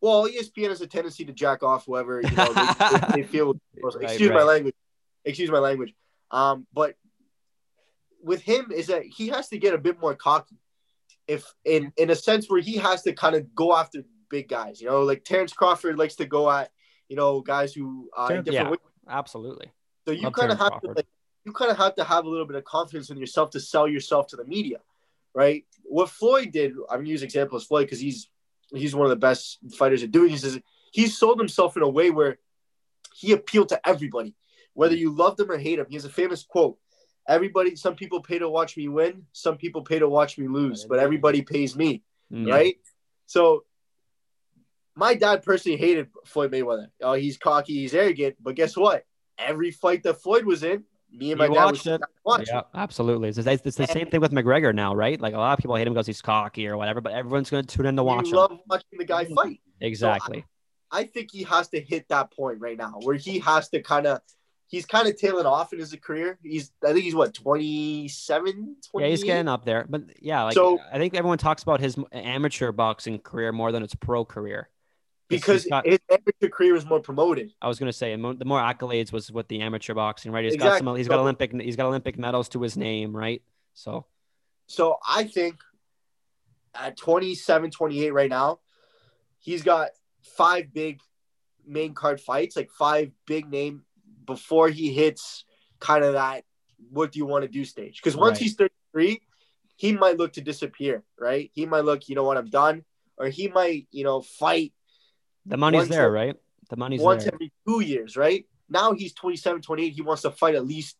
Well, 0.00 0.28
ESPN 0.28 0.68
has 0.68 0.80
a 0.80 0.86
tendency 0.86 1.24
to 1.26 1.32
jack 1.32 1.62
off 1.62 1.84
whoever 1.84 2.22
you 2.22 2.30
know 2.30 2.52
they, 2.52 3.16
they 3.16 3.22
feel. 3.28 3.54
Excuse 3.76 4.02
right, 4.02 4.30
right. 4.30 4.34
my 4.34 4.42
language. 4.42 4.74
Excuse 5.24 5.50
my 5.50 5.58
language. 5.58 5.94
Um, 6.30 6.66
but 6.72 6.94
with 8.22 8.42
him 8.42 8.70
is 8.74 8.86
that 8.86 9.02
he 9.04 9.28
has 9.28 9.48
to 9.48 9.58
get 9.58 9.74
a 9.74 9.78
bit 9.78 10.00
more 10.00 10.14
cocky, 10.14 10.56
if 11.26 11.44
in 11.64 11.92
in 11.96 12.10
a 12.10 12.16
sense 12.16 12.48
where 12.48 12.60
he 12.60 12.76
has 12.76 13.02
to 13.02 13.12
kind 13.12 13.34
of 13.34 13.54
go 13.54 13.74
after 13.76 14.02
big 14.30 14.48
guys. 14.48 14.80
You 14.80 14.88
know, 14.88 15.02
like 15.02 15.24
Terrence 15.24 15.52
Crawford 15.52 15.98
likes 15.98 16.16
to 16.16 16.24
go 16.24 16.50
at 16.50 16.70
you 17.08 17.16
know 17.16 17.40
guys 17.40 17.74
who 17.74 18.08
uh, 18.16 18.28
Terrence, 18.28 18.48
yeah, 18.50 18.70
ways. 18.70 18.78
absolutely. 19.08 19.70
So 20.06 20.12
you 20.12 20.30
kind 20.30 20.50
of 20.50 20.58
have 20.58 20.70
Crawford. 20.70 20.88
to 20.90 20.96
like, 20.96 21.06
you 21.44 21.52
kind 21.52 21.70
of 21.70 21.76
have 21.78 21.94
to 21.96 22.04
have 22.04 22.24
a 22.24 22.28
little 22.28 22.46
bit 22.46 22.56
of 22.56 22.64
confidence 22.64 23.10
in 23.10 23.18
yourself 23.18 23.50
to 23.50 23.60
sell 23.60 23.88
yourself 23.88 24.28
to 24.28 24.36
the 24.36 24.44
media, 24.44 24.78
right? 25.34 25.64
What 25.84 26.10
Floyd 26.10 26.52
did, 26.52 26.74
I'm 26.90 27.06
use 27.06 27.22
example 27.22 27.56
as 27.56 27.64
Floyd 27.64 27.86
because 27.86 28.00
he's 28.00 28.28
he's 28.72 28.94
one 28.94 29.06
of 29.06 29.10
the 29.10 29.16
best 29.16 29.58
fighters 29.76 30.02
at 30.02 30.10
doing 30.10 30.32
this. 30.32 30.44
Is 30.44 30.58
he 30.92 31.06
sold 31.06 31.38
himself 31.38 31.76
in 31.76 31.82
a 31.82 31.88
way 31.88 32.10
where 32.10 32.38
he 33.14 33.32
appealed 33.32 33.70
to 33.70 33.88
everybody, 33.88 34.34
whether 34.74 34.94
you 34.94 35.10
loved 35.10 35.40
him 35.40 35.50
or 35.50 35.58
hate 35.58 35.78
him. 35.78 35.86
He 35.88 35.96
has 35.96 36.04
a 36.04 36.10
famous 36.10 36.42
quote 36.42 36.78
everybody 37.30 37.76
some 37.76 37.94
people 37.94 38.20
pay 38.20 38.38
to 38.38 38.48
watch 38.48 38.76
me 38.76 38.88
win 38.88 39.24
some 39.32 39.56
people 39.56 39.82
pay 39.82 39.98
to 39.98 40.08
watch 40.08 40.36
me 40.36 40.48
lose 40.48 40.84
but 40.84 40.98
everybody 40.98 41.42
pays 41.42 41.76
me 41.76 42.02
mm-hmm. 42.32 42.50
right 42.50 42.76
so 43.26 43.64
my 44.96 45.14
dad 45.14 45.42
personally 45.42 45.78
hated 45.78 46.08
floyd 46.24 46.50
mayweather 46.50 46.88
oh 47.02 47.12
he's 47.12 47.36
cocky 47.36 47.74
he's 47.74 47.94
arrogant 47.94 48.36
but 48.40 48.56
guess 48.56 48.76
what 48.76 49.04
every 49.38 49.70
fight 49.70 50.02
that 50.02 50.20
floyd 50.20 50.44
was 50.44 50.62
in 50.62 50.82
me 51.12 51.32
and 51.32 51.38
my 51.38 51.46
you 51.46 51.54
dad 51.54 51.64
watched 51.64 51.86
it. 51.86 52.00
Watched. 52.24 52.48
Yeah, 52.48 52.62
absolutely. 52.74 53.28
It's, 53.28 53.38
it's 53.38 53.76
the 53.76 53.86
same 53.86 54.08
thing 54.08 54.20
with 54.20 54.32
McGregor 54.32 54.74
now, 54.74 54.94
right? 54.94 55.20
Like 55.20 55.34
a 55.34 55.38
lot 55.38 55.52
of 55.52 55.58
people 55.58 55.76
hate 55.76 55.86
him 55.86 55.94
because 55.94 56.06
he's 56.06 56.22
cocky 56.22 56.66
or 56.68 56.76
whatever, 56.76 57.00
but 57.00 57.12
everyone's 57.12 57.50
going 57.50 57.64
to 57.64 57.76
tune 57.76 57.86
in 57.86 57.96
to 57.96 58.04
watch 58.04 58.26
you 58.26 58.32
him. 58.32 58.36
love 58.36 58.58
watching 58.68 58.98
the 58.98 59.04
guy 59.04 59.24
fight. 59.26 59.60
Exactly. 59.80 60.40
So 60.40 60.44
I, 60.90 61.00
I 61.00 61.04
think 61.04 61.30
he 61.32 61.42
has 61.44 61.68
to 61.68 61.80
hit 61.80 62.08
that 62.08 62.32
point 62.32 62.60
right 62.60 62.76
now 62.76 62.98
where 63.02 63.16
he 63.16 63.38
has 63.40 63.68
to 63.70 63.82
kind 63.82 64.06
of 64.06 64.20
he's 64.70 64.86
kind 64.86 65.08
of 65.08 65.16
tailing 65.18 65.46
off 65.46 65.72
in 65.72 65.78
his 65.78 65.94
career. 66.02 66.38
He's 66.42 66.70
I 66.84 66.92
think 66.92 67.04
he's 67.04 67.14
what 67.14 67.34
27, 67.34 68.76
Yeah, 68.94 69.06
he's 69.06 69.24
getting 69.24 69.48
up 69.48 69.64
there. 69.64 69.84
But 69.88 70.02
yeah, 70.22 70.44
like 70.44 70.54
so, 70.54 70.78
I 70.92 70.98
think 70.98 71.14
everyone 71.14 71.38
talks 71.38 71.62
about 71.62 71.80
his 71.80 71.96
amateur 72.12 72.72
boxing 72.72 73.18
career 73.18 73.52
more 73.52 73.72
than 73.72 73.82
its 73.82 73.94
pro 73.94 74.24
career. 74.24 74.68
Because 75.30 75.64
got, 75.66 75.86
his 75.86 76.00
amateur 76.10 76.48
career 76.48 76.74
was 76.74 76.84
more 76.84 77.00
promoted. 77.00 77.52
I 77.62 77.68
was 77.68 77.78
going 77.78 77.90
to 77.90 77.96
say 77.96 78.14
the 78.14 78.44
more 78.44 78.60
accolades 78.60 79.12
was 79.12 79.30
with 79.30 79.48
the 79.48 79.60
amateur 79.60 79.94
boxing, 79.94 80.32
right? 80.32 80.44
He's 80.44 80.54
exactly. 80.54 80.84
got 80.84 80.90
some 80.90 80.96
he's 80.96 81.08
got 81.08 81.20
Olympic 81.20 81.52
he's 81.60 81.76
got 81.76 81.86
Olympic 81.86 82.18
medals 82.18 82.48
to 82.50 82.62
his 82.62 82.76
name, 82.76 83.16
right? 83.16 83.42
So 83.72 84.06
So 84.66 84.98
I 85.08 85.24
think 85.24 85.56
at 86.74 86.96
27, 86.96 87.70
28 87.70 88.10
right 88.12 88.28
now, 88.28 88.58
he's 89.38 89.62
got 89.62 89.90
five 90.22 90.72
big 90.72 91.00
main 91.66 91.94
card 91.94 92.20
fights, 92.20 92.56
like 92.56 92.70
five 92.70 93.12
big 93.26 93.48
name 93.48 93.84
before 94.26 94.68
he 94.68 94.92
hits 94.92 95.44
kind 95.78 96.04
of 96.04 96.14
that 96.14 96.44
what 96.90 97.12
do 97.12 97.18
you 97.18 97.26
want 97.26 97.42
to 97.42 97.48
do 97.48 97.64
stage. 97.64 98.00
Because 98.02 98.16
once 98.16 98.32
Right. 98.32 98.42
he's 98.42 98.54
33, 98.54 99.20
he 99.76 99.92
might 99.92 100.16
look 100.16 100.32
to 100.34 100.40
disappear, 100.40 101.04
right? 101.18 101.50
He 101.52 101.66
might 101.66 101.84
look, 101.84 102.08
you 102.08 102.14
know 102.14 102.24
what, 102.24 102.36
I'm 102.36 102.48
done. 102.50 102.84
Or 103.16 103.28
he 103.28 103.48
might, 103.48 103.86
you 103.90 104.02
know, 104.02 104.22
fight 104.22 104.72
The 105.50 105.56
money's 105.56 105.78
Once 105.80 105.88
there, 105.90 106.06
a- 106.06 106.10
right? 106.10 106.36
The 106.70 106.76
money's 106.76 107.00
there. 107.00 107.04
once 107.06 107.24
there. 107.24 107.34
every 107.34 107.52
two 107.66 107.80
years, 107.80 108.16
right? 108.16 108.46
Now 108.68 108.92
he's 108.92 109.12
27, 109.14 109.62
28. 109.62 109.92
He 109.92 110.02
wants 110.02 110.22
to 110.22 110.30
fight 110.30 110.54
at 110.54 110.64
least 110.64 110.96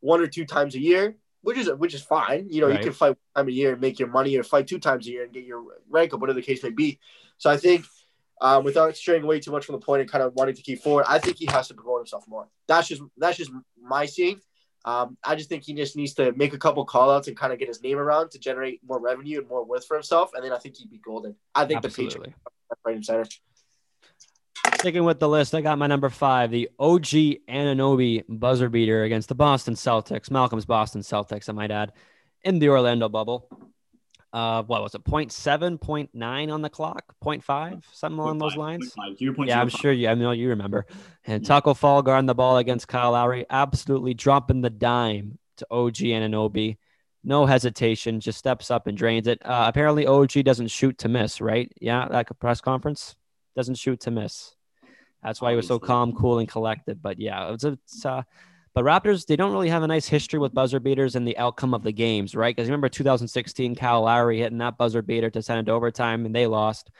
one 0.00 0.20
or 0.20 0.28
two 0.28 0.44
times 0.46 0.76
a 0.76 0.78
year, 0.78 1.16
which 1.42 1.58
is 1.58 1.68
which 1.72 1.94
is 1.94 2.02
fine. 2.02 2.46
You 2.48 2.60
know, 2.60 2.68
Right. 2.68 2.78
you 2.78 2.84
can 2.84 2.92
fight 2.92 3.08
one 3.34 3.44
time 3.44 3.48
a 3.48 3.50
year 3.52 3.72
and 3.72 3.80
make 3.80 3.98
your 3.98 4.08
money, 4.08 4.36
or 4.36 4.44
fight 4.44 4.68
two 4.68 4.78
times 4.78 5.08
a 5.08 5.10
year 5.10 5.24
and 5.24 5.32
get 5.32 5.44
your 5.44 5.64
rank 5.90 6.14
up, 6.14 6.20
whatever 6.20 6.38
the 6.38 6.46
case 6.46 6.62
may 6.62 6.70
be. 6.70 7.00
So 7.38 7.50
I 7.50 7.56
think, 7.56 7.84
um, 8.40 8.62
without 8.62 8.96
straying 8.96 9.24
away 9.24 9.40
too 9.40 9.50
much 9.50 9.64
from 9.66 9.72
the 9.72 9.80
point 9.84 10.02
and 10.02 10.08
kind 10.10 10.22
of 10.22 10.32
wanting 10.34 10.54
to 10.54 10.62
keep 10.62 10.80
forward, 10.80 11.04
I 11.08 11.18
think 11.18 11.36
he 11.36 11.46
has 11.46 11.66
to 11.68 11.74
promote 11.74 11.98
himself 11.98 12.24
more. 12.28 12.48
That's 12.68 12.86
just 12.86 13.02
that's 13.16 13.36
just 13.36 13.50
my 13.82 14.06
seeing. 14.06 14.40
Um, 14.84 15.18
I 15.24 15.34
just 15.34 15.48
think 15.48 15.64
he 15.64 15.74
just 15.74 15.96
needs 15.96 16.14
to 16.14 16.30
make 16.34 16.54
a 16.54 16.58
couple 16.58 16.84
call 16.84 17.10
outs 17.10 17.26
and 17.26 17.36
kind 17.36 17.52
of 17.52 17.58
get 17.58 17.66
his 17.66 17.82
name 17.82 17.98
around 17.98 18.30
to 18.30 18.38
generate 18.38 18.80
more 18.86 19.00
revenue 19.00 19.40
and 19.40 19.48
more 19.48 19.64
worth 19.64 19.84
for 19.84 19.94
himself, 19.96 20.30
and 20.34 20.44
then 20.44 20.52
I 20.52 20.58
think 20.58 20.76
he'd 20.76 20.88
be 20.88 20.98
golden. 20.98 21.34
I 21.52 21.64
think 21.64 21.82
the 21.82 21.88
Patriots 21.88 22.36
right 22.84 22.94
in 22.94 23.02
center. 23.02 23.24
Sticking 24.78 25.02
with 25.02 25.18
the 25.18 25.28
list, 25.28 25.56
I 25.56 25.60
got 25.60 25.76
my 25.76 25.88
number 25.88 26.08
five, 26.08 26.52
the 26.52 26.70
OG 26.78 27.02
Anunoby 27.48 28.22
buzzer 28.28 28.68
beater 28.68 29.02
against 29.02 29.28
the 29.28 29.34
Boston 29.34 29.74
Celtics, 29.74 30.30
Malcolm's 30.30 30.66
Boston 30.66 31.00
Celtics, 31.00 31.48
I 31.48 31.52
might 31.52 31.72
add, 31.72 31.92
in 32.44 32.60
the 32.60 32.68
Orlando 32.68 33.08
bubble. 33.08 33.48
Uh, 34.32 34.62
what 34.62 34.80
was 34.80 34.94
it? 34.94 35.02
0.7, 35.02 35.80
0.9 35.80 36.52
on 36.52 36.62
the 36.62 36.70
clock, 36.70 37.12
0.5, 37.24 37.82
something 37.92 38.20
along 38.20 38.38
those 38.38 38.54
lines. 38.56 38.94
Yeah, 39.18 39.60
I'm 39.60 39.68
sure 39.68 39.90
you. 39.90 40.06
I 40.06 40.14
know 40.14 40.30
you 40.30 40.50
remember. 40.50 40.86
And. 41.26 41.44
Taco 41.44 41.74
Fall 41.74 42.02
guarding 42.02 42.26
the 42.26 42.34
ball 42.36 42.58
against 42.58 42.86
Kyle 42.86 43.12
Lowry, 43.12 43.46
absolutely 43.50 44.14
dropping 44.14 44.60
the 44.60 44.70
dime 44.70 45.40
to 45.56 45.66
OG 45.72 45.96
Anunoby. 45.96 46.76
No 47.24 47.46
hesitation, 47.46 48.20
just 48.20 48.38
steps 48.38 48.70
up 48.70 48.86
and 48.86 48.96
drains 48.96 49.26
it. 49.26 49.44
Uh, 49.44 49.64
apparently, 49.66 50.06
OG 50.06 50.44
doesn't 50.44 50.68
shoot 50.68 50.98
to 50.98 51.08
miss, 51.08 51.40
right? 51.40 51.72
Yeah, 51.80 52.04
like 52.04 52.30
a 52.30 52.34
press 52.34 52.60
conference 52.60 53.16
doesn't 53.56 53.74
shoot 53.74 53.98
to 54.02 54.12
miss. 54.12 54.54
That's 55.22 55.40
why 55.40 55.50
he 55.50 55.56
was 55.56 55.66
so 55.66 55.78
calm, 55.78 56.12
cool, 56.12 56.38
and 56.38 56.48
collected. 56.48 57.02
But 57.02 57.18
yeah, 57.18 57.52
it's, 57.52 57.64
it's 57.64 58.04
uh, 58.06 58.22
but 58.74 58.84
Raptors 58.84 59.26
they 59.26 59.36
don't 59.36 59.52
really 59.52 59.70
have 59.70 59.82
a 59.82 59.88
nice 59.88 60.06
history 60.06 60.38
with 60.38 60.54
buzzer 60.54 60.78
beaters 60.78 61.16
and 61.16 61.26
the 61.26 61.38
outcome 61.38 61.74
of 61.74 61.82
the 61.82 61.92
games, 61.92 62.34
right? 62.34 62.54
Because 62.54 62.68
remember 62.68 62.88
2016, 62.88 63.74
Kyle 63.74 64.02
Lowry 64.02 64.38
hitting 64.38 64.58
that 64.58 64.78
buzzer 64.78 65.02
beater 65.02 65.30
to 65.30 65.42
send 65.42 65.60
it 65.60 65.66
to 65.66 65.72
overtime, 65.72 66.26
and 66.26 66.34
they 66.34 66.46
lost. 66.46 66.90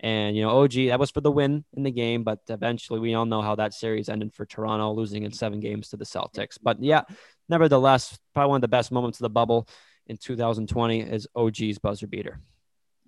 And 0.00 0.36
you 0.36 0.42
know, 0.42 0.62
OG 0.62 0.72
that 0.88 0.98
was 1.00 1.10
for 1.10 1.20
the 1.20 1.32
win 1.32 1.64
in 1.72 1.82
the 1.82 1.90
game, 1.90 2.24
but 2.24 2.40
eventually 2.48 3.00
we 3.00 3.14
all 3.14 3.26
know 3.26 3.42
how 3.42 3.54
that 3.56 3.74
series 3.74 4.08
ended 4.08 4.34
for 4.34 4.44
Toronto, 4.44 4.92
losing 4.92 5.24
in 5.24 5.32
seven 5.32 5.60
games 5.60 5.88
to 5.88 5.96
the 5.96 6.04
Celtics. 6.04 6.58
But 6.62 6.82
yeah, 6.82 7.02
nevertheless, 7.48 8.18
probably 8.34 8.50
one 8.50 8.58
of 8.58 8.62
the 8.62 8.68
best 8.68 8.92
moments 8.92 9.18
of 9.18 9.24
the 9.24 9.30
bubble 9.30 9.66
in 10.06 10.16
2020 10.16 11.00
is 11.00 11.26
OG's 11.34 11.78
buzzer 11.78 12.06
beater. 12.06 12.38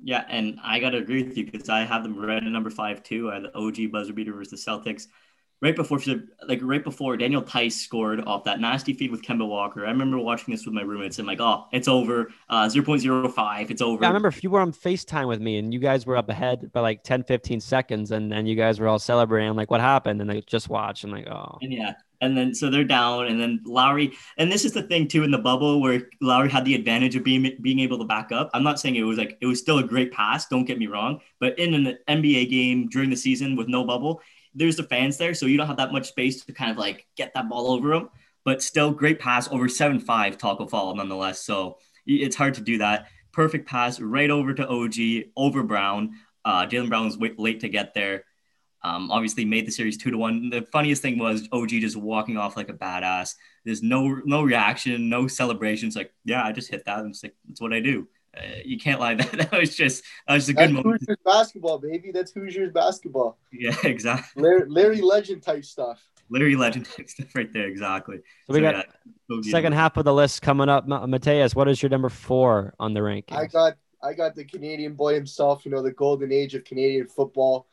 Yeah, 0.02 0.24
and 0.28 0.58
I 0.62 0.78
gotta 0.78 0.98
agree 0.98 1.22
with 1.22 1.36
you 1.36 1.44
because 1.50 1.68
I 1.68 1.80
have 1.84 2.02
them 2.02 2.18
right 2.18 2.36
at 2.36 2.44
number 2.44 2.70
five 2.70 3.02
too. 3.02 3.30
I 3.30 3.34
had 3.34 3.44
the 3.44 3.56
OG 3.56 3.90
buzzer 3.92 4.12
beater 4.12 4.32
versus 4.32 4.64
the 4.64 4.70
Celtics. 4.70 5.06
Right 5.62 5.74
before, 5.74 5.98
like 6.46 6.60
right 6.62 6.84
before 6.84 7.16
Daniel 7.16 7.40
Theis 7.40 7.72
scored 7.80 8.20
off 8.26 8.44
that 8.44 8.60
nasty 8.60 8.92
feed 8.92 9.10
with 9.10 9.22
Kemba 9.22 9.48
Walker. 9.48 9.86
I 9.86 9.90
remember 9.90 10.18
watching 10.18 10.52
this 10.52 10.66
with 10.66 10.74
my 10.74 10.82
roommates 10.82 11.18
and 11.18 11.26
like, 11.26 11.40
oh, 11.40 11.64
it's 11.72 11.88
over. 11.88 12.30
Uh, 12.50 12.66
0.05, 12.66 13.70
it's 13.70 13.80
over. 13.80 14.02
Yeah, 14.02 14.08
I 14.08 14.10
remember 14.10 14.28
if 14.28 14.44
you 14.44 14.50
were 14.50 14.60
on 14.60 14.72
FaceTime 14.72 15.26
with 15.28 15.40
me 15.40 15.56
and 15.58 15.72
you 15.72 15.80
guys 15.80 16.04
were 16.04 16.18
up 16.18 16.28
ahead 16.28 16.70
by 16.72 16.80
like 16.80 17.04
10, 17.04 17.22
15 17.24 17.60
seconds, 17.60 18.10
and 18.10 18.30
then 18.30 18.44
you 18.44 18.54
guys 18.54 18.78
were 18.78 18.86
all 18.86 18.98
celebrating, 18.98 19.54
like, 19.56 19.70
what 19.70 19.80
happened? 19.80 20.20
And 20.20 20.28
they 20.28 20.42
just 20.42 20.68
watch 20.68 21.04
and 21.04 21.12
like, 21.12 21.26
oh, 21.26 21.58
And 21.62 21.72
yeah, 21.72 21.94
and 22.20 22.36
then 22.36 22.54
so 22.54 22.70
they're 22.70 22.84
down, 22.84 23.26
and 23.26 23.40
then 23.40 23.60
Lowry, 23.64 24.12
and 24.38 24.50
this 24.50 24.64
is 24.64 24.72
the 24.72 24.82
thing 24.82 25.08
too 25.08 25.22
in 25.22 25.30
the 25.30 25.38
bubble 25.38 25.80
where 25.80 26.08
Lowry 26.20 26.50
had 26.50 26.64
the 26.64 26.74
advantage 26.74 27.16
of 27.16 27.24
being 27.24 27.56
being 27.60 27.80
able 27.80 27.98
to 27.98 28.04
back 28.04 28.32
up. 28.32 28.50
I'm 28.54 28.62
not 28.62 28.80
saying 28.80 28.96
it 28.96 29.02
was 29.02 29.18
like 29.18 29.38
it 29.40 29.46
was 29.46 29.58
still 29.58 29.78
a 29.78 29.84
great 29.84 30.12
pass, 30.12 30.46
don't 30.46 30.64
get 30.64 30.78
me 30.78 30.86
wrong, 30.86 31.20
but 31.40 31.58
in 31.58 31.74
an 31.74 31.98
NBA 32.08 32.50
game 32.50 32.88
during 32.88 33.10
the 33.10 33.16
season 33.16 33.56
with 33.56 33.68
no 33.68 33.84
bubble, 33.84 34.20
there's 34.54 34.76
the 34.76 34.82
fans 34.82 35.16
there, 35.18 35.34
so 35.34 35.46
you 35.46 35.56
don't 35.56 35.66
have 35.66 35.76
that 35.76 35.92
much 35.92 36.08
space 36.08 36.44
to 36.44 36.52
kind 36.52 36.70
of 36.70 36.78
like 36.78 37.06
get 37.16 37.32
that 37.34 37.48
ball 37.48 37.70
over 37.70 37.90
them. 37.90 38.10
But 38.44 38.62
still, 38.62 38.92
great 38.92 39.18
pass 39.18 39.48
over 39.50 39.68
seven 39.68 40.00
five 40.00 40.38
Taco 40.38 40.66
Fall 40.66 40.94
nonetheless. 40.94 41.40
So 41.40 41.78
it's 42.06 42.36
hard 42.36 42.54
to 42.54 42.60
do 42.60 42.78
that. 42.78 43.08
Perfect 43.32 43.68
pass 43.68 44.00
right 44.00 44.30
over 44.30 44.54
to 44.54 44.66
OG 44.66 45.30
over 45.36 45.62
Brown. 45.62 46.12
Uh, 46.44 46.66
Jaylen 46.66 46.88
Brown 46.88 47.04
was 47.04 47.18
late 47.38 47.60
to 47.60 47.68
get 47.68 47.92
there. 47.92 48.24
Um, 48.82 49.10
obviously 49.10 49.44
made 49.44 49.66
the 49.66 49.72
series 49.72 49.96
two 49.96 50.10
to 50.10 50.18
one. 50.18 50.50
The 50.50 50.62
funniest 50.70 51.02
thing 51.02 51.18
was 51.18 51.48
OG 51.50 51.70
just 51.70 51.96
walking 51.96 52.36
off 52.36 52.56
like 52.56 52.68
a 52.68 52.74
badass. 52.74 53.34
There's 53.64 53.82
no 53.82 54.20
no 54.24 54.42
reaction, 54.42 55.08
no 55.08 55.26
celebrations. 55.26 55.96
Like, 55.96 56.12
yeah, 56.24 56.44
I 56.44 56.52
just 56.52 56.70
hit 56.70 56.84
that. 56.84 57.00
And 57.00 57.10
it's 57.10 57.22
like 57.22 57.34
that's 57.48 57.60
what 57.60 57.72
I 57.72 57.80
do. 57.80 58.06
Uh, 58.36 58.58
you 58.64 58.78
can't 58.78 59.00
lie. 59.00 59.14
That 59.16 59.50
that 59.50 59.52
was 59.52 59.74
just 59.74 60.04
that 60.28 60.34
was 60.34 60.48
a 60.48 60.52
good 60.52 60.64
That's 60.64 60.72
moment. 60.72 61.00
Hoosiers 61.00 61.18
basketball, 61.24 61.78
baby. 61.78 62.12
That's 62.12 62.32
Hoosiers 62.32 62.72
basketball. 62.72 63.38
Yeah, 63.52 63.74
exactly. 63.84 64.42
Larry, 64.42 64.68
Larry 64.68 65.00
Legend 65.00 65.42
type 65.42 65.64
stuff. 65.64 66.06
Larry 66.28 66.56
Legend 66.56 66.86
type 66.86 67.08
stuff 67.08 67.34
right 67.34 67.52
there. 67.52 67.66
Exactly. 67.66 68.18
So 68.46 68.54
we 68.54 68.60
got 68.60 68.74
yeah, 68.74 69.36
OG 69.36 69.44
second 69.44 69.72
half 69.72 69.96
of 69.96 70.04
the 70.04 70.12
list 70.12 70.42
coming 70.42 70.68
up. 70.68 70.86
Ma- 70.86 71.06
Mateus, 71.06 71.54
what 71.54 71.68
is 71.68 71.82
your 71.82 71.90
number 71.90 72.08
four 72.08 72.74
on 72.78 72.94
the 72.94 73.02
ranking? 73.02 73.36
I 73.36 73.46
got 73.46 73.74
I 74.02 74.12
got 74.12 74.34
the 74.34 74.44
Canadian 74.44 74.94
boy 74.94 75.14
himself. 75.14 75.64
You 75.64 75.70
know 75.70 75.82
the 75.82 75.92
golden 75.92 76.30
age 76.30 76.54
of 76.54 76.64
Canadian 76.64 77.06
football. 77.06 77.66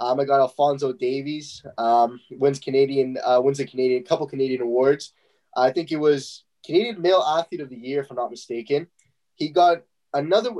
Um, 0.00 0.20
I 0.20 0.24
got 0.24 0.40
Alfonso 0.40 0.92
Davies. 0.92 1.62
Um, 1.76 2.20
wins 2.30 2.58
Canadian 2.58 3.18
uh, 3.24 3.40
wins 3.42 3.60
a 3.60 3.66
Canadian 3.66 4.04
couple 4.04 4.26
Canadian 4.26 4.62
awards. 4.62 5.12
I 5.56 5.70
think 5.72 5.90
it 5.90 5.96
was 5.96 6.44
Canadian 6.64 7.00
Male 7.02 7.20
Athlete 7.20 7.60
of 7.60 7.70
the 7.70 7.76
Year, 7.76 8.02
if 8.02 8.10
I'm 8.10 8.16
not 8.16 8.30
mistaken. 8.30 8.86
He 9.34 9.48
got 9.48 9.82
another 10.14 10.50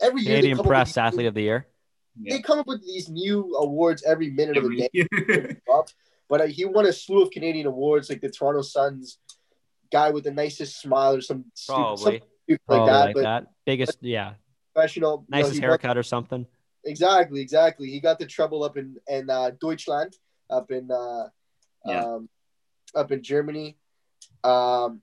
every 0.00 0.22
year. 0.22 0.34
they 0.34 0.40
Canadian 0.40 0.56
come 0.58 0.66
up 0.66 0.70
Press 0.70 0.88
these- 0.90 0.98
Athlete 0.98 1.26
of 1.26 1.34
the 1.34 1.42
Year. 1.42 1.66
Yeah. 2.20 2.36
They 2.36 2.42
come 2.42 2.58
up 2.58 2.66
with 2.66 2.82
these 2.82 3.08
new 3.08 3.54
awards 3.56 4.02
every 4.02 4.30
minute 4.30 4.58
of 4.58 4.64
the 4.64 4.88
day. 4.92 5.56
But 6.28 6.40
uh, 6.40 6.46
he 6.46 6.64
won 6.64 6.86
a 6.86 6.92
slew 6.94 7.22
of 7.22 7.30
Canadian 7.30 7.66
awards, 7.66 8.08
like 8.08 8.22
the 8.22 8.30
Toronto 8.30 8.62
Suns 8.62 9.18
guy 9.90 10.08
with 10.10 10.24
the 10.24 10.30
nicest 10.30 10.80
smile 10.80 11.16
or 11.16 11.20
some 11.20 11.44
stupid, 11.52 11.76
Probably. 11.76 12.02
something 12.02 12.20
stupid 12.44 12.60
like 12.68 12.86
that. 12.86 13.04
like 13.04 13.14
but 13.16 13.22
that. 13.22 13.46
Biggest, 13.66 13.98
yeah. 14.00 14.32
professional, 14.72 15.26
you 15.28 15.36
know, 15.36 15.38
Nicest 15.38 15.60
won- 15.60 15.62
haircut 15.68 15.98
or 15.98 16.02
something. 16.02 16.46
Exactly, 16.84 17.40
exactly. 17.40 17.88
He 17.90 18.00
got 18.00 18.18
the 18.18 18.26
treble 18.26 18.62
up 18.64 18.76
in 18.76 18.96
in 19.08 19.28
uh, 19.30 19.50
Deutschland, 19.60 20.16
up 20.50 20.70
in 20.70 20.90
uh, 20.90 21.28
Yeah. 21.86 22.04
um, 22.04 22.28
up 22.94 23.10
in 23.12 23.22
Germany. 23.22 23.76
Um, 24.44 25.02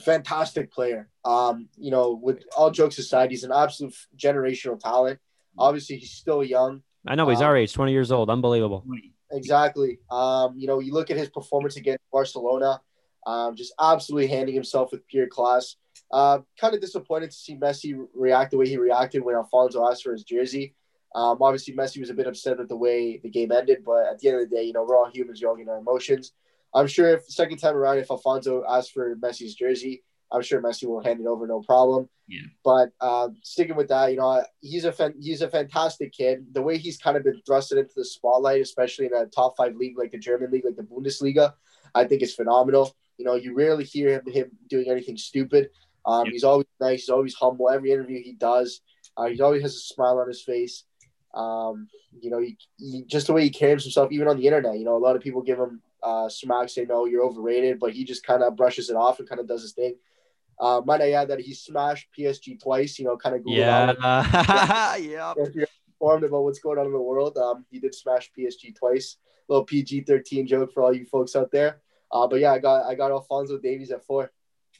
fantastic 0.00 0.72
player. 0.72 1.08
Um, 1.24 1.68
you 1.76 1.90
know, 1.90 2.12
with 2.12 2.44
all 2.56 2.70
jokes 2.70 2.98
aside, 2.98 3.30
he's 3.30 3.44
an 3.44 3.52
absolute 3.52 3.94
generational 4.16 4.78
talent. 4.78 5.18
Obviously, 5.58 5.96
he's 5.96 6.12
still 6.12 6.42
young. 6.42 6.82
I 7.06 7.14
know 7.14 7.28
he's 7.28 7.40
Um, 7.40 7.46
our 7.48 7.56
age, 7.56 7.72
20 7.72 7.92
years 7.92 8.10
old. 8.10 8.30
Unbelievable. 8.30 8.84
Exactly. 9.30 9.98
Um, 10.10 10.54
you 10.58 10.66
know, 10.66 10.80
you 10.80 10.92
look 10.92 11.10
at 11.10 11.16
his 11.16 11.28
performance 11.28 11.76
against 11.76 12.02
Barcelona, 12.12 12.80
um, 13.26 13.54
just 13.56 13.72
absolutely 13.80 14.28
handing 14.28 14.54
himself 14.54 14.90
with 14.92 15.06
pure 15.06 15.26
class. 15.26 15.76
Uh, 16.10 16.40
kind 16.58 16.74
of 16.74 16.80
disappointed 16.80 17.30
to 17.30 17.36
see 17.36 17.56
Messi 17.56 17.94
react 18.14 18.50
the 18.52 18.58
way 18.58 18.68
he 18.68 18.76
reacted 18.76 19.24
when 19.24 19.34
Alfonso 19.34 19.88
asked 19.88 20.02
for 20.02 20.12
his 20.12 20.24
jersey. 20.24 20.74
Um, 21.14 21.38
obviously, 21.40 21.74
Messi 21.74 22.00
was 22.00 22.10
a 22.10 22.14
bit 22.14 22.26
upset 22.26 22.58
with 22.58 22.68
the 22.68 22.76
way 22.76 23.18
the 23.18 23.30
game 23.30 23.52
ended, 23.52 23.84
but 23.84 24.06
at 24.06 24.18
the 24.18 24.28
end 24.28 24.40
of 24.40 24.50
the 24.50 24.56
day, 24.56 24.64
you 24.64 24.72
know, 24.72 24.84
we're 24.84 24.98
all 24.98 25.10
humans, 25.10 25.40
we're 25.40 25.48
all 25.48 25.56
get 25.56 25.68
our 25.68 25.78
emotions. 25.78 26.32
I'm 26.74 26.88
sure 26.88 27.08
if 27.14 27.26
the 27.26 27.32
second 27.32 27.58
time 27.58 27.76
around, 27.76 27.98
if 27.98 28.10
Alfonso 28.10 28.64
asks 28.68 28.90
for 28.90 29.14
Messi's 29.16 29.54
jersey, 29.54 30.02
I'm 30.32 30.42
sure 30.42 30.60
Messi 30.60 30.88
will 30.88 31.02
hand 31.02 31.20
it 31.20 31.26
over 31.26 31.46
no 31.46 31.60
problem. 31.60 32.08
Yeah. 32.26 32.42
But 32.64 32.90
um, 33.00 33.36
sticking 33.42 33.76
with 33.76 33.88
that, 33.88 34.10
you 34.10 34.16
know, 34.16 34.42
he's 34.60 34.84
a 34.84 34.90
fan, 34.90 35.14
he's 35.20 35.42
a 35.42 35.48
fantastic 35.48 36.12
kid. 36.12 36.46
The 36.52 36.62
way 36.62 36.78
he's 36.78 36.98
kind 36.98 37.16
of 37.16 37.22
been 37.22 37.40
thrusted 37.48 37.78
into 37.78 37.92
the 37.94 38.04
spotlight, 38.04 38.60
especially 38.60 39.06
in 39.06 39.14
a 39.14 39.26
top 39.26 39.56
five 39.56 39.76
league 39.76 39.96
like 39.96 40.10
the 40.10 40.18
German 40.18 40.50
league, 40.50 40.64
like 40.64 40.74
the 40.74 40.82
Bundesliga, 40.82 41.52
I 41.94 42.04
think 42.04 42.22
is 42.22 42.34
phenomenal. 42.34 42.92
You 43.18 43.24
know, 43.24 43.36
you 43.36 43.54
rarely 43.54 43.84
hear 43.84 44.14
him, 44.14 44.32
him 44.32 44.50
doing 44.68 44.90
anything 44.90 45.16
stupid. 45.16 45.70
Um. 46.04 46.26
He's 46.26 46.42
always 46.42 46.66
nice. 46.80 47.02
He's 47.02 47.08
always 47.10 47.34
humble. 47.34 47.70
Every 47.70 47.92
interview 47.92 48.20
he 48.20 48.32
does, 48.32 48.80
uh, 49.16 49.26
he 49.26 49.40
always 49.40 49.62
has 49.62 49.76
a 49.76 49.78
smile 49.78 50.18
on 50.18 50.26
his 50.26 50.42
face. 50.42 50.84
Um, 51.34 51.88
you 52.20 52.30
know, 52.30 52.38
he, 52.38 52.56
he, 52.76 53.04
just 53.04 53.26
the 53.26 53.32
way 53.32 53.42
he 53.42 53.50
carries 53.50 53.82
himself, 53.82 54.12
even 54.12 54.28
on 54.28 54.36
the 54.36 54.46
internet. 54.46 54.78
You 54.78 54.84
know, 54.84 54.96
a 54.96 54.98
lot 54.98 55.16
of 55.16 55.22
people 55.22 55.42
give 55.42 55.58
him 55.58 55.82
uh, 56.02 56.28
smack, 56.28 56.68
say 56.68 56.84
no, 56.84 57.06
you're 57.06 57.24
overrated, 57.24 57.78
but 57.80 57.92
he 57.92 58.04
just 58.04 58.24
kind 58.24 58.42
of 58.42 58.56
brushes 58.56 58.90
it 58.90 58.96
off 58.96 59.18
and 59.18 59.28
kind 59.28 59.40
of 59.40 59.48
does 59.48 59.62
his 59.62 59.72
thing. 59.72 59.96
Uh, 60.60 60.80
might 60.84 61.00
I 61.00 61.12
add 61.12 61.28
that 61.28 61.40
he 61.40 61.52
smashed 61.52 62.08
PSG 62.16 62.62
twice? 62.62 62.98
You 62.98 63.06
know, 63.06 63.16
kind 63.16 63.34
of 63.34 63.42
Yeah. 63.46 64.96
yeah. 64.96 65.34
if 65.36 65.54
you're 65.54 65.66
informed 65.88 66.24
about 66.24 66.44
what's 66.44 66.60
going 66.60 66.78
on 66.78 66.86
in 66.86 66.92
the 66.92 67.00
world, 67.00 67.36
um, 67.38 67.64
he 67.70 67.80
did 67.80 67.94
smash 67.94 68.30
PSG 68.38 68.76
twice. 68.76 69.16
little 69.48 69.64
PG 69.64 70.02
thirteen 70.02 70.46
joke 70.46 70.72
for 70.72 70.82
all 70.82 70.94
you 70.94 71.04
folks 71.04 71.34
out 71.34 71.50
there. 71.50 71.80
Uh, 72.12 72.28
but 72.28 72.38
yeah, 72.38 72.52
I 72.52 72.58
got 72.60 72.86
I 72.86 72.94
got 72.94 73.10
Alfonso 73.10 73.58
Davies 73.58 73.90
at 73.90 74.04
four. 74.04 74.30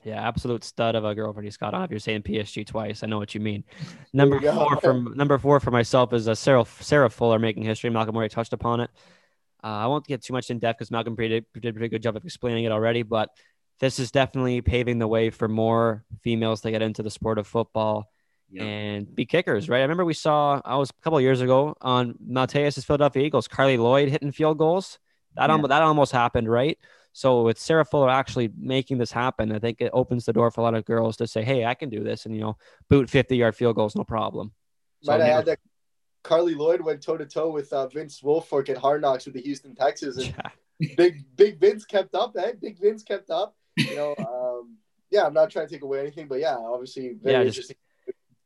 Yeah, 0.04 0.20
absolute 0.26 0.62
stud 0.64 0.94
of 0.94 1.04
a 1.04 1.14
girlfriend 1.14 1.46
he's 1.46 1.56
got 1.56 1.72
on. 1.72 1.82
If 1.84 1.90
you're 1.90 1.98
saying 1.98 2.22
PSG 2.22 2.66
twice, 2.66 3.02
I 3.02 3.06
know 3.06 3.18
what 3.18 3.34
you 3.34 3.40
mean. 3.40 3.64
Number 4.12 4.38
you 4.38 4.52
four 4.52 4.76
from 4.80 5.14
number 5.16 5.38
four 5.38 5.60
for 5.60 5.70
myself 5.70 6.12
is 6.12 6.28
uh, 6.28 6.34
Sarah 6.34 6.64
Sarah 6.80 7.08
Fuller 7.08 7.38
making 7.38 7.62
history. 7.62 7.88
Malcolm 7.90 8.14
already 8.14 8.32
touched 8.32 8.52
upon 8.52 8.80
it. 8.80 8.90
Uh, 9.62 9.68
I 9.68 9.86
won't 9.86 10.06
get 10.06 10.22
too 10.22 10.34
much 10.34 10.50
in 10.50 10.58
depth 10.58 10.78
because 10.78 10.90
Malcolm 10.90 11.14
did, 11.14 11.46
did 11.54 11.64
a 11.64 11.72
pretty 11.72 11.88
good 11.88 12.02
job 12.02 12.16
of 12.16 12.24
explaining 12.24 12.64
it 12.64 12.72
already, 12.72 13.02
but 13.02 13.30
this 13.80 13.98
is 13.98 14.10
definitely 14.10 14.60
paving 14.60 14.98
the 14.98 15.08
way 15.08 15.30
for 15.30 15.48
more 15.48 16.04
females 16.22 16.60
to 16.60 16.70
get 16.70 16.82
into 16.82 17.02
the 17.02 17.10
sport 17.10 17.38
of 17.38 17.46
football 17.46 18.10
Yeah. 18.50 18.62
and 18.64 19.14
be 19.14 19.24
kickers, 19.24 19.70
right? 19.70 19.78
I 19.78 19.82
remember 19.82 20.04
we 20.04 20.12
saw 20.12 20.60
I 20.66 20.76
was 20.76 20.90
a 20.90 21.02
couple 21.02 21.18
years 21.20 21.40
ago 21.40 21.74
on 21.80 22.14
Mateus's 22.24 22.84
Philadelphia 22.84 23.22
Eagles, 23.24 23.48
Carly 23.48 23.78
Lloyd 23.78 24.10
hitting 24.10 24.32
field 24.32 24.58
goals. 24.58 24.98
That 25.36 25.46
Yeah. 25.48 25.52
almost 25.54 25.68
that 25.70 25.82
almost 25.82 26.12
happened, 26.12 26.48
right? 26.50 26.78
So 27.16 27.42
with 27.44 27.60
Sarah 27.60 27.84
Fuller 27.84 28.10
actually 28.10 28.50
making 28.58 28.98
this 28.98 29.12
happen, 29.12 29.52
I 29.52 29.60
think 29.60 29.80
it 29.80 29.90
opens 29.92 30.24
the 30.24 30.32
door 30.32 30.50
for 30.50 30.62
a 30.62 30.64
lot 30.64 30.74
of 30.74 30.84
girls 30.84 31.16
to 31.18 31.28
say, 31.28 31.44
"Hey, 31.44 31.64
I 31.64 31.74
can 31.74 31.88
do 31.88 32.02
this," 32.02 32.26
and 32.26 32.34
you 32.34 32.40
know, 32.40 32.56
boot 32.90 33.08
fifty 33.08 33.36
yard 33.36 33.54
field 33.54 33.76
goals, 33.76 33.94
no 33.94 34.02
problem. 34.02 34.50
So 35.02 35.12
Might 35.12 35.20
I 35.20 35.28
add 35.28 35.46
that 35.46 35.60
Carly 36.24 36.56
Lloyd 36.56 36.80
went 36.80 37.02
toe 37.02 37.16
to 37.16 37.24
toe 37.24 37.50
with 37.50 37.72
uh, 37.72 37.86
Vince 37.86 38.20
Wilfork 38.20 38.68
at 38.68 38.76
Hard 38.76 39.00
Knocks 39.00 39.26
with 39.26 39.34
the 39.34 39.42
Houston 39.42 39.76
Texans, 39.76 40.16
and 40.16 40.34
Yeah. 40.80 40.94
big 40.96 41.24
Big 41.36 41.60
Vince 41.60 41.84
kept 41.84 42.16
up. 42.16 42.36
Eh? 42.36 42.54
Big 42.60 42.80
Vince 42.80 43.04
kept 43.04 43.30
up. 43.30 43.54
You 43.76 43.94
know, 43.94 44.14
um, 44.58 44.76
yeah, 45.10 45.24
I'm 45.24 45.34
not 45.34 45.50
trying 45.50 45.68
to 45.68 45.72
take 45.72 45.82
away 45.82 46.00
anything, 46.00 46.26
but 46.26 46.40
yeah, 46.40 46.56
obviously 46.56 47.14
very 47.22 47.32
Yeah, 47.36 47.44
just- 47.44 47.56
interesting. 47.58 47.76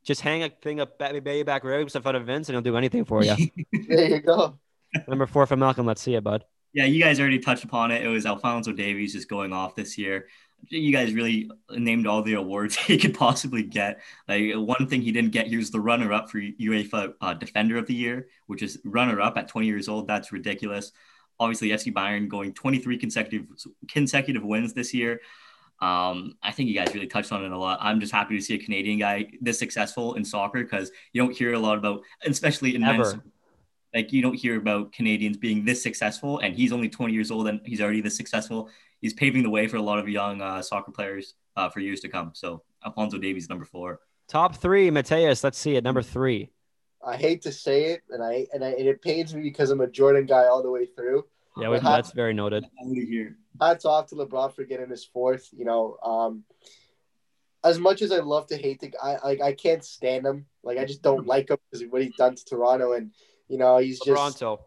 Just 0.05 0.21
hang 0.23 0.43
a 0.43 0.49
thing 0.49 0.81
up, 0.81 0.99
baby 0.99 1.21
baby 1.21 1.43
back 1.43 1.65
ribs 1.65 1.95
in 1.97 2.01
front 2.03 2.17
of 2.17 2.25
Vince, 2.27 2.49
and 2.49 2.55
he'll 2.55 2.63
do 2.63 2.77
anything 2.77 3.05
for 3.07 3.23
you. 3.25 3.35
There 3.89 4.09
you 4.09 4.21
go. 4.21 4.59
Number 5.07 5.27
four 5.27 5.45
for 5.47 5.57
Malcolm. 5.57 5.85
Let's 5.87 6.01
see 6.03 6.15
it, 6.15 6.25
bud. 6.25 6.45
Yeah, 6.73 6.85
you 6.85 7.03
guys 7.03 7.19
already 7.19 7.39
touched 7.39 7.65
upon 7.65 7.91
it. 7.91 8.03
It 8.03 8.09
was 8.09 8.27
Alfonso 8.27 8.73
Davies 8.73 9.13
just 9.13 9.29
going 9.29 9.53
off 9.53 9.75
this 9.75 9.97
year. 9.97 10.29
You 10.69 10.93
guys 10.93 11.15
really 11.15 11.51
named 11.71 12.07
all 12.07 12.23
the 12.23 12.35
awards 12.35 12.77
he 12.77 12.99
could 12.99 13.15
possibly 13.15 13.63
get. 13.63 14.01
Like 14.27 14.55
one 14.55 14.87
thing 14.87 15.03
he 15.03 15.13
didn't 15.13 15.31
get, 15.31 15.47
he 15.47 15.57
was 15.57 15.71
the 15.71 15.81
runner-up 15.81 16.31
for 16.31 16.39
UEFA 16.39 17.15
uh, 17.21 17.35
Defender 17.35 17.79
of 17.79 17.87
the 17.87 17.95
Year, 17.95 18.29
which 18.47 18.63
is 18.63 18.79
runner-up 18.85 19.37
at 19.39 19.49
20 19.49 19.67
years 19.67 19.89
old. 19.89 20.07
That's 20.07 20.33
ridiculous. 20.33 20.93
Obviously, 21.41 21.69
FC 21.69 21.93
Bayern 21.93 22.29
going 22.29 22.53
23 22.53 22.99
consecutive 22.99 23.47
consecutive 23.89 24.45
wins 24.45 24.75
this 24.75 24.93
year. 24.93 25.21
Um, 25.81 26.35
I 26.43 26.51
think 26.51 26.69
you 26.69 26.75
guys 26.75 26.93
really 26.93 27.07
touched 27.07 27.31
on 27.31 27.45
it 27.45 27.53
a 27.53 27.59
lot. 27.59 27.79
I'm 27.81 28.01
just 28.01 28.13
happy 28.13 28.37
to 28.37 28.43
see 28.43 28.55
a 28.55 28.59
Canadian 28.59 28.99
guy 28.99 29.31
this 29.41 29.59
successful 29.59 30.15
in 30.15 30.25
soccer 30.25 30.65
because 30.65 30.91
you 31.13 31.23
don't 31.23 31.35
hear 31.35 31.55
a 31.55 31.59
lot 31.59 31.79
about, 31.79 32.01
especially 32.25 32.75
in 32.75 32.83
men's. 32.83 33.15
Like 33.99 34.13
you 34.13 34.23
don't 34.23 34.35
hear 34.35 34.57
about 34.57 34.93
Canadians 34.93 35.37
being 35.37 35.65
this 35.65 35.83
successful, 35.83 36.39
and 36.39 36.55
he's 36.55 36.73
only 36.73 36.89
20 36.89 37.13
years 37.13 37.33
old 37.33 37.49
and 37.49 37.61
he's 37.65 37.81
already 37.81 38.01
this 38.01 38.17
successful. 38.17 38.69
He's 39.01 39.13
paving 39.13 39.43
the 39.43 39.51
way 39.51 39.67
for 39.67 39.77
a 39.77 39.83
lot 39.83 39.99
of 39.99 40.09
young 40.09 40.41
uh, 40.41 40.63
soccer 40.63 40.93
players 40.93 41.35
uh, 41.57 41.69
for 41.69 41.81
years 41.81 41.99
to 42.01 42.09
come. 42.09 42.31
So 42.33 42.63
Alfonso 42.87 43.19
Davies, 43.19 43.49
number 43.49 43.65
four. 43.65 43.99
Top 44.29 44.55
three, 44.55 44.89
Mateus. 44.91 45.43
Let's 45.43 45.59
see 45.59 45.75
it. 45.75 45.83
Number 45.83 46.03
three. 46.03 46.51
I 47.05 47.17
hate 47.17 47.43
to 47.43 47.53
say 47.53 47.87
it, 47.87 48.03
and 48.11 48.23
I 48.23 48.47
and, 48.53 48.65
I, 48.65 48.69
and 48.69 48.87
it 48.87 49.03
pains 49.03 49.35
me 49.35 49.43
because 49.43 49.71
I'm 49.71 49.81
a 49.81 49.89
Jordan 49.89 50.27
guy 50.27 50.45
all 50.47 50.63
the 50.63 50.71
way 50.71 50.87
through. 50.87 51.25
Yeah, 51.57 51.69
we, 51.71 51.77
But 51.77 51.83
how- 51.83 51.97
that's 51.97 52.13
very 52.13 52.35
noted. 52.35 52.65
I'm 52.81 52.89
gonna 52.95 53.05
hear. 53.05 53.37
hats 53.61 53.85
off 53.85 54.07
to 54.09 54.15
LeBron 54.15 54.55
for 54.55 54.63
getting 54.63 54.91
his 54.91 55.05
fourth. 55.05 55.49
You 55.53 55.65
know, 55.65 55.97
um, 56.05 56.45
as 57.65 57.81
much 57.81 58.03
as 58.03 58.13
I 58.13 58.19
love 58.19 58.47
to 58.49 58.57
hate 58.57 58.81
the 58.81 58.89
guy, 58.89 59.19
like 59.25 59.41
I 59.41 59.55
can't 59.55 59.85
stand 59.85 60.25
him. 60.25 60.47
Like 60.63 60.79
I 60.79 60.85
just 60.85 61.03
don't 61.03 61.27
like 61.27 61.51
him 61.51 61.59
because 61.71 61.83
of 61.83 61.91
what 61.91 62.03
he's 62.03 62.15
done 62.17 62.37
to 62.37 62.45
Toronto, 62.45 62.93
and 62.93 63.13
you 63.49 63.59
know 63.59 63.79
he's 63.79 63.99
just 63.99 64.09
Toronto. 64.09 64.61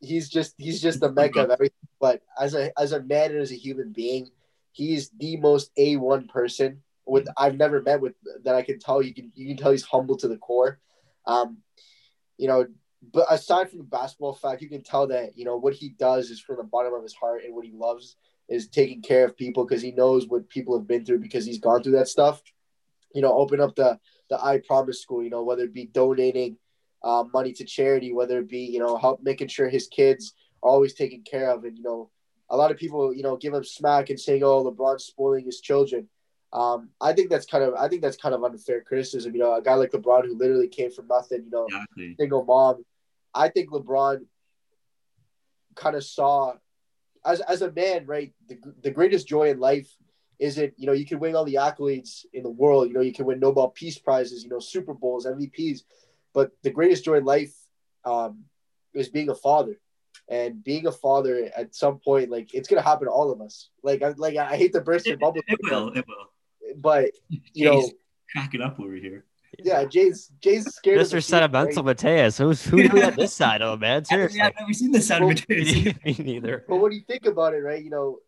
he's 0.00 0.28
just 0.28 0.54
he's 0.58 0.80
just 0.80 1.00
the 1.00 1.12
mecca 1.18 1.44
of 1.44 1.50
everything. 1.50 1.76
But 2.00 2.22
as 2.38 2.54
a 2.54 2.72
as 2.78 2.92
a 2.92 3.02
man 3.02 3.30
and 3.30 3.40
as 3.40 3.52
a 3.52 3.56
human 3.56 3.92
being, 3.92 4.30
he's 4.72 5.10
the 5.10 5.36
most 5.36 5.70
a 5.76 5.96
one 5.96 6.28
person 6.28 6.82
with 7.06 7.28
I've 7.36 7.56
never 7.56 7.80
met 7.80 8.00
with 8.00 8.14
that 8.44 8.54
I 8.54 8.62
can 8.62 8.78
tell 8.78 9.00
you 9.00 9.14
can 9.14 9.32
you 9.34 9.46
can 9.46 9.56
tell 9.56 9.70
he's 9.70 9.84
humble 9.84 10.16
to 10.18 10.28
the 10.28 10.36
core. 10.36 10.80
Um, 11.26 11.58
you 12.36 12.48
know, 12.48 12.66
but 13.12 13.26
aside 13.30 13.70
from 13.70 13.78
the 13.78 13.84
basketball 13.84 14.34
fact, 14.34 14.62
you 14.62 14.68
can 14.68 14.82
tell 14.82 15.06
that 15.08 15.38
you 15.38 15.44
know 15.44 15.56
what 15.56 15.74
he 15.74 15.90
does 15.90 16.30
is 16.30 16.40
from 16.40 16.56
the 16.56 16.64
bottom 16.64 16.92
of 16.92 17.02
his 17.02 17.14
heart, 17.14 17.42
and 17.44 17.54
what 17.54 17.64
he 17.64 17.72
loves 17.72 18.16
is 18.48 18.68
taking 18.68 19.02
care 19.02 19.24
of 19.24 19.36
people 19.36 19.64
because 19.64 19.82
he 19.82 19.90
knows 19.92 20.28
what 20.28 20.48
people 20.48 20.76
have 20.76 20.86
been 20.86 21.04
through 21.04 21.18
because 21.18 21.44
he's 21.44 21.58
gone 21.58 21.82
through 21.82 21.92
that 21.92 22.08
stuff. 22.08 22.42
You 23.14 23.22
know, 23.22 23.32
open 23.32 23.60
up 23.60 23.76
the 23.76 23.98
the 24.28 24.42
I 24.42 24.60
Promise 24.66 25.00
School. 25.00 25.22
You 25.22 25.30
know, 25.30 25.44
whether 25.44 25.62
it 25.62 25.72
be 25.74 25.86
donating 25.86 26.58
uh, 27.06 27.24
money 27.32 27.52
to 27.52 27.64
charity, 27.64 28.12
whether 28.12 28.38
it 28.40 28.48
be 28.48 28.64
you 28.74 28.80
know 28.80 28.96
help 28.96 29.22
making 29.22 29.48
sure 29.48 29.68
his 29.68 29.86
kids 29.86 30.34
are 30.62 30.70
always 30.70 30.92
taken 30.94 31.22
care 31.22 31.50
of, 31.50 31.64
and 31.64 31.78
you 31.78 31.84
know, 31.84 32.10
a 32.50 32.56
lot 32.56 32.70
of 32.72 32.76
people 32.76 33.14
you 33.14 33.22
know 33.22 33.36
give 33.36 33.54
him 33.54 33.62
smack 33.64 34.10
and 34.10 34.18
saying, 34.18 34.42
"Oh, 34.42 34.64
LeBron's 34.64 35.04
spoiling 35.04 35.44
his 35.44 35.60
children." 35.60 36.08
Um, 36.52 36.90
I 37.00 37.12
think 37.12 37.30
that's 37.30 37.46
kind 37.46 37.62
of 37.62 37.74
I 37.74 37.88
think 37.88 38.02
that's 38.02 38.16
kind 38.16 38.34
of 38.34 38.42
unfair 38.42 38.80
criticism. 38.82 39.34
You 39.34 39.40
know, 39.42 39.54
a 39.54 39.62
guy 39.62 39.74
like 39.74 39.92
LeBron 39.92 40.26
who 40.26 40.36
literally 40.36 40.68
came 40.68 40.90
from 40.90 41.06
nothing. 41.06 41.44
You 41.44 41.50
know, 41.50 41.66
Exactly. 41.66 42.16
single 42.18 42.44
mom. 42.44 42.84
I 43.32 43.50
think 43.50 43.70
LeBron 43.70 44.24
kind 45.76 45.94
of 45.94 46.02
saw 46.02 46.54
as 47.24 47.40
as 47.42 47.62
a 47.62 47.70
man, 47.70 48.06
right? 48.06 48.32
The, 48.48 48.58
the 48.82 48.90
greatest 48.90 49.28
joy 49.28 49.50
in 49.50 49.60
life 49.60 49.88
isn't 50.38 50.74
you 50.76 50.86
know 50.86 50.92
you 50.92 51.06
can 51.06 51.20
win 51.20 51.36
all 51.36 51.44
the 51.44 51.54
accolades 51.54 52.24
in 52.32 52.42
the 52.42 52.50
world. 52.50 52.88
You 52.88 52.94
know 52.94 53.00
you 53.00 53.12
can 53.12 53.26
win 53.26 53.38
Nobel 53.38 53.68
Peace 53.68 53.98
Prizes, 53.98 54.42
you 54.42 54.50
know 54.50 54.58
Super 54.58 54.94
Bowls, 54.94 55.26
MVPs, 55.26 55.82
but 56.36 56.50
the 56.62 56.70
greatest 56.70 57.02
joy 57.02 57.14
in 57.14 57.24
life 57.24 57.54
um, 58.04 58.44
is 58.92 59.08
being 59.08 59.30
a 59.30 59.34
father. 59.34 59.80
And 60.28 60.62
being 60.62 60.86
a 60.86 60.92
father 60.92 61.50
at 61.56 61.74
some 61.74 61.98
point, 61.98 62.30
like 62.30 62.52
it's 62.52 62.68
gonna 62.68 62.82
happen 62.82 63.06
to 63.06 63.12
all 63.12 63.30
of 63.30 63.40
us. 63.40 63.70
Like, 63.82 64.02
I, 64.02 64.08
like 64.16 64.36
I 64.36 64.56
hate 64.56 64.72
to 64.74 64.80
burst 64.80 65.06
your 65.06 65.16
bubble, 65.16 65.40
it 65.46 65.58
will. 65.62 65.88
It 65.90 66.04
will. 66.06 66.74
but 66.76 67.10
you 67.54 67.66
know, 67.66 67.90
cracking 68.32 68.60
up 68.60 68.78
over 68.80 68.94
here. 68.94 69.24
yeah, 69.58 69.84
Jay's 69.84 70.32
Jay's 70.40 70.66
scared. 70.74 70.98
Mr. 70.98 71.02
the 71.02 71.08
future, 71.08 71.20
Sentimental 71.20 71.84
right? 71.84 71.84
Mateus. 71.84 72.38
Who's 72.38 72.64
who 72.64 72.76
knew 72.78 72.88
that 73.00 73.14
this 73.14 73.32
side 73.32 73.62
of 73.62 73.74
him, 73.74 73.80
man? 73.80 74.04
Seriously. 74.04 74.40
I've 74.40 74.54
never 74.58 74.72
seen 74.72 74.90
this 74.90 75.06
side 75.06 75.22
of 75.22 75.30
it. 75.30 76.04
Me 76.04 76.16
neither. 76.18 76.64
But 76.68 76.78
when 76.78 76.92
you 76.92 77.02
think 77.06 77.26
about 77.26 77.54
it, 77.54 77.58
right, 77.58 77.82
you 77.82 77.90
know, 77.90 78.18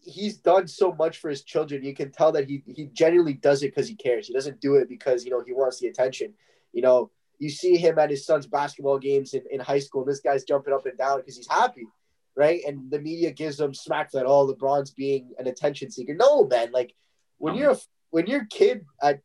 he's 0.00 0.38
done 0.38 0.66
so 0.68 0.94
much 0.94 1.18
for 1.18 1.28
his 1.28 1.42
children. 1.42 1.84
You 1.84 1.94
can 1.94 2.10
tell 2.10 2.32
that 2.32 2.48
he 2.48 2.62
he 2.66 2.86
genuinely 2.86 3.34
does 3.34 3.62
it 3.62 3.74
because 3.74 3.88
he 3.88 3.94
cares. 3.94 4.26
He 4.26 4.32
doesn't 4.32 4.60
do 4.60 4.76
it 4.76 4.88
because 4.88 5.24
you 5.24 5.30
know 5.30 5.42
he 5.46 5.52
wants 5.52 5.80
the 5.80 5.88
attention. 5.88 6.32
You 6.72 6.82
know, 6.82 7.10
you 7.38 7.50
see 7.50 7.76
him 7.76 7.98
at 7.98 8.10
his 8.10 8.24
son's 8.24 8.46
basketball 8.46 8.98
games 8.98 9.34
in, 9.34 9.42
in 9.50 9.60
high 9.60 9.78
school. 9.78 10.02
And 10.02 10.10
this 10.10 10.20
guy's 10.20 10.44
jumping 10.44 10.72
up 10.72 10.86
and 10.86 10.96
down 10.96 11.18
because 11.18 11.36
he's 11.36 11.48
happy, 11.48 11.86
right? 12.34 12.62
And 12.66 12.90
the 12.90 12.98
media 12.98 13.30
gives 13.30 13.60
him 13.60 13.74
smack 13.74 14.10
for 14.10 14.24
all 14.24 14.48
Oh, 14.48 14.54
LeBron's 14.54 14.90
being 14.90 15.32
an 15.38 15.46
attention 15.46 15.90
seeker. 15.90 16.14
No, 16.14 16.46
man. 16.46 16.72
Like 16.72 16.94
when 17.38 17.54
you're 17.54 17.72
a, 17.72 17.78
when 18.10 18.26
your 18.26 18.46
kid 18.46 18.84
at 19.02 19.20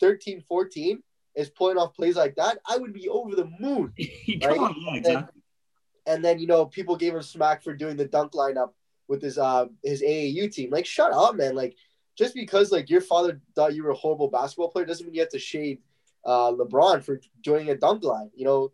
13, 0.00 0.42
14 0.48 1.02
is 1.36 1.50
pulling 1.50 1.76
off 1.76 1.94
plays 1.94 2.16
like 2.16 2.34
that, 2.36 2.58
I 2.68 2.78
would 2.78 2.92
be 2.92 3.08
over 3.08 3.34
the 3.34 3.50
moon. 3.58 3.92
Right? 4.42 4.58
on, 4.58 4.74
yeah, 4.78 4.96
exactly. 4.96 5.42
and 6.06 6.24
then 6.24 6.38
you 6.38 6.46
know 6.46 6.66
people 6.66 6.96
gave 6.96 7.14
him 7.14 7.22
smack 7.22 7.62
for 7.62 7.74
doing 7.74 7.96
the 7.96 8.06
dunk 8.06 8.32
lineup 8.32 8.70
with 9.08 9.22
his 9.22 9.38
uh 9.38 9.66
his 9.82 10.02
AAU 10.02 10.52
team. 10.52 10.70
Like, 10.70 10.86
shut 10.86 11.12
up, 11.12 11.36
man! 11.36 11.54
Like, 11.54 11.76
just 12.16 12.34
because 12.34 12.72
like 12.72 12.90
your 12.90 13.00
father 13.00 13.40
thought 13.54 13.74
you 13.74 13.84
were 13.84 13.90
a 13.90 13.94
horrible 13.96 14.28
basketball 14.28 14.70
player 14.70 14.86
doesn't 14.86 15.06
mean 15.06 15.14
you 15.14 15.20
have 15.20 15.30
to 15.30 15.38
shade 15.38 15.80
uh 16.24 16.52
LeBron 16.52 17.02
for 17.02 17.20
joining 17.42 17.70
a 17.70 17.76
dunk 17.76 18.02
line. 18.04 18.30
You 18.34 18.44
know, 18.44 18.72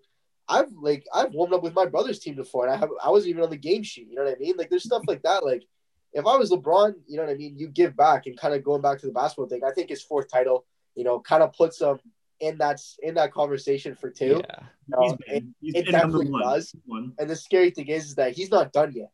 I've 0.48 0.70
like 0.80 1.06
I've 1.14 1.32
warmed 1.32 1.54
up 1.54 1.62
with 1.62 1.74
my 1.74 1.86
brother's 1.86 2.18
team 2.18 2.34
before, 2.36 2.64
and 2.66 2.74
I 2.74 2.76
have 2.76 2.90
I 3.02 3.10
wasn't 3.10 3.30
even 3.30 3.42
on 3.42 3.50
the 3.50 3.56
game 3.56 3.82
sheet. 3.82 4.08
You 4.08 4.16
know 4.16 4.24
what 4.24 4.34
I 4.34 4.38
mean? 4.38 4.54
Like, 4.56 4.70
there's 4.70 4.84
stuff 4.84 5.02
like 5.06 5.22
that. 5.22 5.44
Like, 5.44 5.64
if 6.12 6.26
I 6.26 6.36
was 6.36 6.50
LeBron, 6.50 6.94
you 7.06 7.16
know 7.16 7.24
what 7.24 7.32
I 7.32 7.36
mean? 7.36 7.58
You 7.58 7.68
give 7.68 7.96
back 7.96 8.26
and 8.26 8.38
kind 8.38 8.54
of 8.54 8.64
going 8.64 8.82
back 8.82 8.98
to 9.00 9.06
the 9.06 9.12
basketball 9.12 9.48
thing. 9.48 9.62
I 9.64 9.72
think 9.72 9.90
his 9.90 10.02
fourth 10.02 10.30
title, 10.30 10.64
you 10.94 11.04
know, 11.04 11.20
kind 11.20 11.42
of 11.42 11.52
puts 11.52 11.80
him 11.80 11.98
in 12.40 12.58
that 12.58 12.80
in 13.02 13.14
that 13.14 13.32
conversation 13.32 13.94
for 13.94 14.10
two. 14.10 14.42
Yeah. 14.46 14.60
You 14.88 14.96
know, 14.96 15.02
He's 15.02 15.12
and- 15.12 15.20
been, 15.26 15.54
he's 15.60 15.74
it 15.74 15.84
been 15.86 15.92
number 15.92 16.18
definitely 16.18 16.30
one. 16.32 16.42
does. 16.42 16.74
One. 16.84 17.12
and 17.18 17.28
the 17.30 17.36
scary 17.36 17.70
thing 17.70 17.88
is, 17.88 18.06
is 18.06 18.14
that 18.16 18.32
he's 18.36 18.50
not 18.50 18.72
done 18.72 18.92
yet. 18.94 19.10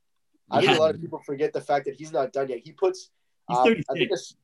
I 0.50 0.60
think 0.60 0.76
a 0.76 0.80
lot 0.80 0.94
of 0.94 1.00
people 1.00 1.20
forget 1.24 1.52
the 1.54 1.62
fact 1.62 1.86
that 1.86 1.94
he's 1.94 2.12
not 2.12 2.30
done 2.34 2.50
yet. 2.50 2.58
He 2.62 2.72
puts, 2.72 3.08
um, 3.48 3.56
I 3.88 3.94
think 3.94 4.10
a, 4.10 4.14
s- 4.14 4.34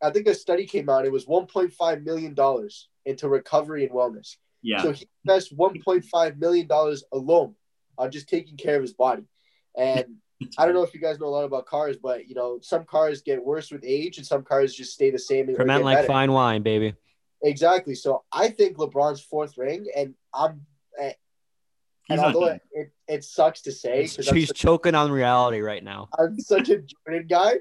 I 0.00 0.10
think 0.10 0.28
a 0.28 0.34
study 0.34 0.64
came 0.64 0.88
out. 0.88 1.04
It 1.04 1.10
was 1.10 1.26
1.5 1.26 2.04
million 2.04 2.34
dollars 2.34 2.88
into 3.06 3.28
recovery 3.28 3.84
and 3.84 3.92
wellness. 3.92 4.36
Yeah. 4.62 4.82
So 4.82 4.92
he 4.92 5.08
invests 5.24 5.52
1.5 5.52 6.38
million 6.38 6.66
dollars 6.66 7.04
alone 7.12 7.54
on 7.96 8.10
just 8.10 8.28
taking 8.28 8.56
care 8.56 8.76
of 8.76 8.82
his 8.82 8.92
body. 8.92 9.22
And 9.76 10.16
I 10.58 10.66
don't 10.66 10.74
know 10.74 10.82
if 10.82 10.92
you 10.92 11.00
guys 11.00 11.18
know 11.18 11.26
a 11.26 11.28
lot 11.28 11.44
about 11.44 11.64
cars, 11.66 11.96
but 11.96 12.28
you 12.28 12.34
know 12.34 12.58
some 12.60 12.84
cars 12.84 13.22
get 13.22 13.42
worse 13.42 13.70
with 13.70 13.84
age, 13.86 14.18
and 14.18 14.26
some 14.26 14.42
cars 14.42 14.74
just 14.74 14.92
stay 14.92 15.10
the 15.10 15.18
same. 15.18 15.48
and- 15.48 15.56
Ferment 15.56 15.84
like 15.84 15.98
better. 15.98 16.06
fine 16.08 16.32
wine, 16.32 16.62
baby. 16.62 16.94
Exactly. 17.42 17.94
So 17.94 18.24
I 18.32 18.48
think 18.48 18.76
LeBron's 18.76 19.20
fourth 19.20 19.56
ring, 19.56 19.86
and 19.94 20.14
I'm, 20.34 20.62
eh, 20.98 21.12
and 22.08 22.20
although 22.20 22.46
it, 22.46 22.62
it, 22.72 22.92
it 23.08 23.24
sucks 23.24 23.60
to 23.62 23.72
say, 23.72 24.02
He's, 24.02 24.12
because 24.16 24.28
I'm 24.28 24.36
he's 24.36 24.52
choking 24.52 24.94
on 24.94 25.12
reality 25.12 25.60
right 25.60 25.84
now. 25.84 26.08
I'm 26.18 26.38
such 26.40 26.70
a 26.70 26.78
Jordan 26.78 27.26
guy. 27.28 27.56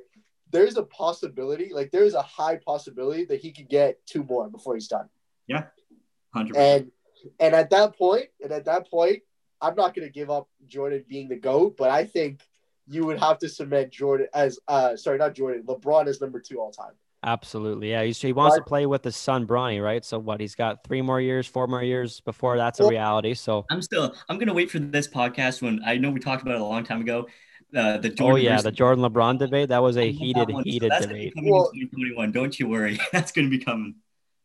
There's 0.51 0.77
a 0.77 0.83
possibility, 0.83 1.71
like 1.73 1.91
there's 1.91 2.13
a 2.13 2.21
high 2.21 2.57
possibility 2.65 3.25
that 3.25 3.41
he 3.41 3.51
could 3.51 3.67
get 3.67 4.03
two 4.05 4.23
more 4.23 4.49
before 4.49 4.75
he's 4.75 4.87
done. 4.87 5.09
100%. 5.49 6.55
And 6.55 6.91
and 7.39 7.55
at 7.55 7.69
that 7.71 7.97
point, 7.97 8.27
and 8.43 8.51
at 8.51 8.65
that 8.65 8.89
point, 8.89 9.23
I'm 9.61 9.75
not 9.75 9.95
gonna 9.95 10.09
give 10.09 10.29
up 10.29 10.47
Jordan 10.67 11.03
being 11.07 11.29
the 11.29 11.37
GOAT, 11.37 11.75
but 11.77 11.89
I 11.89 12.05
think 12.05 12.41
you 12.87 13.05
would 13.05 13.19
have 13.19 13.39
to 13.39 13.49
cement 13.49 13.91
Jordan 13.91 14.27
as 14.33 14.59
uh 14.67 14.95
sorry, 14.95 15.17
not 15.17 15.33
Jordan, 15.33 15.63
LeBron 15.63 16.07
is 16.07 16.21
number 16.21 16.39
two 16.39 16.59
all 16.59 16.71
time. 16.71 16.93
Absolutely. 17.25 17.89
Yeah. 17.89 18.03
He's, 18.03 18.21
he 18.21 18.33
wants 18.33 18.55
to 18.55 18.61
play 18.61 18.85
with 18.85 19.03
his 19.03 19.15
son, 19.15 19.47
Bronny, 19.47 19.83
right? 19.83 20.05
So 20.05 20.19
what? 20.19 20.39
He's 20.39 20.53
got 20.53 20.83
three 20.83 21.01
more 21.01 21.19
years, 21.19 21.47
four 21.47 21.65
more 21.67 21.81
years 21.81 22.19
before 22.19 22.55
that's 22.55 22.79
a 22.79 22.87
reality. 22.87 23.33
So, 23.33 23.65
I'm 23.71 23.81
still. 23.81 24.15
I'm 24.29 24.37
gonna 24.37 24.53
wait 24.53 24.69
for 24.69 24.77
this 24.77 25.07
podcast 25.07 25.61
when 25.61 25.81
I 25.83 25.97
know 25.97 26.11
we 26.11 26.19
talked 26.19 26.43
about 26.43 26.55
it 26.55 26.61
a 26.61 26.65
long 26.65 26.83
time 26.83 27.01
ago. 27.01 27.27
Uh, 27.75 27.97
the 27.97 28.11
oh, 28.11 28.13
Jordan 28.13 28.43
yeah. 28.45 28.51
versus- 28.51 28.63
The 28.65 28.71
Jordan 28.71 29.03
LeBron 29.03 29.39
debate. 29.39 29.69
That 29.69 29.81
was 29.81 29.97
a 29.97 30.05
love 30.05 30.15
heated, 30.15 30.47
that 30.49 30.53
one. 30.53 30.63
So 30.63 30.69
heated 30.69 30.91
that's 30.91 31.05
gonna 31.07 31.17
be 31.17 31.19
debate. 31.21 31.35
coming 31.35 31.51
Well- 31.51 31.71
in 31.73 31.79
2021. 31.89 32.31
Don't 32.31 32.59
you 32.59 32.67
worry. 32.67 32.99
That's 33.11 33.31
gonna 33.31 33.49
be 33.49 33.57
coming. 33.57 33.95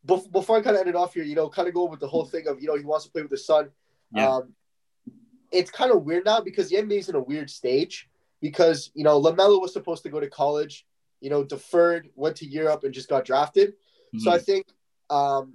Bef- 0.06 0.30
before 0.32 0.56
I 0.56 0.60
kind 0.62 0.76
of 0.76 0.80
ended 0.80 0.94
it 0.94 0.98
off 0.98 1.14
here, 1.14 1.24
you 1.24 1.34
know, 1.34 1.48
kind 1.48 1.68
of 1.68 1.74
go 1.74 1.84
with 1.84 2.00
the 2.00 2.08
whole 2.08 2.24
thing 2.24 2.46
of 2.48 2.60
you 2.60 2.68
know 2.68 2.76
he 2.76 2.84
wants 2.84 3.04
to 3.06 3.10
play 3.12 3.22
with 3.22 3.30
his 3.30 3.44
son. 3.46 3.70
Yeah. 4.14 4.28
Um, 4.28 4.54
it's 5.52 5.70
kind 5.70 5.90
of 5.90 6.04
weird 6.04 6.24
now 6.24 6.40
because 6.40 6.70
the 6.70 6.76
NBA 6.76 6.98
is 7.00 7.08
in 7.08 7.16
a 7.16 7.20
weird 7.20 7.50
stage 7.50 8.08
because 8.40 8.90
you 8.94 9.04
know 9.04 9.20
Lamelo 9.20 9.60
was 9.60 9.72
supposed 9.72 10.02
to 10.04 10.08
go 10.08 10.20
to 10.20 10.28
college, 10.30 10.86
you 11.20 11.28
know, 11.30 11.44
deferred, 11.44 12.08
went 12.14 12.36
to 12.36 12.46
Europe, 12.46 12.84
and 12.84 12.94
just 12.94 13.08
got 13.08 13.24
drafted. 13.24 13.74
So 14.18 14.30
I 14.32 14.38
think 14.38 14.66
um, 15.08 15.54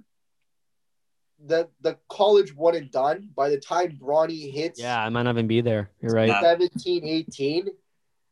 the 1.44 1.68
the 1.82 1.98
college 2.08 2.54
one 2.54 2.74
and 2.74 2.90
done 2.90 3.28
by 3.36 3.50
the 3.50 3.58
time 3.58 3.98
Bronny 4.00 4.50
hits 4.52 4.80
Yeah. 4.80 4.98
I 5.02 5.08
might 5.10 5.24
not 5.24 5.34
even 5.34 5.46
be 5.46 5.60
there. 5.60 5.90
You're 6.00 6.12
right. 6.12 6.30
17, 6.40 7.04
18, 7.04 7.68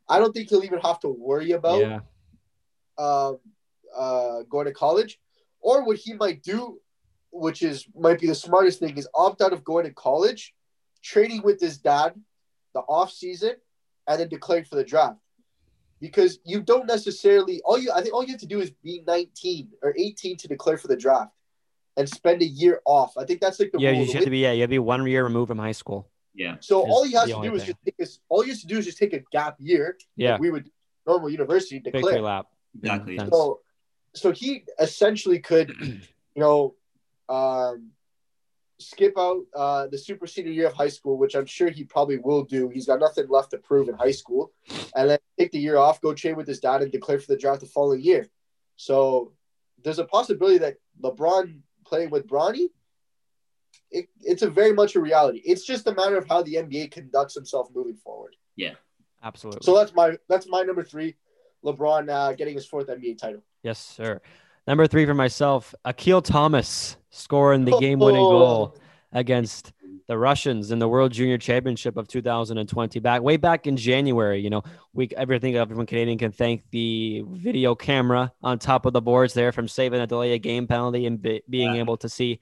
I 0.09 0.19
don't 0.19 0.33
think 0.33 0.49
he'll 0.49 0.65
even 0.65 0.81
have 0.81 1.01
to 1.01 1.09
worry 1.09 1.53
about 1.53 1.81
Yeah. 1.81 2.01
um, 2.99 3.39
uh, 3.95 4.43
going 4.49 4.65
to 4.67 4.73
college, 4.73 5.21
or 5.65 5.85
what 5.85 5.97
he 5.97 6.13
might 6.13 6.43
do, 6.43 6.79
which 7.33 7.63
is 7.63 7.87
might 7.97 8.21
be 8.21 8.29
the 8.29 8.35
smartest 8.35 8.79
thing, 8.79 8.97
is 8.97 9.09
opt 9.15 9.41
out 9.41 9.53
of 9.53 9.65
going 9.65 9.85
to 9.87 9.93
college, 9.93 10.55
training 11.03 11.43
with 11.43 11.59
his 11.61 11.79
dad, 11.79 12.15
the 12.75 12.81
off 12.81 13.11
season, 13.11 13.55
and 14.07 14.21
then 14.21 14.29
declaring 14.29 14.65
for 14.65 14.77
the 14.77 14.85
draft. 14.85 15.19
Because 16.01 16.39
you 16.45 16.61
don't 16.61 16.87
necessarily 16.87 17.61
all 17.65 17.79
you 17.79 17.91
I 17.93 18.03
think 18.03 18.15
all 18.15 18.23
you 18.23 18.33
have 18.33 18.41
to 18.41 18.47
do 18.47 18.61
is 18.61 18.71
be 18.71 19.03
19 19.07 19.69
or 19.83 19.95
18 19.97 20.37
to 20.39 20.49
declare 20.49 20.77
for 20.77 20.89
the 20.89 20.97
draft, 20.97 21.33
and 21.97 22.09
spend 22.09 22.43
a 22.43 22.47
year 22.47 22.81
off. 22.85 23.17
I 23.17 23.25
think 23.25 23.41
that's 23.41 23.59
like 23.59 23.73
the 23.73 23.79
Yeah. 23.81 23.91
rule. 23.91 24.01
You 24.01 24.07
The 24.07 24.13
should 24.13 24.21
way- 24.25 24.29
be, 24.31 24.39
yeah. 24.39 24.53
You'd 24.53 24.71
be 24.71 24.79
one 24.79 25.07
year 25.07 25.25
removed 25.25 25.49
from 25.49 25.59
high 25.59 25.73
school. 25.73 26.11
Yeah. 26.37 26.57
so 26.61 26.85
is 26.85 26.93
all 26.93 27.05
he 27.05 27.13
has 27.13 27.27
the 27.27 27.31
to 27.31 27.37
only 27.37 27.49
do 27.51 27.55
is 27.55 27.63
thing. 27.63 27.67
just 27.75 27.79
take 27.85 27.95
his, 27.97 28.19
all 28.29 28.43
he 28.43 28.51
has 28.51 28.61
to 28.63 28.67
do 28.67 28.77
is 28.79 28.85
just 28.87 28.99
take 28.99 29.13
a 29.13 29.21
gap 29.31 29.55
year. 29.61 29.97
Yeah. 30.17 30.33
like 30.33 30.41
we 30.41 30.51
would 30.51 30.69
normal 31.07 31.31
university 31.31 31.79
Victory 31.79 32.03
declare. 32.03 32.21
lap. 32.23 32.47
Exactly. 32.77 33.17
So, 33.19 33.61
so 34.15 34.31
he 34.33 34.65
essentially 34.79 35.39
could, 35.39 35.75
you 35.81 36.01
know, 36.37 36.75
um, 37.29 37.91
skip 38.79 39.15
out 39.19 39.43
uh, 39.55 39.87
the 39.87 39.99
super 39.99 40.27
senior 40.27 40.53
year 40.53 40.67
of 40.67 40.75
high 40.75 40.89
school, 40.89 41.19
which 41.19 41.35
I'm 41.35 41.47
sure 41.47 41.71
he 41.71 41.85
probably 41.85 42.19
will 42.19 42.45
do. 42.45 42.69
He's 42.69 42.87
got 42.87 43.01
nothing 43.01 43.29
left 43.29 43.51
to 43.51 43.59
prove 43.59 43.89
in 43.89 43.95
high 43.95 44.11
school, 44.11 44.53
and 44.97 45.11
then 45.11 45.19
take 45.39 45.53
the 45.53 45.59
year 45.59 45.77
off, 45.77 46.01
go 46.01 46.15
train 46.15 46.37
with 46.37 46.47
his 46.47 46.61
dad, 46.61 46.83
and 46.83 46.91
declare 46.91 47.19
for 47.19 47.33
the 47.33 47.39
draft 47.39 47.61
the 47.61 47.67
following 47.67 48.01
year. 48.01 48.29
So, 48.77 49.33
there's 49.83 49.99
a 49.99 50.05
possibility 50.05 50.59
that 50.59 50.77
LeBron 51.03 51.61
playing 51.85 52.11
with 52.11 52.27
Bronny. 52.27 52.69
It, 53.91 54.09
it's 54.23 54.43
a 54.43 54.51
very 54.51 54.73
much 54.73 54.97
a 54.97 55.01
reality. 55.01 55.41
It's 55.45 55.65
just 55.65 55.87
a 55.87 55.95
matter 55.95 56.17
of 56.17 56.27
how 56.27 56.43
the 56.43 56.55
NBA 56.55 56.91
conducts 56.91 57.35
himself 57.35 57.69
moving 57.75 57.95
forward. 57.95 58.35
Yeah, 58.57 58.75
absolutely. 59.23 59.61
So 59.63 59.77
that's 59.77 59.95
my 59.95 60.19
that's 60.29 60.49
my 60.49 60.63
number 60.63 60.83
three. 60.83 61.17
LeBron 61.65 62.11
uh, 62.11 62.33
getting 62.35 62.55
his 62.55 62.67
fourth 62.67 62.89
NBA 62.89 63.19
title. 63.19 63.43
Yes, 63.65 63.79
sir. 63.79 64.21
Number 64.69 64.87
three 64.87 65.07
for 65.07 65.15
myself, 65.15 65.75
Akil 65.85 66.23
Thomas 66.23 66.97
scoring 67.11 67.65
the 67.65 67.77
game 67.81 67.99
winning 67.99 68.21
goal 68.23 68.77
against 69.13 69.73
the 70.07 70.19
Russians 70.19 70.71
in 70.71 70.79
the 70.79 70.87
World 70.89 71.13
Junior 71.13 71.39
Championship 71.39 71.97
of 71.97 72.07
2020. 72.09 73.01
Back 73.01 73.23
way 73.23 73.39
back 73.39 73.67
in 73.67 73.77
January, 73.79 74.39
you 74.41 74.51
know, 74.51 74.63
we 74.93 75.09
everything 75.17 75.57
everyone 75.57 75.87
Canadian 75.87 76.19
can 76.19 76.31
thank 76.31 76.63
the 76.73 77.25
video 77.27 77.75
camera 77.75 78.31
on 78.43 78.59
top 78.59 78.85
of 78.85 78.93
the 78.93 79.01
boards 79.01 79.33
there 79.33 79.51
from 79.51 79.67
saving 79.67 80.01
a 80.01 80.07
delay 80.07 80.33
a 80.35 80.39
game 80.39 80.67
penalty 80.67 81.07
and 81.07 81.21
be, 81.23 81.43
being 81.49 81.75
Yeah. 81.75 81.81
able 81.81 81.97
to 81.99 82.09
see 82.09 82.41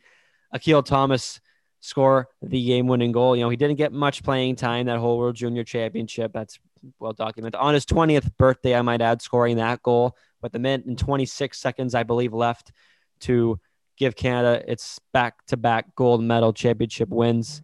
Akil 0.53 0.83
Thomas 0.83 1.41
score 1.79 2.29
the 2.43 2.65
game 2.65 2.89
winning 2.89 3.13
goal. 3.13 3.37
You 3.37 3.43
know, 3.45 3.49
he 3.49 3.57
didn't 3.57 3.77
get 3.77 3.93
much 3.93 4.25
playing 4.25 4.57
time 4.57 4.87
that 4.87 4.99
whole 4.99 5.19
World 5.19 5.37
Junior 5.37 5.63
Championship. 5.63 6.33
That's 6.33 6.59
well 6.99 7.13
documented. 7.13 7.61
On 7.61 7.75
his 7.75 7.87
20th 7.87 8.37
birthday, 8.37 8.75
I 8.75 8.83
might 8.83 9.01
add, 9.01 9.23
scoring 9.23 9.57
that 9.59 9.83
goal 9.85 10.17
with 10.43 10.53
the 10.53 10.59
minute 10.59 10.87
and 10.87 10.99
26 10.99 11.59
seconds, 11.59 11.95
I 11.95 12.03
believe, 12.03 12.33
left 12.33 12.73
to 13.21 13.59
give 13.97 14.17
Canada 14.17 14.63
its 14.71 14.99
back 15.13 15.45
to 15.47 15.57
back 15.57 15.95
gold 15.95 16.23
medal 16.23 16.53
championship 16.53 17.09
wins. 17.09 17.63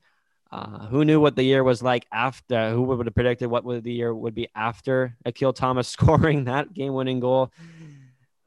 Uh, 0.50 0.86
who 0.86 1.04
knew 1.04 1.20
what 1.20 1.36
the 1.36 1.42
year 1.42 1.62
was 1.62 1.82
like 1.82 2.06
after? 2.12 2.70
Who 2.70 2.82
would 2.84 3.06
have 3.06 3.14
predicted 3.14 3.50
what 3.50 3.64
would 3.64 3.84
the 3.84 3.92
year 3.92 4.14
would 4.14 4.34
be 4.34 4.48
after 4.54 5.16
Akil 5.24 5.52
Thomas 5.52 5.88
scoring 5.96 6.44
that 6.44 6.72
game 6.72 6.94
winning 6.94 7.20
goal? 7.20 7.52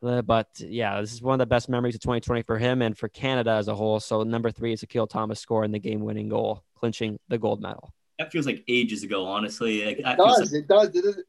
Uh, 0.03 0.21
but 0.23 0.47
yeah, 0.59 0.99
this 0.99 1.13
is 1.13 1.21
one 1.21 1.33
of 1.33 1.39
the 1.39 1.45
best 1.45 1.69
memories 1.69 1.93
of 1.93 2.01
2020 2.01 2.41
for 2.41 2.57
him 2.57 2.81
and 2.81 2.97
for 2.97 3.07
Canada 3.07 3.51
as 3.51 3.67
a 3.67 3.75
whole. 3.75 3.99
So 3.99 4.23
number 4.23 4.49
three 4.49 4.73
is 4.73 4.81
Akil 4.81 5.05
Thomas 5.05 5.39
scoring 5.39 5.71
the 5.71 5.79
game 5.79 6.01
winning 6.01 6.27
goal, 6.27 6.63
clinching 6.75 7.19
the 7.27 7.37
gold 7.37 7.61
medal. 7.61 7.93
That 8.17 8.31
feels 8.31 8.47
like 8.47 8.63
ages 8.67 9.03
ago, 9.03 9.25
honestly. 9.25 9.85
Like, 9.85 9.99
It 9.99 10.15
feels 10.15 10.37
does. 10.39 10.53
It 10.53 10.67
does. 10.67 10.95
It, 10.95 11.03
does. 11.03 11.19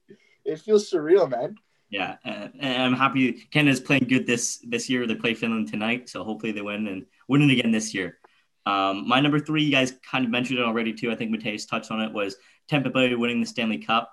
it 0.45 0.61
feels 0.61 0.91
surreal, 0.91 1.31
man. 1.31 1.57
Yeah, 1.93 2.17
and, 2.25 2.53
and 2.59 2.83
I'm 2.83 2.95
happy 2.95 3.33
Canada's 3.53 3.79
playing 3.79 4.07
good 4.09 4.27
this 4.27 4.59
this 4.67 4.89
year. 4.89 5.07
They 5.07 5.15
play 5.15 5.35
Finland 5.35 5.69
tonight, 5.69 6.09
so 6.09 6.25
hopefully 6.25 6.51
they 6.51 6.63
win 6.63 6.89
and 6.89 7.05
win 7.29 7.43
it 7.43 7.53
again 7.53 7.71
this 7.71 7.93
year. 7.93 8.19
Um, 8.65 9.07
my 9.07 9.21
number 9.21 9.39
three, 9.39 9.63
you 9.63 9.71
guys 9.71 9.93
kind 10.11 10.25
of 10.25 10.31
mentioned 10.31 10.59
it 10.59 10.65
already 10.65 10.95
too. 10.95 11.13
I 11.13 11.17
think 11.17 11.31
Mateus 11.31 11.67
touched 11.67 11.91
on 11.91 12.01
it. 12.01 12.11
Was 12.11 12.37
Tampa 12.67 12.89
Bay 12.89 13.15
winning 13.15 13.41
the 13.41 13.47
Stanley 13.47 13.77
Cup? 13.77 14.11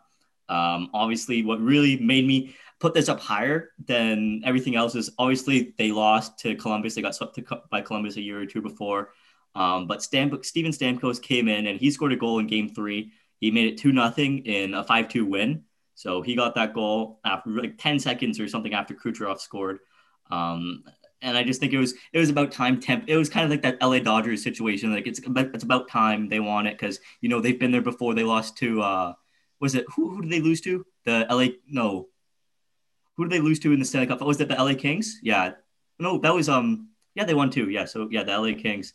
Um, 0.50 0.90
obviously, 0.94 1.42
what 1.44 1.62
really 1.62 1.98
made 1.98 2.28
me 2.28 2.54
put 2.82 2.94
this 2.94 3.08
up 3.08 3.22
higher 3.22 3.70
than 3.86 4.42
everything 4.44 4.76
else 4.76 4.96
is 4.96 5.12
obviously 5.18 5.74
they 5.78 5.94
lost 5.94 6.38
to 6.40 6.56
Columbus. 6.56 6.96
They 6.96 7.02
got 7.02 7.16
swept 7.16 7.40
by 7.70 7.80
Columbus 7.80 8.18
a 8.18 8.22
year 8.22 8.42
or 8.42 8.46
two 8.46 8.62
before. 8.62 9.12
Um, 9.56 9.88
but 9.88 10.04
Stamp- 10.04 10.44
Steven 10.44 10.72
Stamkos 10.72 11.22
came 11.22 11.48
in 11.48 11.66
and 11.66 11.80
he 11.80 11.92
scored 11.92 12.12
a 12.12 12.18
goal 12.18 12.40
in 12.40 12.48
Game 12.48 12.68
Three. 12.68 13.14
He 13.40 13.52
made 13.52 13.72
it 13.72 13.78
two 13.78 13.94
nothing 13.94 14.40
in 14.40 14.74
a 14.74 14.84
five 14.84 15.08
two 15.08 15.26
win. 15.26 15.64
So 16.00 16.22
he 16.22 16.34
got 16.34 16.56
that 16.56 16.74
goal 16.74 17.20
after 17.26 17.50
like 17.50 17.78
10 17.78 18.00
seconds 18.00 18.40
or 18.40 18.48
something 18.48 18.74
after 18.74 18.94
Kucherov 18.94 19.42
scored. 19.42 19.80
Um, 20.32 20.86
and 21.22 21.38
I 21.38 21.44
just 21.44 21.60
think 21.60 21.74
it 21.74 21.78
was 21.78 21.94
it 22.14 22.20
was 22.20 22.30
about 22.30 22.54
time 22.54 22.80
temp. 22.80 23.04
It 23.08 23.18
was 23.18 23.28
kind 23.28 23.44
of 23.44 23.52
like 23.52 23.64
that 23.64 23.86
LA 23.86 24.00
Dodgers 24.00 24.42
situation. 24.42 24.94
Like 24.94 25.08
it's 25.08 25.20
about, 25.20 25.48
it's 25.54 25.66
about 25.66 25.90
time 25.90 26.30
they 26.30 26.40
won 26.40 26.68
it 26.68 26.80
because 26.80 27.02
you 27.20 27.28
know 27.28 27.42
they've 27.42 27.60
been 27.60 27.74
there 27.74 27.82
before. 27.82 28.14
They 28.14 28.24
lost 28.24 28.56
to 28.60 28.82
uh, 28.82 29.14
was 29.60 29.76
it 29.76 29.84
who, 29.94 30.12
who 30.12 30.22
did 30.22 30.32
they 30.32 30.40
lose 30.40 30.62
to? 30.62 30.86
The 31.04 31.28
LA 31.30 31.48
no, 31.68 32.08
who 33.18 33.26
did 33.26 33.34
they 33.34 33.44
lose 33.44 33.60
to 33.60 33.74
in 33.74 33.80
the 33.80 33.86
Stanley 33.86 34.08
Cup? 34.08 34.20
Oh, 34.22 34.26
Was 34.26 34.38
that 34.38 34.48
the 34.48 34.56
LA 34.56 34.76
Kings? 34.76 35.20
Yeah, 35.22 35.52
no, 36.00 36.18
that 36.20 36.34
was 36.34 36.48
um 36.48 36.92
yeah 37.14 37.26
they 37.26 37.34
won 37.34 37.50
too. 37.50 37.70
Yeah, 37.70 37.84
so 37.84 38.08
yeah 38.10 38.24
the 38.24 38.40
LA 38.40 38.54
Kings. 38.58 38.94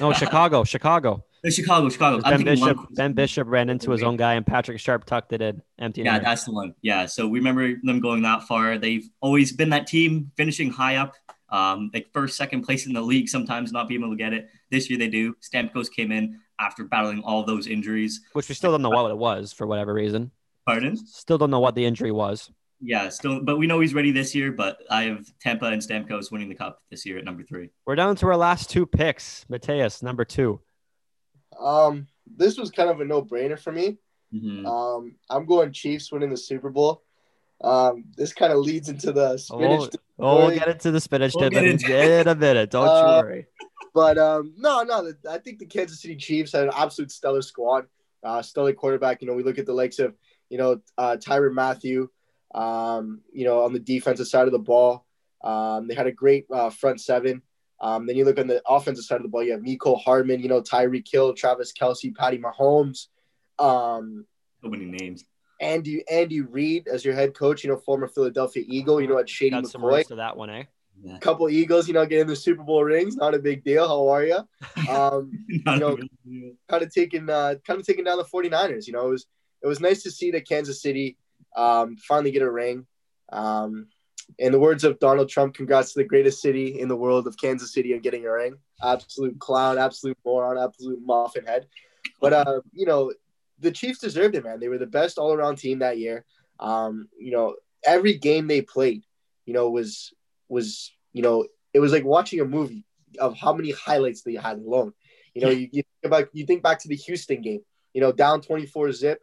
No, 0.00 0.14
Chicago, 0.14 0.64
Chicago. 0.64 1.25
Chicago, 1.48 1.88
Chicago. 1.88 2.20
Ben 2.22 2.42
Bishop, 2.44 2.76
one- 2.76 2.86
Ben 2.94 3.12
Bishop 3.12 3.46
ran 3.48 3.68
into 3.70 3.90
his 3.90 4.02
own 4.02 4.16
guy, 4.16 4.34
and 4.34 4.44
Patrick 4.46 4.80
Sharp 4.80 5.04
tucked 5.04 5.32
it 5.32 5.40
in, 5.42 5.62
empty. 5.78 6.02
Yeah, 6.02 6.18
that's 6.18 6.44
the 6.44 6.52
one. 6.52 6.74
Yeah, 6.82 7.06
so 7.06 7.28
we 7.28 7.38
remember 7.38 7.74
them 7.82 8.00
going 8.00 8.22
that 8.22 8.42
far. 8.44 8.78
They've 8.78 9.08
always 9.20 9.52
been 9.52 9.70
that 9.70 9.86
team 9.86 10.32
finishing 10.36 10.70
high 10.70 10.96
up, 10.96 11.14
um, 11.50 11.90
like 11.94 12.08
first, 12.12 12.36
second 12.36 12.62
place 12.62 12.86
in 12.86 12.92
the 12.92 13.00
league. 13.00 13.28
Sometimes 13.28 13.70
not 13.72 13.88
being 13.88 14.00
able 14.00 14.10
to 14.12 14.16
get 14.16 14.32
it. 14.32 14.48
This 14.70 14.90
year 14.90 14.98
they 14.98 15.08
do. 15.08 15.34
Stamkos 15.34 15.90
came 15.90 16.10
in 16.10 16.40
after 16.58 16.84
battling 16.84 17.22
all 17.22 17.44
those 17.44 17.66
injuries. 17.66 18.20
which 18.32 18.48
we 18.48 18.54
still 18.54 18.72
don't 18.72 18.82
know 18.82 18.90
what 18.90 19.10
it 19.10 19.18
was 19.18 19.52
for 19.52 19.66
whatever 19.66 19.92
reason. 19.94 20.30
Pardon? 20.66 20.96
Still 20.96 21.38
don't 21.38 21.50
know 21.50 21.60
what 21.60 21.74
the 21.76 21.84
injury 21.84 22.10
was. 22.10 22.50
Yeah, 22.80 23.08
still, 23.08 23.40
but 23.42 23.56
we 23.56 23.66
know 23.66 23.80
he's 23.80 23.94
ready 23.94 24.10
this 24.10 24.34
year. 24.34 24.52
But 24.52 24.78
I 24.90 25.04
have 25.04 25.26
Tampa 25.40 25.66
and 25.66 25.80
Stamkos 25.80 26.30
winning 26.32 26.48
the 26.48 26.54
cup 26.54 26.82
this 26.90 27.06
year 27.06 27.16
at 27.18 27.24
number 27.24 27.42
three. 27.44 27.70
We're 27.86 27.94
down 27.94 28.16
to 28.16 28.26
our 28.26 28.36
last 28.36 28.68
two 28.68 28.84
picks. 28.84 29.46
Mateus, 29.48 30.02
number 30.02 30.24
two. 30.24 30.60
Um, 31.58 32.06
this 32.36 32.58
was 32.58 32.70
kind 32.70 32.90
of 32.90 33.00
a 33.00 33.04
no-brainer 33.04 33.58
for 33.58 33.72
me. 33.72 33.98
Mhm. 34.34 34.66
Um, 34.66 35.16
I'm 35.30 35.46
going 35.46 35.72
Chiefs 35.72 36.10
winning 36.12 36.30
the 36.30 36.36
Super 36.36 36.70
Bowl. 36.70 37.02
Um, 37.62 38.04
this 38.16 38.32
kind 38.34 38.52
of 38.52 38.58
leads 38.58 38.88
into 38.88 39.12
the 39.12 39.38
spinach, 39.38 39.90
Oh, 40.18 40.46
we'll 40.46 40.58
get 40.58 40.68
into 40.68 40.90
the 40.90 41.00
spinach 41.00 41.32
We'll 41.34 41.48
get 41.50 41.64
in, 41.64 41.70
into- 41.72 42.20
in 42.20 42.28
a 42.28 42.34
minute. 42.34 42.70
Don't 42.70 42.86
Uh, 42.88 43.20
you 43.22 43.26
worry. 43.26 43.46
but 43.94 44.18
um, 44.18 44.52
no, 44.58 44.82
no, 44.82 45.10
the- 45.10 45.30
I 45.30 45.38
think 45.38 45.58
the 45.58 45.66
Kansas 45.66 46.00
City 46.02 46.16
Chiefs 46.16 46.52
had 46.52 46.64
an 46.64 46.70
absolute 46.74 47.10
stellar 47.10 47.40
squad, 47.42 47.86
uh, 48.22 48.42
stellar 48.42 48.72
quarterback. 48.74 49.22
You 49.22 49.28
know, 49.28 49.34
we 49.34 49.42
look 49.42 49.58
at 49.58 49.64
the 49.66 49.72
likes 49.72 49.98
of 49.98 50.14
you 50.50 50.58
know 50.58 50.80
uh, 50.98 51.16
Tyrann 51.18 51.54
Mathieu, 51.54 52.10
um, 52.54 53.20
you 53.32 53.44
know, 53.44 53.62
on 53.62 53.72
the 53.72 53.78
defensive 53.80 54.26
side 54.28 54.46
of 54.46 54.52
the 54.52 54.58
ball. 54.58 55.06
Um, 55.42 55.86
they 55.88 55.94
had 55.94 56.06
a 56.06 56.12
great 56.12 56.46
uh, 56.50 56.70
front 56.70 57.00
seven. 57.00 57.40
Um, 57.80 58.06
then 58.06 58.16
you 58.16 58.24
look 58.24 58.38
on 58.38 58.46
the 58.46 58.62
offensive 58.66 59.04
side 59.04 59.16
of 59.16 59.22
the 59.22 59.28
ball, 59.28 59.42
you 59.42 59.52
have 59.52 59.60
Mecole 59.60 60.00
Hardman, 60.02 60.40
you 60.40 60.48
know, 60.48 60.62
Tyreek 60.62 61.06
Hill, 61.10 61.34
Travis 61.34 61.72
Kelce, 61.72 62.14
Patty 62.14 62.38
Mahomes, 62.38 63.08
um, 63.58 64.24
So 64.62 64.68
many 64.68 64.84
names. 64.86 65.24
Andy 65.60 66.04
Andy 66.10 66.42
Reid 66.42 66.86
as 66.88 67.04
your 67.04 67.14
head 67.14 67.34
coach, 67.34 67.64
you 67.64 67.70
know, 67.70 67.76
former 67.78 68.08
Philadelphia 68.08 68.62
Eagle, 68.66 69.00
you 69.00 69.08
know, 69.08 69.18
at 69.18 69.28
Shady 69.28 69.50
Got 69.50 69.66
some 69.68 69.80
McCoy. 69.82 69.96
roots 69.98 70.08
to 70.08 70.16
that 70.16 70.36
one, 70.36 70.50
eh? 70.50 70.64
Yeah. 71.02 71.18
Couple 71.18 71.48
Eagles, 71.50 71.88
you 71.88 71.94
know, 71.94 72.04
getting 72.06 72.26
the 72.26 72.36
Super 72.36 72.62
Bowl 72.62 72.82
rings, 72.82 73.16
not 73.16 73.34
a 73.34 73.38
big 73.38 73.62
deal. 73.64 73.86
How 73.86 74.08
are 74.08 74.24
you? 74.26 74.38
Um, 74.88 75.30
Not 75.66 75.78
know, 75.78 75.92
a 75.92 75.96
big 75.96 76.10
deal. 76.26 76.52
kind 76.68 76.82
of 76.82 76.92
taking 76.92 77.28
uh, 77.30 77.54
kind 77.66 77.78
of 77.80 77.86
taking 77.86 78.04
down 78.04 78.18
the 78.18 78.24
49ers. 78.24 78.86
You 78.86 78.94
know, 78.94 79.06
it 79.08 79.10
was 79.10 79.26
it 79.62 79.66
was 79.66 79.80
nice 79.80 80.02
to 80.04 80.10
see 80.10 80.30
that 80.32 80.48
Kansas 80.48 80.80
City 80.82 81.16
um, 81.56 81.96
finally 81.96 82.30
get 82.30 82.42
a 82.42 82.50
ring. 82.50 82.86
Um, 83.30 83.88
in 84.38 84.52
the 84.52 84.60
words 84.60 84.84
of 84.84 84.98
Donald 84.98 85.28
Trump, 85.28 85.54
congrats 85.54 85.92
to 85.92 86.00
the 86.00 86.04
greatest 86.04 86.40
city 86.40 86.80
in 86.80 86.88
the 86.88 86.96
world 86.96 87.26
of 87.26 87.38
Kansas 87.38 87.72
City 87.72 87.94
on 87.94 88.00
getting 88.00 88.26
a 88.26 88.32
ring. 88.32 88.56
Absolute 88.82 89.38
clown, 89.38 89.78
absolute 89.78 90.18
moron, 90.24 90.58
absolute 90.58 91.00
muffin 91.02 91.46
head. 91.46 91.66
But 92.20 92.32
uh, 92.32 92.60
you 92.72 92.86
know, 92.86 93.12
the 93.58 93.70
Chiefs 93.70 94.00
deserved 94.00 94.34
it, 94.34 94.44
man. 94.44 94.60
They 94.60 94.68
were 94.68 94.78
the 94.78 94.86
best 94.86 95.18
all 95.18 95.32
around 95.32 95.56
team 95.56 95.78
that 95.78 95.98
year. 95.98 96.24
Um, 96.60 97.08
you 97.18 97.32
know, 97.32 97.56
every 97.84 98.14
game 98.14 98.46
they 98.46 98.62
played, 98.62 99.02
you 99.44 99.54
know, 99.54 99.70
was 99.70 100.12
was 100.48 100.92
you 101.12 101.22
know, 101.22 101.46
it 101.72 101.80
was 101.80 101.92
like 101.92 102.04
watching 102.04 102.40
a 102.40 102.44
movie 102.44 102.84
of 103.18 103.36
how 103.36 103.52
many 103.52 103.70
highlights 103.70 104.22
they 104.22 104.34
had 104.34 104.58
alone. 104.58 104.92
You 105.34 105.42
know, 105.42 105.50
you, 105.50 105.68
you 105.72 105.82
think 105.82 106.04
about 106.04 106.28
you 106.32 106.46
think 106.46 106.62
back 106.62 106.80
to 106.80 106.88
the 106.88 106.96
Houston 106.96 107.40
game, 107.40 107.60
you 107.94 108.00
know, 108.00 108.12
down 108.12 108.40
24 108.42 108.92
zip. 108.92 109.20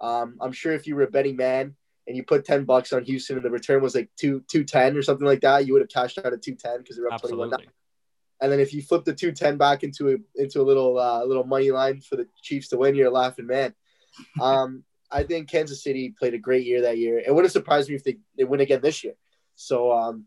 Um, 0.00 0.36
I'm 0.40 0.52
sure 0.52 0.72
if 0.72 0.86
you 0.86 0.96
were 0.96 1.02
a 1.02 1.10
betting 1.10 1.36
man 1.36 1.76
and 2.06 2.16
you 2.16 2.24
put 2.24 2.44
10 2.44 2.64
bucks 2.64 2.92
on 2.92 3.04
Houston 3.04 3.36
and 3.36 3.44
the 3.44 3.50
return 3.50 3.82
was 3.82 3.94
like 3.94 4.10
two 4.16 4.42
210 4.48 4.96
or 4.96 5.02
something 5.02 5.26
like 5.26 5.40
that, 5.40 5.66
you 5.66 5.72
would 5.72 5.82
have 5.82 5.88
cashed 5.88 6.18
out 6.18 6.32
at 6.32 6.42
210 6.42 6.78
because 6.78 6.96
they're 6.96 7.06
up 7.06 7.14
Absolutely. 7.14 7.48
21 7.48 7.68
and 8.42 8.50
then 8.50 8.58
if 8.58 8.74
you 8.74 8.82
flip 8.82 9.04
the 9.04 9.14
210 9.14 9.56
back 9.56 9.84
into 9.84 10.10
a 10.10 10.16
into 10.34 10.60
a 10.60 10.64
little 10.64 10.98
uh, 10.98 11.24
little 11.24 11.44
money 11.44 11.70
line 11.70 12.00
for 12.00 12.16
the 12.16 12.26
Chiefs 12.42 12.68
to 12.68 12.76
win, 12.76 12.96
you're 12.96 13.06
a 13.06 13.10
laughing 13.10 13.46
man. 13.46 13.74
Um, 14.42 14.84
I 15.10 15.22
think 15.22 15.48
Kansas 15.48 15.82
City 15.82 16.14
played 16.18 16.34
a 16.34 16.38
great 16.38 16.66
year 16.66 16.82
that 16.82 16.98
year. 16.98 17.18
It 17.18 17.34
wouldn't 17.34 17.52
surprise 17.52 17.88
me 17.88 17.94
if 17.94 18.04
they, 18.04 18.18
they 18.36 18.44
win 18.44 18.60
again 18.60 18.82
this 18.82 19.02
year. 19.02 19.14
So 19.54 19.90
um, 19.90 20.26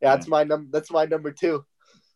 yeah, 0.00 0.14
that's 0.14 0.26
my 0.26 0.42
number. 0.42 0.70
That's 0.72 0.90
my 0.90 1.04
number 1.04 1.32
two. 1.32 1.66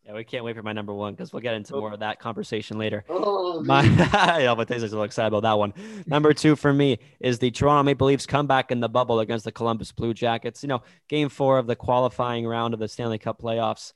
Yeah, 0.04 0.14
we 0.14 0.24
can't 0.24 0.44
wait 0.44 0.56
for 0.56 0.62
my 0.62 0.72
number 0.72 0.94
one 0.94 1.12
because 1.12 1.32
we'll 1.32 1.42
get 1.42 1.54
into 1.54 1.74
oh. 1.74 1.80
more 1.80 1.92
of 1.92 2.00
that 2.00 2.18
conversation 2.18 2.78
later. 2.78 3.04
Oh, 3.08 3.62
My, 3.62 3.82
yeah, 3.84 4.54
but 4.54 4.70
a 4.70 4.78
little 4.78 5.02
excited 5.02 5.28
about 5.28 5.42
that 5.42 5.58
one. 5.58 5.74
Number 6.06 6.32
two 6.32 6.56
for 6.56 6.72
me 6.72 6.98
is 7.20 7.38
the 7.38 7.50
Toronto 7.50 7.82
Maple 7.82 8.06
Leafs 8.06 8.26
comeback 8.26 8.70
in 8.70 8.80
the 8.80 8.88
bubble 8.88 9.20
against 9.20 9.44
the 9.44 9.52
Columbus 9.52 9.92
Blue 9.92 10.14
Jackets. 10.14 10.62
You 10.62 10.68
know, 10.68 10.82
game 11.08 11.28
four 11.28 11.58
of 11.58 11.66
the 11.66 11.76
qualifying 11.76 12.46
round 12.46 12.72
of 12.72 12.80
the 12.80 12.88
Stanley 12.88 13.18
Cup 13.18 13.40
playoffs. 13.40 13.92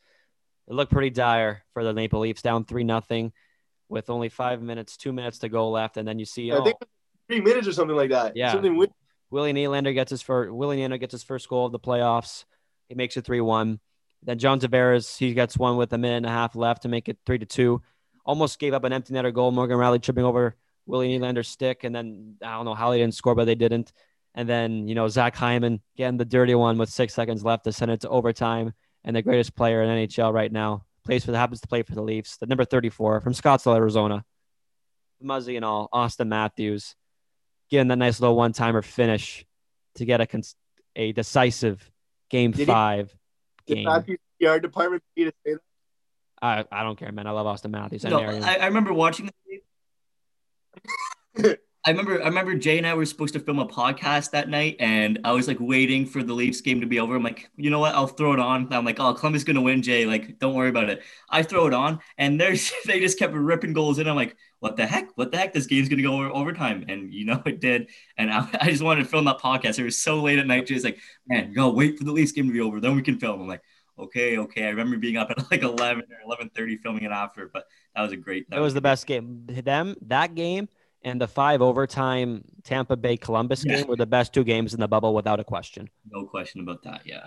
It 0.69 0.75
looked 0.75 0.93
pretty 0.93 1.11
dire 1.11 1.65
for 1.73 1.85
the 1.85 1.93
Maple 1.95 2.21
Leafs, 2.21 2.43
down 2.43 2.65
three 2.65 2.85
nothing, 2.85 3.33
with 3.89 4.09
only 4.11 4.29
five 4.29 4.63
minutes, 4.63 4.97
two 4.97 5.13
minutes 5.13 5.39
to 5.41 5.49
go 5.49 5.71
left, 5.71 5.97
and 5.97 6.07
then 6.07 6.19
you 6.19 6.25
see, 6.25 6.51
I 6.53 6.57
oh, 6.57 6.65
think 6.65 6.77
three 7.29 7.41
minutes 7.41 7.69
or 7.69 7.73
something 7.73 7.97
like 7.97 8.11
that. 8.11 8.37
Yeah. 8.37 8.53
Something. 8.53 8.87
Willie 9.31 9.53
Nylander 9.53 9.95
gets 9.95 10.11
his 10.11 10.23
first. 10.23 10.53
Willie 10.53 10.79
Nylander 10.79 11.01
gets 11.01 11.13
his 11.13 11.23
first 11.23 11.49
goal 11.49 11.67
of 11.67 11.73
the 11.73 11.81
playoffs. 11.81 12.45
He 12.89 12.95
makes 12.95 13.17
it 13.17 13.25
three 13.25 13.41
one. 13.41 13.81
Then 14.25 14.39
John 14.39 14.59
Tavares 14.61 15.19
he 15.19 15.35
gets 15.35 15.57
one 15.59 15.77
with 15.77 15.93
a 15.93 15.99
minute 15.99 16.19
and 16.19 16.27
a 16.27 16.31
half 16.31 16.57
left 16.57 16.83
to 16.83 16.89
make 16.89 17.09
it 17.09 17.19
three 17.27 17.39
to 17.39 17.47
two. 17.47 17.83
Almost 18.25 18.59
gave 18.59 18.73
up 18.73 18.85
an 18.85 18.93
empty 18.93 19.13
netter 19.13 19.33
goal. 19.33 19.51
Morgan 19.51 19.77
Rielly 19.77 20.01
tripping 20.03 20.25
over 20.25 20.57
Willie 20.87 21.09
Nylander's 21.19 21.49
stick, 21.49 21.85
and 21.85 21.95
then 21.95 22.37
I 22.43 22.55
don't 22.55 22.65
know 22.65 22.75
how 22.75 22.91
they 22.91 22.99
didn't 22.99 23.15
score, 23.15 23.35
but 23.35 23.45
they 23.45 23.55
didn't. 23.55 23.93
And 24.35 24.49
then 24.49 24.89
you 24.89 24.95
know 24.95 25.09
Zach 25.09 25.37
Hyman 25.37 25.81
getting 25.97 26.17
the 26.17 26.25
dirty 26.25 26.55
one 26.55 26.79
with 26.79 26.89
six 26.89 27.13
seconds 27.15 27.45
left 27.45 27.65
to 27.65 27.73
send 27.73 27.91
it 27.91 28.01
to 28.01 28.09
overtime. 28.09 28.73
And 29.05 29.15
the 29.15 29.23
greatest 29.23 29.55
player 29.55 29.83
in 29.83 29.91
NHL 29.91 30.33
right 30.33 30.51
now 30.51 30.87
plays 31.05 31.25
for 31.25 31.31
the 31.33 31.39
happens 31.39 31.61
to 31.61 31.69
play 31.69 31.83
for 31.83 31.95
the 31.95 32.03
Leafs, 32.03 32.39
the 32.39 32.47
number 32.47 32.65
thirty 32.65 32.89
four 32.89 33.21
from 33.21 33.35
Scottsdale, 33.35 33.77
Arizona. 33.77 34.25
Muzzy 35.21 35.57
and 35.57 35.65
all, 35.65 35.89
Auston 35.93 36.29
Matthews 36.29 36.97
getting 37.71 37.89
that 37.89 37.97
nice 37.97 38.21
little 38.21 38.37
one 38.37 38.53
timer 38.53 38.83
finish 38.83 39.45
to 39.97 40.05
get 40.05 40.21
a 40.21 40.27
cons- 40.27 40.57
a 40.97 41.13
decisive 41.13 41.91
game 42.31 42.51
Did 42.51 42.61
he- 42.61 42.65
five 42.67 43.15
Did. 43.67 43.85
Matthews 43.85 44.19
PR 44.41 44.59
department 44.59 45.03
be 45.15 45.25
to 45.25 45.33
say 45.45 45.55
that? 45.55 45.61
I, 46.43 46.65
I 46.71 46.83
don't 46.83 46.99
care, 46.99 47.11
man. 47.13 47.27
I 47.27 47.31
love 47.31 47.47
Auston 47.47 47.71
Matthews. 47.71 48.05
I 48.05 48.11
No. 48.11 48.19
I, 48.19 48.57
I 48.57 48.67
remember 48.67 48.93
watching 48.93 49.27
that 49.27 49.35
game. 51.37 51.57
I 51.87 51.91
remember 51.91 52.23
I 52.23 52.29
remember 52.29 52.55
Jay 52.55 52.79
and 52.79 52.87
I 52.87 52.95
were 52.95 53.05
supposed 53.05 53.35
to 53.35 53.41
film 53.41 53.59
a 53.59 53.67
podcast 53.67 54.31
that 54.31 54.49
night, 54.49 54.77
and 54.81 55.19
I 55.23 55.33
was 55.33 55.47
like 55.47 55.59
waiting 55.61 56.07
for 56.07 56.23
the 56.23 56.33
Leafs 56.33 56.63
game 56.63 56.81
to 56.81 56.87
be 56.87 56.99
over. 56.99 57.15
I'm 57.15 57.23
like, 57.23 57.51
you 57.57 57.69
know 57.69 57.79
what? 57.79 57.95
I'll 57.95 58.07
throw 58.07 58.33
it 58.33 58.41
on. 58.41 58.73
I'm 58.73 58.87
like, 58.87 59.01
oh, 59.01 59.13
Columbus 59.13 59.41
is 59.41 59.45
gonna 59.45 59.61
win, 59.61 59.83
Jay. 59.83 60.07
Like, 60.07 60.39
don't 60.39 60.55
worry 60.55 60.71
about 60.71 60.89
it. 60.89 61.03
I 61.29 61.43
throw 61.43 61.67
it 61.67 61.75
on, 61.75 62.01
and 62.17 62.41
there's 62.41 62.73
they 62.87 63.01
just 63.01 63.19
kept 63.19 63.35
ripping 63.35 63.75
goals 63.75 63.99
in. 63.99 64.09
I'm 64.09 64.17
like, 64.17 64.35
what 64.65 64.79
the 64.79 64.87
heck? 64.87 65.11
What 65.17 65.31
the 65.31 65.37
heck? 65.37 65.53
This 65.53 65.67
game's 65.67 65.91
gonna 65.91 66.01
go 66.01 66.15
over 66.15 66.31
overtime, 66.31 66.87
and 66.89 67.13
you 67.13 67.27
know 67.27 67.43
it 67.47 67.61
did. 67.61 67.91
And 68.17 68.33
I, 68.33 68.49
I 68.63 68.71
just 68.71 68.83
wanted 68.83 69.03
to 69.03 69.09
film 69.11 69.27
that 69.27 69.39
podcast. 69.39 69.79
It 69.79 69.85
was 69.85 69.99
so 69.99 70.23
late 70.23 70.39
at 70.39 70.47
night. 70.47 70.67
Jay's 70.67 70.85
like, 70.85 70.99
man, 71.29 71.51
you 71.51 71.55
gotta 71.55 71.75
wait 71.75 71.99
for 71.99 72.05
the 72.05 72.13
Leafs 72.13 72.33
game 72.33 72.47
to 72.47 72.53
be 72.53 72.63
over, 72.63 72.81
then 72.81 72.97
we 72.97 73.03
can 73.03 73.19
film. 73.19 73.43
I'm 73.43 73.47
like, 73.47 73.61
okay, 73.99 74.39
okay. 74.39 74.65
I 74.65 74.71
remember 74.71 74.97
being 74.97 75.19
up 75.19 75.31
at 75.31 75.39
like 75.51 75.63
11 75.63 76.05
or 76.27 76.37
11:30 76.39 76.81
filming 76.81 77.03
it 77.05 77.13
after, 77.13 77.51
but 77.53 77.67
that 77.95 78.01
was 78.01 78.13
a 78.13 78.17
great. 78.17 78.49
That 78.49 78.57
it 78.57 78.61
was 78.61 78.73
the 78.73 78.79
a 78.79 78.81
great- 78.81 78.91
best 78.91 79.07
game. 79.07 79.45
Them 79.49 79.97
that 80.07 80.35
game 80.35 80.71
and 81.03 81.21
the 81.21 81.29
five 81.29 81.61
overtime 81.61 82.43
Tampa 82.63 82.97
Bay 82.97 83.19
Columbus 83.19 83.67
Yeah. 83.67 83.77
game 83.81 83.87
were 83.87 83.97
the 83.97 84.07
best 84.07 84.33
two 84.33 84.45
games 84.45 84.73
in 84.73 84.81
the 84.81 84.89
bubble 84.89 85.15
without 85.15 85.41
a 85.41 85.45
question. 85.45 85.91
No 86.11 86.25
question 86.25 86.63
about 86.63 86.83
that. 86.85 87.03
Yeah. 87.05 87.27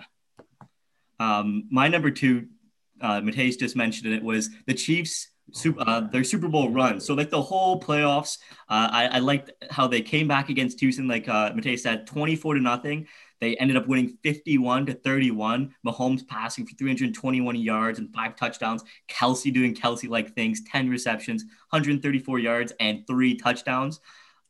Um, 1.20 1.68
my 1.70 1.86
number 1.86 2.10
two, 2.10 2.48
uh, 3.00 3.20
Mateus 3.20 3.54
just 3.56 3.76
mentioned 3.76 4.12
it, 4.12 4.24
was 4.24 4.50
the 4.66 4.74
Chiefs. 4.74 5.28
Super, 5.52 5.82
uh, 5.86 6.00
their 6.00 6.24
Super 6.24 6.48
Bowl 6.48 6.70
run. 6.70 7.00
So 7.00 7.14
like 7.14 7.30
the 7.30 7.40
whole 7.40 7.80
playoffs, 7.80 8.38
uh, 8.68 8.88
I, 8.90 9.06
I 9.12 9.18
liked 9.18 9.50
how 9.70 9.86
they 9.86 10.02
came 10.02 10.28
back 10.28 10.48
against 10.48 10.80
Houston. 10.80 11.08
Like 11.08 11.28
uh, 11.28 11.52
Mateus 11.54 11.82
said, 11.82 12.06
twenty-four 12.06 12.54
to 12.54 12.60
nothing. 12.60 13.06
They 13.40 13.56
ended 13.56 13.76
up 13.76 13.86
winning 13.86 14.18
fifty-one 14.22 14.86
to 14.86 14.94
thirty-one. 14.94 15.74
Mahomes 15.86 16.26
passing 16.26 16.66
for 16.66 16.74
three 16.74 16.90
hundred 16.90 17.14
twenty-one 17.14 17.56
yards 17.56 17.98
and 17.98 18.12
five 18.12 18.36
touchdowns. 18.36 18.84
Kelce 19.08 19.52
doing 19.52 19.74
Kelce-like 19.74 20.34
things, 20.34 20.62
ten 20.64 20.88
receptions, 20.88 21.44
one 21.44 21.82
hundred 21.82 22.02
thirty-four 22.02 22.38
yards 22.38 22.72
and 22.80 23.06
three 23.06 23.36
touchdowns. 23.36 24.00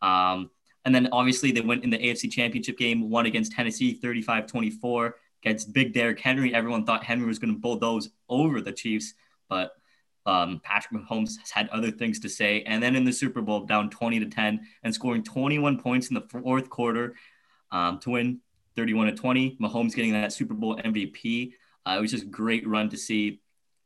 Um, 0.03 0.51
and 0.85 0.95
then 0.95 1.09
obviously 1.13 1.53
they 1.53 1.61
went 1.61 1.85
in 1.85 1.91
the 1.91 1.99
AFC 1.99 2.31
Championship 2.31 2.79
game, 2.79 3.11
won 3.11 3.27
against 3.27 3.53
Tennessee 3.53 3.93
35 3.93 4.47
24 4.47 5.17
against 5.43 5.73
Big 5.73 5.93
Derrick 5.93 6.19
Henry. 6.19 6.55
Everyone 6.55 6.85
thought 6.85 7.05
Henry 7.05 7.27
was 7.27 7.39
going 7.39 7.53
to 7.53 7.61
bulldoze 7.61 8.09
over 8.29 8.61
the 8.61 8.73
Chiefs, 8.73 9.15
but 9.49 9.73
um, 10.27 10.61
Patrick 10.63 11.03
Mahomes 11.03 11.37
had 11.51 11.69
other 11.71 11.91
things 11.91 12.21
to 12.21 12.29
say. 12.29 12.63
And 12.63 12.83
then 12.83 12.97
in 12.97 13.05
the 13.05 13.13
Super 13.13 13.41
Bowl, 13.41 13.61
down 13.61 13.91
20 13.91 14.21
to 14.21 14.27
10 14.27 14.61
and 14.83 14.95
scoring 14.95 15.23
21 15.23 15.79
points 15.79 16.09
in 16.09 16.15
the 16.15 16.21
fourth 16.21 16.69
quarter 16.69 17.15
um, 17.73 17.99
to 18.01 18.11
win 18.11 18.41
31 18.77 19.07
to 19.09 19.13
20. 19.15 19.57
Mahomes 19.61 19.95
getting 19.95 20.13
that 20.13 20.33
Super 20.33 20.55
Bowl 20.55 20.77
MVP. 20.77 21.53
Uh, 21.87 21.97
it 21.99 22.01
was 22.01 22.11
just 22.11 22.31
great 22.31 22.67
run 22.67 22.89
to 22.91 22.97
see. 22.97 23.41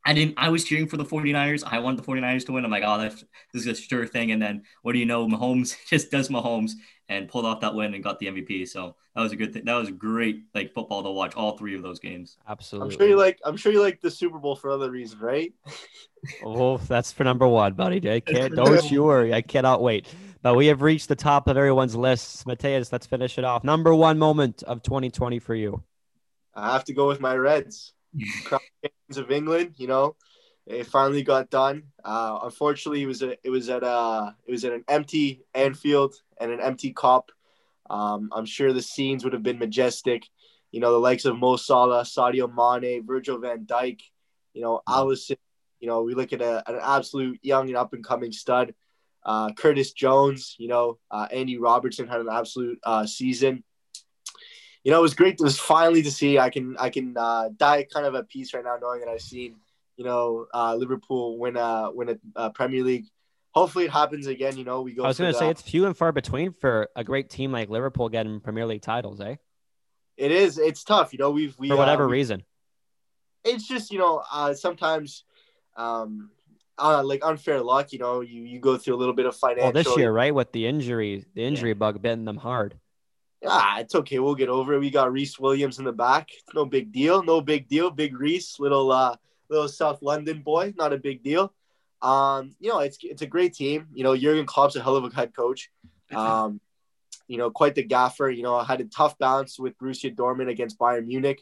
I 0.05 0.13
didn't. 0.13 0.35
I 0.37 0.49
was 0.49 0.65
cheering 0.65 0.87
for 0.87 0.97
the 0.97 1.05
49ers. 1.05 1.63
I 1.65 1.79
wanted 1.79 2.03
the 2.03 2.11
49ers 2.11 2.45
to 2.47 2.51
win. 2.51 2.65
I'm 2.65 2.71
like, 2.71 2.83
oh, 2.85 2.97
that's, 2.97 3.23
this 3.53 3.65
is 3.65 3.79
a 3.79 3.81
sure 3.81 4.05
thing. 4.05 4.31
And 4.31 4.41
then 4.41 4.63
what 4.81 4.91
do 4.91 4.99
you 4.99 5.05
know? 5.05 5.27
Mahomes 5.27 5.77
just 5.87 6.11
does 6.11 6.29
Mahomes 6.29 6.73
and 7.17 7.27
pulled 7.27 7.45
off 7.45 7.61
that 7.61 7.75
win 7.75 7.93
and 7.93 8.03
got 8.03 8.19
the 8.19 8.27
MVP. 8.27 8.67
So 8.67 8.95
that 9.15 9.21
was 9.21 9.31
a 9.31 9.35
good 9.35 9.53
thing. 9.53 9.65
That 9.65 9.75
was 9.75 9.89
great, 9.91 10.43
like 10.53 10.73
football 10.73 11.03
to 11.03 11.11
watch 11.11 11.35
all 11.35 11.57
three 11.57 11.75
of 11.75 11.83
those 11.83 11.99
games. 11.99 12.37
Absolutely. 12.47 12.93
I'm 12.93 12.99
sure 12.99 13.07
you 13.07 13.17
like. 13.17 13.39
I'm 13.45 13.57
sure 13.57 13.71
you 13.71 13.81
like 13.81 14.01
the 14.01 14.11
Super 14.11 14.39
Bowl 14.39 14.55
for 14.55 14.71
other 14.71 14.91
reasons, 14.91 15.21
right? 15.21 15.53
Oh, 16.41 16.77
that's 16.77 17.11
for 17.11 17.25
number 17.25 17.45
one, 17.45 17.73
buddy. 17.73 17.97
I 18.09 18.21
can't, 18.21 18.55
don't 18.55 18.89
you 18.89 19.03
worry. 19.03 19.33
I 19.33 19.41
cannot 19.41 19.81
wait. 19.81 20.07
But 20.41 20.55
we 20.55 20.67
have 20.67 20.81
reached 20.81 21.09
the 21.09 21.17
top 21.17 21.49
of 21.49 21.57
everyone's 21.57 21.97
lists. 21.97 22.45
Mateus, 22.45 22.93
let's 22.93 23.05
finish 23.05 23.37
it 23.37 23.43
off. 23.43 23.65
Number 23.65 23.93
one 23.93 24.17
moment 24.17 24.63
of 24.63 24.81
2020 24.83 25.39
for 25.39 25.53
you. 25.53 25.83
I 26.55 26.71
have 26.71 26.85
to 26.85 26.93
go 26.93 27.09
with 27.09 27.19
my 27.19 27.35
Reds. 27.35 27.91
Crown 28.45 28.61
of 29.17 29.31
England, 29.31 29.73
you 29.75 29.87
know, 29.87 30.15
it 30.65 30.87
finally 30.87 31.23
got 31.23 31.49
done. 31.49 31.83
Uh, 32.03 32.39
unfortunately, 32.43 33.03
it 33.03 33.07
was 33.07 33.21
a, 33.21 33.37
it 33.45 33.49
was 33.49 33.69
at 33.69 33.83
a 33.83 34.35
it 34.45 34.51
was 34.51 34.63
at 34.65 34.73
an 34.73 34.83
empty 34.87 35.43
Anfield 35.53 36.15
and 36.39 36.51
an 36.51 36.59
empty 36.61 36.93
Kop. 36.93 37.29
Um, 37.89 38.29
I'm 38.33 38.45
sure 38.45 38.71
the 38.71 38.81
scenes 38.81 39.23
would 39.23 39.33
have 39.33 39.43
been 39.43 39.59
majestic. 39.59 40.27
You 40.71 40.79
know, 40.79 40.91
the 40.91 40.99
likes 40.99 41.25
of 41.25 41.37
Mo 41.37 41.57
Salah, 41.57 42.03
Sadio 42.03 42.49
Mane, 42.49 43.05
Virgil 43.05 43.37
Van 43.39 43.65
Dijk, 43.65 44.01
you 44.53 44.61
know, 44.61 44.81
Alisson. 44.87 45.37
You 45.79 45.89
know, 45.89 46.01
we 46.01 46.15
look 46.15 46.31
at 46.31 46.41
a, 46.41 46.63
an 46.69 46.79
absolute 46.81 47.39
young 47.43 47.67
and 47.67 47.77
up 47.77 47.93
and 47.93 48.03
coming 48.03 48.31
stud. 48.31 48.73
Uh, 49.25 49.51
Curtis 49.53 49.91
Jones, 49.91 50.55
you 50.57 50.69
know, 50.69 50.97
uh, 51.11 51.27
Andy 51.31 51.57
Robertson 51.57 52.07
had 52.07 52.21
an 52.21 52.29
absolute 52.31 52.79
uh, 52.83 53.05
season 53.05 53.63
you 54.83 54.91
know, 54.91 54.99
it 54.99 55.01
was 55.01 55.13
great. 55.13 55.35
It 55.35 55.41
was 55.41 55.57
finally 55.57 56.01
to 56.03 56.11
see. 56.11 56.37
I 56.37 56.49
can 56.49 56.75
I 56.77 56.89
can 56.89 57.15
uh, 57.17 57.49
die 57.55 57.83
kind 57.91 58.05
of 58.05 58.15
at 58.15 58.27
peace 58.27 58.53
right 58.53 58.63
now, 58.63 58.75
knowing 58.81 58.99
that 58.99 59.09
I've 59.09 59.21
seen 59.21 59.55
you 59.97 60.03
know 60.03 60.47
uh, 60.53 60.75
Liverpool 60.75 61.37
win 61.37 61.57
a 61.57 61.91
win 61.91 62.09
a, 62.09 62.17
uh 62.35 62.49
Premier 62.49 62.83
League. 62.83 63.05
Hopefully, 63.51 63.85
it 63.85 63.91
happens 63.91 64.27
again. 64.27 64.57
You 64.57 64.63
know, 64.63 64.81
we 64.81 64.93
go. 64.93 65.03
I 65.03 65.07
was 65.07 65.19
going 65.19 65.31
to 65.31 65.37
say 65.37 65.49
it's 65.49 65.61
few 65.61 65.85
and 65.85 65.95
far 65.95 66.11
between 66.11 66.53
for 66.53 66.89
a 66.95 67.03
great 67.03 67.29
team 67.29 67.51
like 67.51 67.69
Liverpool 67.69 68.09
getting 68.09 68.39
Premier 68.39 68.65
League 68.65 68.81
titles, 68.81 69.21
eh? 69.21 69.35
it 70.17 70.31
is. 70.31 70.57
It's 70.57 70.83
tough. 70.83 71.13
You 71.13 71.19
know, 71.19 71.31
we've 71.31 71.55
we 71.59 71.69
For 71.69 71.75
whatever 71.75 72.05
uh, 72.05 72.07
we- 72.07 72.13
reason. 72.13 72.43
It's 73.43 73.67
just 73.67 73.91
you 73.91 73.99
know 73.99 74.23
uh, 74.31 74.53
sometimes. 74.53 75.25
Um, 75.75 76.29
uh, 76.77 77.03
like 77.03 77.23
unfair 77.23 77.61
luck, 77.61 77.93
you 77.93 77.99
know, 77.99 78.21
you, 78.21 78.43
you 78.43 78.59
go 78.59 78.77
through 78.77 78.95
a 78.95 78.97
little 78.97 79.13
bit 79.13 79.25
of 79.25 79.35
financial. 79.35 79.65
Well, 79.65 79.83
this 79.83 79.97
year, 79.97 80.11
right, 80.11 80.33
with 80.33 80.51
the 80.51 80.65
injury, 80.65 81.25
the 81.35 81.43
injury 81.43 81.73
bug 81.73 82.01
bitten 82.01 82.25
them 82.25 82.37
hard. 82.37 82.79
Ah, 83.45 83.79
it's 83.79 83.93
okay. 83.93 84.19
We'll 84.19 84.35
get 84.35 84.49
over 84.49 84.73
it. 84.73 84.79
We 84.79 84.89
got 84.89 85.11
Rhys 85.11 85.37
Williams 85.39 85.77
in 85.77 85.85
the 85.85 85.91
back. 85.91 86.29
It's 86.31 86.53
no 86.55 86.65
big 86.65 86.91
deal. 86.91 87.23
No 87.23 87.41
big 87.41 87.67
deal. 87.67 87.91
Big 87.91 88.17
Rhys, 88.17 88.55
little 88.57 88.91
uh, 88.91 89.15
little 89.49 89.67
South 89.67 90.01
London 90.01 90.41
boy. 90.41 90.73
Not 90.77 90.93
a 90.93 90.97
big 90.97 91.23
deal. 91.23 91.53
Um, 92.01 92.55
you 92.59 92.69
know, 92.69 92.79
it's 92.79 92.97
it's 93.01 93.21
a 93.21 93.27
great 93.27 93.53
team. 93.53 93.87
You 93.93 94.03
know, 94.03 94.15
Jurgen 94.15 94.45
Klopp's 94.45 94.75
a 94.75 94.81
hell 94.81 94.95
of 94.95 95.05
a 95.05 95.15
head 95.15 95.35
coach. 95.35 95.71
Um, 96.13 96.59
you 97.27 97.37
know, 97.37 97.49
quite 97.49 97.75
the 97.75 97.83
gaffer. 97.83 98.29
You 98.29 98.43
know, 98.43 98.59
had 98.59 98.81
a 98.81 98.85
tough 98.85 99.17
bounce 99.17 99.57
with 99.57 99.77
Borussia 99.77 100.13
Dortmund 100.13 100.49
against 100.49 100.77
Bayern 100.77 101.07
Munich. 101.07 101.41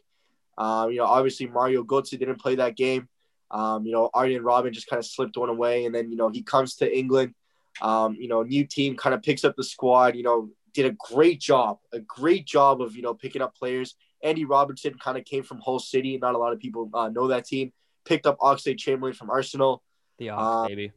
Um, 0.57 0.91
you 0.91 0.97
know, 0.97 1.05
obviously 1.05 1.47
Mario 1.47 1.83
Götze 1.83 2.17
didn't 2.17 2.39
play 2.39 2.55
that 2.55 2.77
game. 2.77 3.07
Um, 3.49 3.85
you 3.85 3.91
know, 3.91 4.09
Arjen 4.13 4.43
Robben 4.43 4.71
just 4.71 4.87
kind 4.87 4.99
of 4.99 5.05
slipped 5.05 5.35
one 5.35 5.49
away, 5.49 5.85
and 5.85 5.93
then 5.93 6.09
you 6.09 6.17
know 6.17 6.29
he 6.29 6.41
comes 6.41 6.75
to 6.77 6.97
England. 6.97 7.33
Um, 7.81 8.15
you 8.15 8.27
know, 8.27 8.43
new 8.43 8.65
team 8.65 8.95
kind 8.95 9.13
of 9.13 9.23
picks 9.23 9.43
up 9.43 9.55
the 9.55 9.63
squad. 9.63 10.15
You 10.15 10.23
know, 10.23 10.49
did 10.73 10.85
a 10.85 10.95
great 11.11 11.39
job, 11.39 11.79
a 11.91 11.99
great 11.99 12.45
job 12.45 12.81
of 12.81 12.95
you 12.95 13.01
know 13.01 13.13
picking 13.13 13.41
up 13.41 13.55
players. 13.55 13.95
Andy 14.23 14.45
Robertson 14.45 14.93
kind 14.99 15.17
of 15.17 15.25
came 15.25 15.43
from 15.43 15.59
Hull 15.59 15.79
City. 15.79 16.17
Not 16.17 16.35
a 16.35 16.37
lot 16.37 16.53
of 16.53 16.59
people 16.59 16.89
uh, 16.93 17.09
know 17.09 17.27
that 17.27 17.45
team. 17.45 17.73
Picked 18.05 18.25
up 18.25 18.37
Oxlade-Chamberlain 18.39 19.13
from 19.13 19.29
Arsenal. 19.29 19.83
The 20.17 20.29
Ox, 20.29 20.41
Uh, 20.41 20.67
baby. 20.67 20.91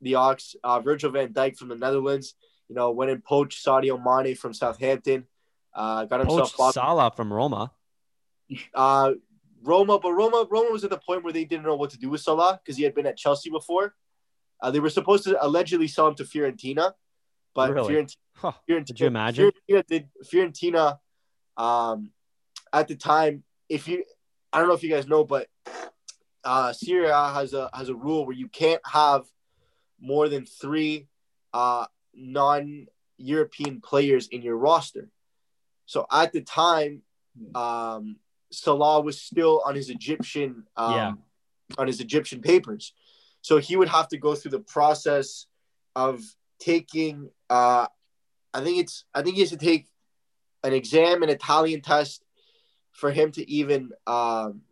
The 0.00 0.14
Ox, 0.16 0.54
uh, 0.62 0.80
Virgil 0.80 1.10
van 1.10 1.32
Dijk 1.32 1.56
from 1.56 1.68
the 1.68 1.76
Netherlands. 1.76 2.34
You 2.68 2.74
know, 2.74 2.90
went 2.92 3.10
and 3.10 3.22
poached 3.22 3.64
Sadio 3.64 3.98
Mane 4.02 4.34
from 4.34 4.52
Southampton. 4.54 5.26
Uh, 5.74 6.04
got 6.04 6.20
himself 6.20 6.54
Poached 6.54 6.74
Salah 6.74 7.10
from 7.14 7.32
Roma. 7.32 7.72
uh, 8.74 9.12
Roma, 9.62 9.98
but 9.98 10.12
Roma, 10.12 10.46
Roma 10.50 10.70
was 10.70 10.84
at 10.84 10.90
the 10.90 10.98
point 10.98 11.24
where 11.24 11.32
they 11.32 11.44
didn't 11.44 11.64
know 11.64 11.74
what 11.74 11.90
to 11.90 11.98
do 11.98 12.10
with 12.10 12.20
Salah 12.20 12.60
because 12.62 12.76
he 12.76 12.84
had 12.84 12.94
been 12.94 13.06
at 13.06 13.16
Chelsea 13.16 13.50
before. 13.50 13.94
Uh, 14.62 14.70
they 14.70 14.80
were 14.80 14.90
supposed 14.90 15.24
to 15.24 15.42
allegedly 15.44 15.88
sell 15.88 16.06
him 16.08 16.14
to 16.16 16.24
Fiorentina, 16.24 16.92
but 17.54 17.72
Really? 17.72 17.94
Fiorentina, 17.94 18.16
Huh. 18.36 18.52
Fiorentina, 18.68 18.86
Could 18.88 19.00
you 19.00 19.06
imagine? 19.06 19.50
Fiorentina 19.68 19.86
did 19.86 20.08
Fiorentina, 20.24 20.98
um, 21.56 22.12
at 22.72 22.88
the 22.88 22.96
time. 22.96 23.42
If 23.68 23.88
you, 23.88 24.04
I 24.52 24.58
don't 24.58 24.68
know 24.68 24.74
if 24.74 24.82
you 24.82 24.90
guys 24.90 25.06
know, 25.08 25.24
but 25.24 25.48
uh, 26.44 26.72
Serie 26.72 27.08
A 27.08 27.32
has 27.32 27.54
a 27.54 27.70
has 27.74 27.88
a 27.88 27.94
rule 27.94 28.26
where 28.26 28.36
you 28.36 28.48
can't 28.48 28.82
have 28.84 29.24
more 30.00 30.28
than 30.28 30.44
three 30.46 31.08
uh, 31.52 31.86
non-European 32.14 33.80
players 33.80 34.28
in 34.28 34.42
your 34.42 34.56
roster. 34.56 35.08
So 35.86 36.06
at 36.10 36.32
the 36.32 36.40
time, 36.40 37.02
um, 37.54 38.16
Salah 38.50 39.00
was 39.00 39.20
still 39.20 39.62
on 39.64 39.74
his 39.74 39.90
Egyptian 39.90 40.64
um, 40.76 40.94
Yeah. 40.94 41.12
on 41.78 41.86
his 41.86 42.00
Egyptian 42.00 42.40
papers. 42.40 42.92
So 43.40 43.58
he 43.58 43.76
would 43.76 43.88
have 43.88 44.08
to 44.08 44.18
go 44.18 44.34
through 44.34 44.52
the 44.52 44.60
process 44.60 45.46
of 45.96 46.22
taking 46.58 47.30
uh, 47.50 47.86
I 48.52 48.60
think 48.60 48.78
it's 48.78 49.04
I 49.14 49.22
think 49.22 49.34
he 49.36 49.40
has 49.42 49.50
to 49.50 49.56
take 49.56 49.86
an 50.62 50.72
exam, 50.72 51.22
an 51.22 51.28
Italian 51.28 51.80
test 51.82 52.22
for 52.92 53.10
him 53.10 53.32
to 53.32 53.42
even 53.50 53.90
um, 54.06 54.62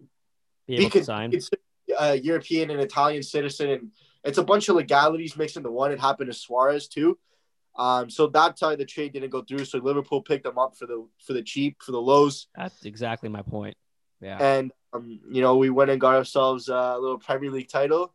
Be 0.69 0.77
be 0.77 0.83
able 0.83 0.91
to 0.91 0.99
con- 0.99 1.05
sign. 1.05 1.31
considered 1.33 1.62
a 1.99 2.17
European 2.17 2.71
and 2.71 2.81
Italian 2.81 3.23
citizen, 3.23 3.71
and 3.71 3.91
it's 4.25 4.39
a 4.39 4.45
bunch 4.45 4.69
of 4.69 4.77
legalities 4.77 5.37
mixed 5.37 5.57
into 5.57 5.71
one. 5.71 5.93
It 5.93 6.01
happened 6.01 6.31
to 6.31 6.35
Suarez 6.35 6.89
too. 6.89 7.19
Um, 7.75 8.11
so 8.11 8.27
that's 8.27 8.63
of 8.63 8.79
the 8.79 8.85
trade 8.85 9.15
didn't 9.15 9.31
go 9.31 9.43
through. 9.43 9.65
So 9.65 9.79
Liverpool 9.79 10.21
picked 10.23 10.47
him 10.47 10.59
up 10.59 10.77
for 10.77 10.87
the 10.87 11.07
for 11.27 11.33
the 11.33 11.43
cheap, 11.43 11.83
for 11.83 11.93
the 11.93 12.01
lows, 12.01 12.49
That's 12.57 12.85
exactly 12.85 13.29
my 13.29 13.43
point. 13.43 13.77
Yeah. 14.21 14.39
and 14.41 14.71
um, 14.93 15.19
you 15.31 15.43
know 15.43 15.57
we 15.57 15.71
went 15.71 15.91
and 15.91 16.01
got 16.01 16.15
ourselves 16.15 16.69
a 16.69 16.97
little 16.99 17.19
Premier 17.19 17.51
League 17.51 17.69
title, 17.69 18.15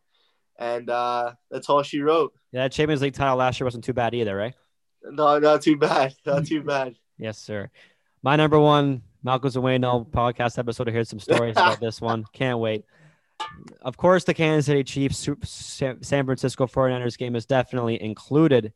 and 0.58 0.88
uh, 0.88 1.32
that's 1.50 1.68
all 1.68 1.82
she 1.82 2.00
wrote. 2.00 2.32
Yeah, 2.52 2.62
that 2.62 2.72
Champions 2.72 3.02
League 3.02 3.14
title 3.14 3.36
last 3.36 3.60
year 3.60 3.66
wasn't 3.66 3.84
too 3.84 3.92
bad 3.92 4.14
either, 4.14 4.34
right? 4.34 4.54
No, 5.02 5.38
not 5.38 5.62
too 5.62 5.76
bad, 5.76 6.14
not 6.26 6.46
too 6.46 6.62
bad. 6.62 6.94
Yes, 7.18 7.38
sir. 7.38 7.70
My 8.22 8.36
number 8.36 8.58
one 8.58 9.02
Malcolm 9.22 9.50
Zawano 9.50 10.08
podcast 10.08 10.58
episode. 10.58 10.88
I 10.88 10.92
heard 10.92 11.08
some 11.08 11.20
stories 11.20 11.52
about 11.56 11.80
this 11.80 12.00
one. 12.00 12.24
Can't 12.32 12.58
wait. 12.58 12.84
Of 13.82 13.96
course, 13.96 14.24
the 14.24 14.34
Kansas 14.34 14.66
City 14.66 14.84
Chiefs 14.84 15.28
San 15.44 16.24
Francisco 16.24 16.66
49ers 16.66 17.18
game 17.18 17.36
is 17.36 17.46
definitely 17.46 18.00
included 18.00 18.72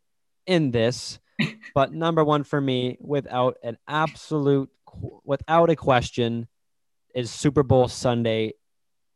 in 0.47 0.71
this. 0.71 1.19
But 1.75 1.93
number 1.93 2.23
one 2.23 2.45
for 2.45 2.61
me, 2.61 2.99
without 3.01 3.57
an 3.65 3.79
absolute, 3.89 4.69
without 5.25 5.71
a 5.71 5.77
question, 5.77 6.47
is 7.15 7.31
Super 7.31 7.63
Bowl 7.63 7.89
Sunday 7.89 8.53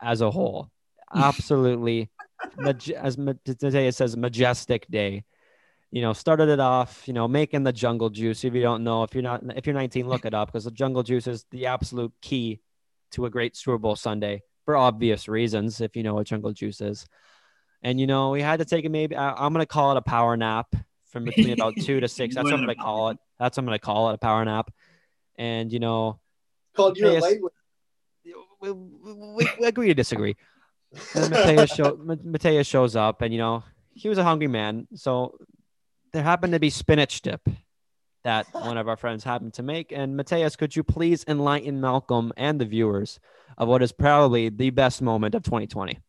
as 0.03 0.22
a 0.22 0.30
whole. 0.30 0.70
Absolutely, 1.14 2.11
maj- 2.57 2.90
as 2.90 3.16
today 3.44 3.86
it 3.86 3.94
says, 3.94 4.16
majestic 4.16 4.88
day 4.88 5.24
you 5.90 6.03
know, 6.03 6.12
started 6.12 6.49
it 6.49 6.61
off, 6.61 7.07
you 7.07 7.14
know, 7.14 7.28
making 7.28 7.62
the 7.62 7.72
jungle 7.72 8.11
juice. 8.11 8.44
If 8.44 8.55
you 8.55 8.62
don't 8.62 8.84
know, 8.84 9.03
if 9.05 9.14
you're 9.14 9.22
not, 9.22 9.42
if 9.57 9.66
you're 9.66 9.74
19, 9.74 10.09
look 10.09 10.24
it 10.24 10.34
up 10.34 10.49
because 10.49 10.64
the 10.64 10.70
jungle 10.70 11.03
juice 11.03 11.26
is 11.26 11.44
the 11.51 11.66
absolute 11.66 12.12
key 12.20 12.61
to 13.12 13.24
a 13.26 13.30
great 13.30 13.57
Super 13.57 13.78
Bowl 13.78 13.97
Sunday 13.97 14.42
for 14.67 14.77
obvious 14.77 15.29
reasons. 15.29 15.81
If 15.81 15.97
you 15.97 16.03
know 16.03 16.12
what 16.14 16.27
jungle 16.27 16.53
juice 16.53 16.83
is, 16.83 17.07
and 17.83 17.99
you 17.99 18.07
know, 18.07 18.31
we 18.31 18.43
had 18.43 18.59
to 18.59 18.67
take 18.67 18.85
a 18.85 18.91
maybe. 18.91 19.17
I, 19.17 19.33
I'm 19.33 19.55
gonna 19.55 19.64
call 19.64 19.93
it 19.93 19.97
a 19.97 20.03
power 20.03 20.37
nap 20.37 20.75
from 21.07 21.25
between 21.25 21.55
about 21.55 21.77
two 21.81 22.01
to 22.01 22.09
six. 22.09 22.35
That's 22.35 22.45
what 22.45 22.55
I'm 22.55 22.61
gonna 22.61 22.75
call 22.75 23.09
it. 23.09 23.19
That's 23.39 23.57
what 23.57 23.62
I'm 23.62 23.67
gonna 23.67 23.79
call 23.79 24.11
it 24.11 24.14
a 24.14 24.19
power 24.19 24.45
nap. 24.45 24.71
And 25.37 25.73
you 25.73 25.79
know, 25.79 26.21
Called 26.75 26.99
you 26.99 27.09
a 27.09 27.12
Yes. 27.12 27.23
lightweight. 27.23 27.53
we, 28.61 28.73
we, 28.73 29.47
we 29.59 29.67
agree 29.67 29.87
to 29.89 29.95
disagree. 29.95 30.37
And 31.14 31.31
Mateus, 31.31 31.71
show, 31.71 31.97
Ma- 32.03 32.17
Mateus 32.23 32.67
shows 32.67 32.97
up, 32.97 33.23
and 33.23 33.33
you 33.33 33.39
know 33.39 33.64
he 33.95 34.09
was 34.09 34.19
a 34.19 34.25
hungry 34.25 34.49
man, 34.49 34.87
so 34.95 35.39
there 36.12 36.23
happened 36.23 36.53
to 36.53 36.61
be 36.61 36.71
spinach 36.71 37.23
dip 37.23 37.49
that 38.27 38.53
one 38.53 38.77
of 38.77 38.89
our 38.89 38.97
friends 38.97 39.22
happened 39.22 39.55
to 39.55 39.62
make. 39.62 39.93
And 39.93 40.16
Mateus, 40.16 40.57
could 40.57 40.74
you 40.74 40.83
please 40.83 41.24
enlighten 41.29 41.81
Malcolm 41.81 42.33
and 42.37 42.61
the 42.61 42.64
viewers 42.64 43.20
of 43.57 43.68
what 43.68 43.85
is 43.85 43.93
probably 43.93 44.49
the 44.49 44.70
best 44.70 45.01
moment 45.01 45.37
of 45.37 45.45
2020? 45.45 46.01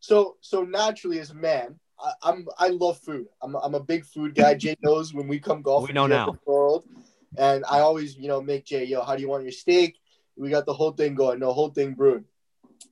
So 0.00 0.36
so 0.40 0.62
naturally, 0.62 1.20
as 1.20 1.30
a 1.30 1.34
man, 1.34 1.78
I, 2.00 2.12
I'm 2.22 2.48
I 2.58 2.68
love 2.68 2.98
food. 2.98 3.26
I'm 3.42 3.54
I'm 3.56 3.74
a 3.74 3.80
big 3.80 4.06
food 4.06 4.34
guy. 4.34 4.54
Jay 4.54 4.76
knows 4.82 5.12
when 5.12 5.28
we 5.28 5.38
come 5.38 5.60
golfing. 5.60 5.88
We 5.88 5.92
know 5.92 6.06
now. 6.06 6.26
the 6.32 6.38
World, 6.50 6.86
and 7.36 7.62
I 7.70 7.80
always 7.80 8.16
you 8.16 8.28
know 8.28 8.40
make 8.40 8.64
Jay 8.64 8.84
yo, 8.84 9.02
how 9.02 9.14
do 9.14 9.20
you 9.20 9.28
want 9.28 9.42
your 9.42 9.52
steak? 9.52 9.98
We 10.36 10.48
got 10.48 10.64
the 10.64 10.74
whole 10.74 10.92
thing 10.92 11.14
going, 11.14 11.40
the 11.40 11.52
whole 11.52 11.70
thing 11.70 11.92
brewing. 11.92 12.24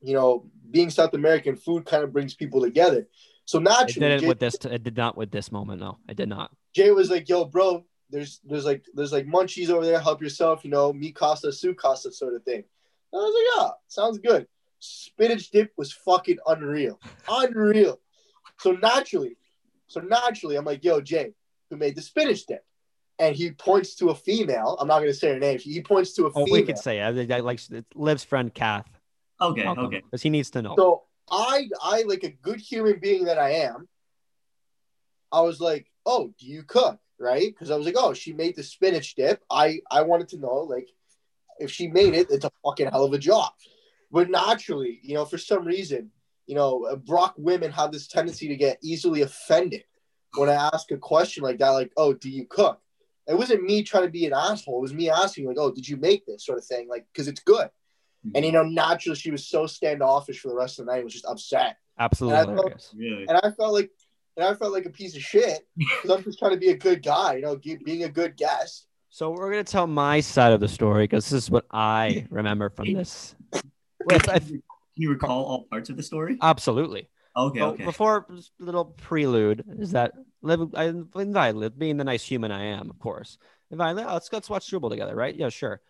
You 0.03 0.15
know, 0.15 0.51
being 0.71 0.91
South 0.91 1.15
American, 1.15 1.57
food 1.57 1.87
kind 1.87 2.05
of 2.05 2.13
brings 2.13 2.35
people 2.35 2.61
together. 2.61 3.09
So 3.47 3.59
It 3.59 3.63
naturally, 3.63 4.09
didn't 4.09 4.21
Jay, 4.21 4.29
with 4.29 4.41
this. 4.41 4.57
It 4.57 4.83
did 4.83 4.97
not 4.97 5.17
with 5.17 5.31
this 5.31 5.51
moment. 5.51 5.81
No, 5.81 5.99
it 6.07 6.17
did 6.19 6.29
not. 6.29 6.51
Jay 6.75 6.91
was 6.91 7.11
like, 7.11 7.29
"Yo, 7.29 7.45
bro, 7.45 7.85
there's 8.11 8.41
there's 8.45 8.65
like 8.65 8.85
there's 8.95 9.13
like 9.13 9.27
munchies 9.27 9.71
over 9.71 9.85
there. 9.85 10.01
Help 10.01 10.23
yourself. 10.23 10.65
You 10.65 10.71
know, 10.71 10.93
me 10.93 11.13
Costa, 11.13 11.53
Su 11.53 11.75
Costa 11.75 12.13
sort 12.13 12.35
of 12.35 12.43
thing." 12.45 12.65
I 13.13 13.17
was 13.17 13.35
like, 13.35 13.65
"Yeah, 13.65 13.71
sounds 13.89 14.19
good." 14.19 14.47
Spinach 14.81 15.51
dip 15.51 15.73
was 15.77 15.93
fucking 15.93 16.39
unreal, 16.47 17.01
unreal. 17.29 18.01
So 18.59 18.73
naturally, 18.73 19.37
so 19.87 20.01
naturally, 20.01 20.57
I'm 20.57 20.65
like, 20.65 20.85
"Yo, 20.85 21.01
Jay, 21.01 21.33
who 21.71 21.77
made 21.77 21.97
the 21.97 22.03
spinach 22.03 22.47
dip?" 22.47 22.65
And 23.19 23.35
he 23.35 23.53
points 23.53 23.95
to 23.97 24.11
a 24.11 24.15
female. 24.15 24.77
I'm 24.81 24.89
not 24.89 24.99
gonna 24.99 25.15
say 25.15 25.29
her 25.31 25.39
name. 25.39 25.59
He 25.59 25.81
points 25.81 26.13
to 26.15 26.25
a 26.25 26.31
Oh, 26.31 26.45
female. 26.45 26.53
we 26.53 26.63
could 26.63 26.79
say 26.79 26.99
it. 27.01 27.31
I, 27.31 27.37
I 27.37 27.41
like 27.41 27.61
Liv's 27.95 28.25
friend 28.25 28.53
Kath. 28.53 28.89
Okay, 29.41 29.67
okay. 29.67 30.01
Because 30.05 30.23
he 30.23 30.31
needs 30.31 30.51
to 30.51 30.63
know. 30.63 30.75
So 30.77 31.03
I, 31.31 31.69
I 31.83 32.03
like 32.03 32.25
a 32.25 32.31
good 32.31 32.61
human 32.61 32.99
being 33.01 33.25
that 33.25 33.39
I 33.39 33.51
am. 33.53 33.89
I 35.33 35.41
was 35.41 35.61
like, 35.61 35.87
"Oh, 36.05 36.33
do 36.39 36.47
you 36.47 36.63
cook?" 36.65 36.99
Right? 37.19 37.53
Because 37.53 37.71
I 37.71 37.77
was 37.77 37.87
like, 37.87 37.97
"Oh, 37.99 38.13
she 38.13 38.33
made 38.33 38.57
the 38.57 38.63
spinach 38.63 39.15
dip." 39.15 39.43
I, 39.51 39.81
I 39.91 40.03
wanted 40.03 40.29
to 40.31 40.39
know, 40.39 40.67
like, 40.69 40.89
if 41.59 41.71
she 41.71 41.87
made 41.89 42.15
it, 42.15 42.27
it's 42.31 42.45
a 42.45 42.51
fucking 42.65 42.89
hell 42.89 43.05
of 43.05 43.13
a 43.13 43.19
job. 43.19 43.53
But 44.11 44.31
naturally, 44.31 45.01
you 45.03 45.15
know, 45.15 45.25
for 45.25 45.39
some 45.39 45.65
reason, 45.65 46.11
you 46.47 46.55
know, 46.55 46.85
uh, 46.87 46.97
Brock 46.97 47.35
women 47.37 47.71
have 47.73 47.93
this 47.93 48.09
tendency 48.09 48.49
to 48.49 48.57
get 48.57 48.79
easily 48.83 49.23
offended 49.23 49.85
when 50.37 50.49
I 50.49 50.71
ask 50.73 50.91
a 50.91 50.97
question 50.97 51.43
like 51.45 51.59
that, 51.59 51.71
like, 51.71 51.93
"Oh, 51.97 52.13
do 52.13 52.29
you 52.29 52.47
cook?" 52.47 52.81
It 53.27 53.39
wasn't 53.39 53.63
me 53.63 53.83
trying 53.83 54.05
to 54.05 54.11
be 54.11 54.27
an 54.27 54.35
asshole. 54.35 54.79
It 54.79 54.83
was 54.83 54.93
me 54.93 55.09
asking, 55.09 55.47
like, 55.47 55.57
"Oh, 55.59 55.71
did 55.73 55.89
you 55.89 55.97
make 55.97 56.27
this?" 56.27 56.45
sort 56.45 56.59
of 56.59 56.65
thing, 56.65 56.89
like, 56.89 57.07
because 57.13 57.29
it's 57.29 57.41
good. 57.41 57.71
And 58.35 58.43
you 58.45 58.53
know, 58.53 58.63
naturally, 58.65 59.17
she 59.19 59.31
was 59.31 59.47
so 59.47 59.67
standoffish 59.67 60.41
for 60.41 60.49
the 60.49 60.55
rest 60.57 60.79
of 60.79 60.87
the 60.87 60.93
night. 60.93 61.05
Was 61.05 61.13
just 61.13 61.27
upset, 61.27 61.77
Absolutely 61.99 62.39
and 62.39 62.51
I 62.51 62.55
felt- 62.55 62.65
hilarious. 62.65 62.95
Really? 62.97 63.25
and 63.29 63.39
I 63.43 63.51
felt 63.51 63.73
like, 63.75 63.91
and 64.37 64.47
I 64.47 64.55
felt 64.55 64.73
like 64.73 64.87
a 64.87 64.91
piece 64.91 65.15
of 65.17 65.23
shit 65.23 65.67
because 65.77 66.11
I'm 66.11 66.25
just 66.25 66.39
trying 66.39 66.53
to 66.53 66.57
be 66.59 66.71
a 66.71 66.77
good 66.77 67.03
guy, 67.03 67.37
you 67.37 67.43
know, 67.43 67.57
being 67.57 68.05
a 68.05 68.09
good 68.09 68.37
guest. 68.37 68.87
So 69.11 69.31
we're 69.31 69.51
gonna 69.51 69.65
tell 69.65 69.87
my 69.87 70.21
side 70.21 70.53
of 70.53 70.61
the 70.61 70.69
story 70.69 71.05
because 71.05 71.31
this 71.31 71.45
is 71.45 71.51
what 71.51 71.67
I 71.71 72.27
remember 72.31 72.71
from 72.71 72.93
this. 72.93 73.37
With, 74.05 74.29
I- 74.29 74.41
Can 74.41 74.63
you 74.97 75.11
recall 75.11 75.45
all 75.45 75.65
parts 75.71 75.91
of 75.91 75.97
the 75.97 76.03
story? 76.03 76.37
absolutely. 76.43 77.09
Okay, 77.37 77.59
So 77.61 77.67
okay. 77.71 77.85
Before 77.85 78.27
a 78.31 78.65
little 78.65 78.85
prelude 78.85 79.65
is 79.79 79.93
that 79.93 80.13
live 80.43 80.73
I 80.75 80.93
invite 81.17 81.57
Liv, 81.57 81.79
being 81.79 81.97
the 81.97 82.05
nice 82.05 82.23
human 82.23 82.53
I 82.53 82.65
am, 82.67 82.91
of 82.91 82.99
course. 82.99 83.39
Invite 83.71 83.97
Liv, 83.97 84.07
let's 84.07 84.33
let's 84.33 84.51
watch 84.51 84.65
Super 84.67 84.81
Bowl 84.81 84.91
together, 84.91 85.15
right? 85.17 85.35
Yeah, 85.35 85.49
sure. 85.49 85.81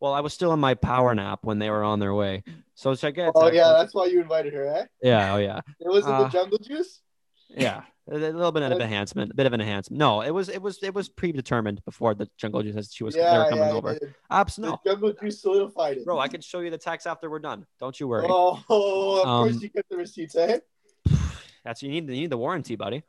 Well, 0.00 0.12
I 0.12 0.20
was 0.20 0.34
still 0.34 0.52
in 0.52 0.60
my 0.60 0.74
power 0.74 1.14
nap 1.14 1.40
when 1.42 1.58
they 1.58 1.70
were 1.70 1.82
on 1.82 1.98
their 2.00 2.14
way. 2.14 2.44
So 2.74 2.94
should 2.94 3.08
I 3.08 3.10
get 3.10 3.32
Oh 3.34 3.50
yeah, 3.50 3.72
that's 3.72 3.94
why 3.94 4.06
you 4.06 4.20
invited 4.20 4.52
her, 4.54 4.66
eh? 4.68 4.84
yeah, 5.02 5.34
oh 5.34 5.38
yeah. 5.38 5.60
It 5.80 5.88
wasn't 5.88 6.14
Uh, 6.14 6.24
the 6.24 6.28
jungle 6.30 6.58
juice. 6.58 7.00
Yeah. 7.48 7.82
A 8.08 8.14
little 8.16 8.52
bit 8.52 8.62
of 8.62 8.70
an 8.70 8.80
enhancement, 8.80 9.32
a 9.32 9.34
bit 9.34 9.46
of 9.46 9.52
an 9.52 9.60
enhancement. 9.60 9.98
No, 9.98 10.20
it 10.20 10.30
was 10.30 10.48
it 10.48 10.62
was 10.62 10.80
it 10.82 10.94
was 10.94 11.08
predetermined 11.08 11.84
before 11.84 12.14
the 12.14 12.28
jungle 12.36 12.62
juice 12.62 12.92
she 12.92 13.02
was 13.02 13.14
they 13.16 13.20
Yeah, 13.20 13.38
were 13.38 13.48
coming 13.50 13.68
yeah, 13.68 13.74
over. 13.74 13.98
Absolutely. 14.30 14.78
jungle 14.86 15.12
juice 15.12 15.40
solidified 15.40 15.96
it. 15.96 16.04
Bro, 16.04 16.20
I 16.20 16.28
can 16.28 16.40
show 16.40 16.60
you 16.60 16.70
the 16.70 16.78
text 16.78 17.08
after 17.08 17.28
we're 17.28 17.40
done. 17.40 17.66
Don't 17.80 17.98
you 17.98 18.06
worry. 18.06 18.28
Oh, 18.28 18.62
of 19.22 19.28
Um, 19.28 19.48
course 19.48 19.60
you 19.60 19.68
get 19.70 19.86
the 19.90 19.96
receipts, 19.96 20.36
eh? 20.36 20.60
That's 21.64 21.82
you 21.82 21.88
need 21.88 22.04
you 22.04 22.14
need 22.14 22.30
the 22.30 22.38
warranty, 22.38 22.76
buddy. 22.76 23.02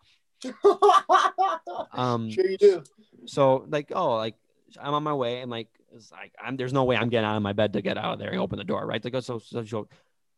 Um 1.94 2.30
sure 2.30 2.46
you 2.50 2.58
do. 2.58 2.84
so 3.26 3.66
like 3.70 3.92
oh 3.94 4.16
like 4.16 4.36
I'm 4.80 4.94
on 4.94 5.04
my 5.04 5.14
way 5.14 5.42
and 5.42 5.50
like 5.52 5.70
It's 5.96 6.12
like 6.12 6.34
I'm 6.44 6.58
there's 6.58 6.74
no 6.74 6.84
way 6.84 6.96
I'm 6.98 7.10
getting 7.10 7.26
out 7.28 7.38
of 7.38 7.44
my 7.44 7.54
bed 7.54 7.74
to 7.74 7.82
get 7.82 7.98
out 7.98 8.14
of 8.14 8.20
there 8.20 8.30
and 8.32 8.40
open 8.40 8.58
the 8.58 8.64
door, 8.64 8.86
right? 8.86 9.04
Like 9.04 9.14
so, 9.24 9.40
so, 9.40 9.64
so 9.64 9.88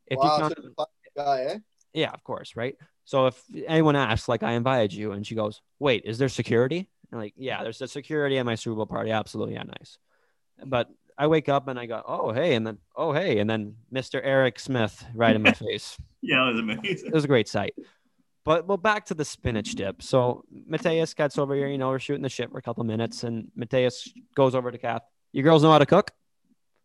if 0.08 0.18
wow, 0.20 0.24
you 0.38 0.44
such 0.44 0.56
come, 0.56 0.66
a 0.66 0.70
classy 0.76 0.92
guy, 1.16 1.42
eh? 1.54 1.58
yeah, 1.94 2.12
of 2.12 2.24
course, 2.24 2.56
right? 2.56 2.76
So 3.10 3.26
if 3.26 3.44
anyone 3.66 3.96
asks, 3.96 4.30
like 4.30 4.44
I 4.44 4.52
invited 4.52 4.94
you, 4.94 5.14
and 5.14 5.26
she 5.26 5.34
goes, 5.34 5.64
"Wait, 5.80 6.04
is 6.06 6.20
there 6.20 6.30
security?" 6.30 6.88
I'm 7.12 7.18
like, 7.18 7.34
"Yeah, 7.36 7.64
there's 7.64 7.82
a 7.82 7.88
security 7.88 8.38
at 8.38 8.46
my 8.46 8.54
Super 8.54 8.76
Bowl 8.76 8.86
party. 8.86 9.10
Absolutely, 9.10 9.56
yeah, 9.56 9.64
nice." 9.64 9.98
But 10.64 10.90
I 11.18 11.26
wake 11.26 11.50
up 11.50 11.68
and 11.68 11.80
I 11.80 11.88
go, 11.88 12.04
"Oh 12.08 12.32
hey," 12.32 12.54
and 12.54 12.68
then 12.68 12.78
"Oh 12.96 13.12
hey," 13.12 13.40
and 13.40 13.50
then 13.50 13.78
Mr. 13.92 14.22
Eric 14.24 14.60
Smith 14.60 15.04
right 15.16 15.36
in 15.36 15.42
my 15.42 15.54
face. 15.66 15.98
Yeah, 16.22 16.44
it 16.48 16.52
was 16.54 16.60
amazing. 16.60 17.08
It 17.08 17.14
was 17.16 17.24
a 17.24 17.28
great 17.28 17.48
sight. 17.48 17.74
But 18.46 18.68
well, 18.68 18.78
back 18.78 19.08
to 19.08 19.16
the 19.16 19.26
spinach 19.26 19.72
dip. 19.74 20.04
So 20.04 20.44
Mateus 20.68 21.16
gets 21.16 21.40
over 21.40 21.56
here. 21.56 21.68
You 21.68 21.80
know, 21.80 21.90
we're 21.90 21.98
shooting 21.98 22.22
the 22.22 22.30
shit 22.30 22.52
for 22.52 22.60
a 22.60 22.62
couple 22.62 22.84
minutes, 22.84 23.24
and 23.24 23.48
Mateus 23.56 24.08
goes 24.36 24.54
over 24.54 24.70
to 24.70 24.78
Kath. 24.78 25.02
You 25.34 25.42
girls 25.42 25.64
know 25.64 25.72
how 25.72 25.80
to 25.80 25.88
cook? 25.88 26.12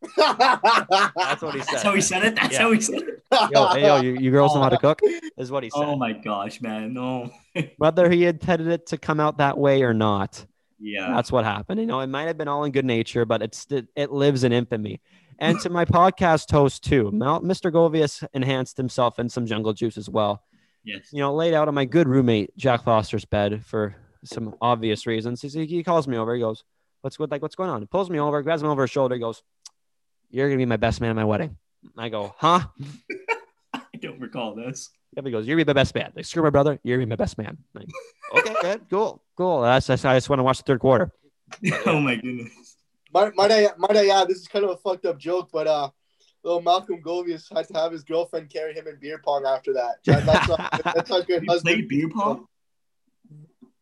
That's 0.16 1.43
what 1.43 1.55
he 1.55 1.61
said. 1.61 1.68
That's 1.75 1.83
how 1.83 1.95
he 1.95 2.01
said 2.01 2.25
it. 2.25 2.35
That's 2.37 2.55
Yeah. 2.55 2.61
how 2.62 2.72
he 2.72 2.81
said 2.81 3.03
it. 3.03 3.14
Yo, 3.53 3.66
hey, 3.68 3.82
yo, 3.87 4.01
you, 4.01 4.14
you 4.18 4.30
girls 4.30 4.55
know 4.55 4.62
how 4.62 4.68
to 4.68 4.78
cook? 4.78 5.01
Is 5.37 5.51
what 5.51 5.62
he 5.64 5.70
said. 5.70 5.82
Oh 5.85 5.97
my 5.97 6.12
gosh, 6.12 6.61
man. 6.61 6.93
No. 6.95 7.30
Whether 7.78 8.11
he 8.11 8.26
intended 8.26 8.68
it 8.68 8.87
to 8.89 8.99
come 8.99 9.20
out 9.20 9.39
that 9.39 9.59
way 9.59 9.82
or 9.82 9.93
not, 9.95 10.45
Yeah. 10.78 11.12
that's 11.14 11.30
what 11.32 11.45
happened. 11.45 11.80
You 11.80 11.87
know, 11.87 12.01
it 12.01 12.07
might 12.09 12.24
have 12.24 12.39
been 12.39 12.49
all 12.49 12.64
in 12.64 12.72
good 12.72 12.85
nature, 12.85 13.24
but 13.24 13.43
it's 13.43 13.66
it, 13.70 13.89
it 13.97 14.11
lives 14.12 14.45
in 14.45 14.53
infamy. 14.53 15.01
And 15.39 15.59
to 15.61 15.70
my 15.70 15.85
podcast 16.01 16.51
host 16.51 16.85
too, 16.85 17.11
Mr. 17.12 17.72
Govius 17.72 18.24
enhanced 18.35 18.76
himself 18.76 19.18
in 19.18 19.28
some 19.28 19.47
jungle 19.47 19.72
juice 19.72 19.97
as 19.97 20.09
well. 20.09 20.43
Yes. 20.85 21.09
You 21.12 21.20
know, 21.20 21.35
laid 21.35 21.55
out 21.55 21.66
on 21.68 21.74
my 21.74 21.87
good 21.87 22.09
roommate 22.09 22.57
Jack 22.57 22.85
Foster's 22.85 23.24
bed 23.24 23.64
for 23.64 23.97
some 24.24 24.55
obvious 24.61 25.07
reasons. 25.07 25.41
He, 25.43 25.66
he 25.66 25.82
calls 25.82 26.07
me 26.07 26.16
over. 26.16 26.35
He 26.35 26.41
goes, 26.41 26.62
"What's 27.01 27.16
good? 27.16 27.30
Like, 27.30 27.43
what's 27.43 27.55
going 27.57 27.70
on?" 27.70 27.80
He 27.80 27.87
pulls 27.87 28.11
me 28.11 28.18
over, 28.20 28.43
grabs 28.43 28.62
me 28.62 28.68
over 28.68 28.82
his 28.82 28.91
shoulder. 28.91 29.14
He 29.14 29.20
goes, 29.20 29.43
"You're 30.30 30.49
gonna 30.49 30.59
be 30.59 30.66
my 30.66 30.76
best 30.76 31.01
man 31.01 31.11
at 31.11 31.16
my 31.16 31.24
wedding." 31.24 31.57
I 31.99 32.11
go, 32.11 32.35
"Huh?" 32.39 32.61
I 34.05 34.09
don't 34.11 34.21
recall 34.21 34.55
this. 34.55 34.91
Yep, 35.17 35.25
he 35.27 35.31
goes, 35.31 35.47
"You're 35.47 35.57
gonna 35.57 35.65
be 35.65 35.69
my 35.71 35.81
best 35.81 35.95
man." 35.95 36.13
Like, 36.15 36.25
screw 36.25 36.43
my 36.43 36.51
brother. 36.51 36.79
You're 36.83 36.97
gonna 36.99 37.07
be 37.07 37.11
my 37.11 37.17
best 37.17 37.39
man. 37.39 37.57
Like, 37.75 37.89
okay, 38.37 38.55
good, 38.61 38.81
cool, 38.91 39.23
cool. 39.37 39.63
That's, 39.63 39.87
that's 39.87 40.05
I 40.05 40.17
just 40.17 40.29
want 40.29 40.41
to 40.41 40.45
watch 40.45 40.59
the 40.59 40.65
third 40.65 40.81
quarter. 40.81 41.13
oh 41.87 42.01
my 42.01 42.17
goodness. 42.17 42.77
might, 43.13 43.35
might 43.37 43.53
I 43.53 43.69
might 43.79 43.97
I 43.97 44.09
add, 44.09 44.29
this 44.29 44.39
is 44.39 44.49
kind 44.49 44.65
of 44.65 44.73
a 44.73 44.77
fucked 44.77 45.07
up 45.07 45.19
joke, 45.19 45.51
but 45.53 45.67
uh, 45.67 45.89
little 46.43 46.61
Malcolm 46.63 47.01
Govius 47.03 47.55
had 47.55 47.69
to 47.69 47.75
have 47.75 47.93
his 47.93 48.03
girlfriend 48.03 48.51
carry 48.51 48.75
him 48.75 48.87
in 48.89 48.97
beer 49.01 49.21
pong 49.25 49.45
after 49.47 49.73
that. 49.75 49.97
That- 50.05 50.27
that's 50.27 50.49
not 50.49 50.83
that's 50.95 51.11
not 51.11 51.27
good 51.27 51.43
You 51.45 51.49
husband. 51.49 51.75
played 51.77 51.89
beer 51.89 52.09
pong? 52.09 52.47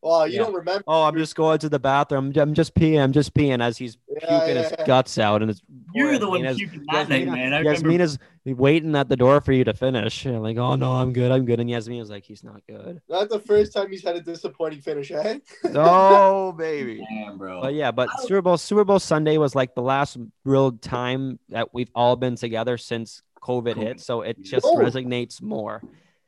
Oh, 0.05 0.25
you 0.25 0.35
Yeah. 0.35 0.39
don't 0.41 0.55
remember? 0.55 0.83
Oh, 0.89 1.05
I'm 1.05 1.17
just 1.17 1.37
going 1.37 1.61
to 1.61 1.69
the 1.69 1.79
bathroom. 1.79 2.33
I'm 2.37 2.55
just 2.55 2.75
peeing. 2.75 3.01
I'm 3.01 3.13
just 3.13 3.33
peeing 3.35 3.63
as 3.63 3.79
he's 3.79 3.97
Yeah, 4.09 4.19
puking 4.41 4.57
yeah, 4.57 4.63
his 4.63 4.75
yeah. 4.77 4.85
guts 4.85 5.17
out, 5.17 5.43
and 5.43 5.51
it's 5.53 5.63
You're 5.95 6.19
the 6.19 6.29
one 6.29 6.41
Yasmina's- 6.43 6.57
puking 6.59 6.85
that 6.93 7.09
night, 7.09 7.23
Yasmina- 7.27 7.33
man. 7.33 7.53
I 7.55 7.59
remember. 7.59 8.19
Waiting 8.45 8.97
at 8.97 9.09
the 9.09 9.17
door 9.17 9.41
for 9.41 9.53
you 9.53 9.63
to 9.65 9.73
finish. 9.75 10.25
And 10.27 10.43
like, 10.43 10.57
oh 10.57 10.75
no, 10.75 10.93
I'm 10.93 11.13
good, 11.13 11.31
I'm 11.31 11.45
good. 11.45 11.61
And 11.61 11.71
Yasmina's 11.71 12.11
like, 12.11 12.25
he's 12.25 12.43
not 12.43 12.61
good. 12.69 13.01
Not 13.09 13.29
the 13.29 13.39
first 13.39 13.73
time 13.73 13.91
he's 13.91 14.03
had 14.03 14.17
a 14.17 14.21
disappointing 14.21 14.81
finish, 14.81 15.11
eh? 15.13 15.39
Oh 15.75 16.53
baby. 16.53 17.05
Damn, 17.09 17.39
bro. 17.39 17.61
But 17.63 17.75
yeah, 17.75 17.91
but 17.93 18.09
Super 18.23 18.43
Bowl 18.43 18.57
Super 18.59 18.85
Bowl 18.85 18.99
Sunday 18.99 19.39
was 19.39 19.55
like 19.55 19.75
the 19.75 19.83
last 19.83 20.17
real 20.45 20.73
time 20.73 21.39
that 21.51 21.73
we've 21.73 21.91
all 21.95 22.17
been 22.17 22.35
together 22.37 22.77
since 22.79 23.23
COVID 23.43 23.77
hit. 23.77 24.01
So 24.01 24.23
it 24.23 24.41
just 24.43 24.65
No. 24.67 24.75
resonates 24.77 25.41
more. 25.41 25.83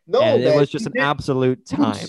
No, 0.06 0.20
and 0.20 0.42
it 0.42 0.54
was 0.54 0.68
just 0.70 0.86
an 0.86 0.92
did 0.92 1.00
absolute 1.02 1.66
time. 1.66 2.06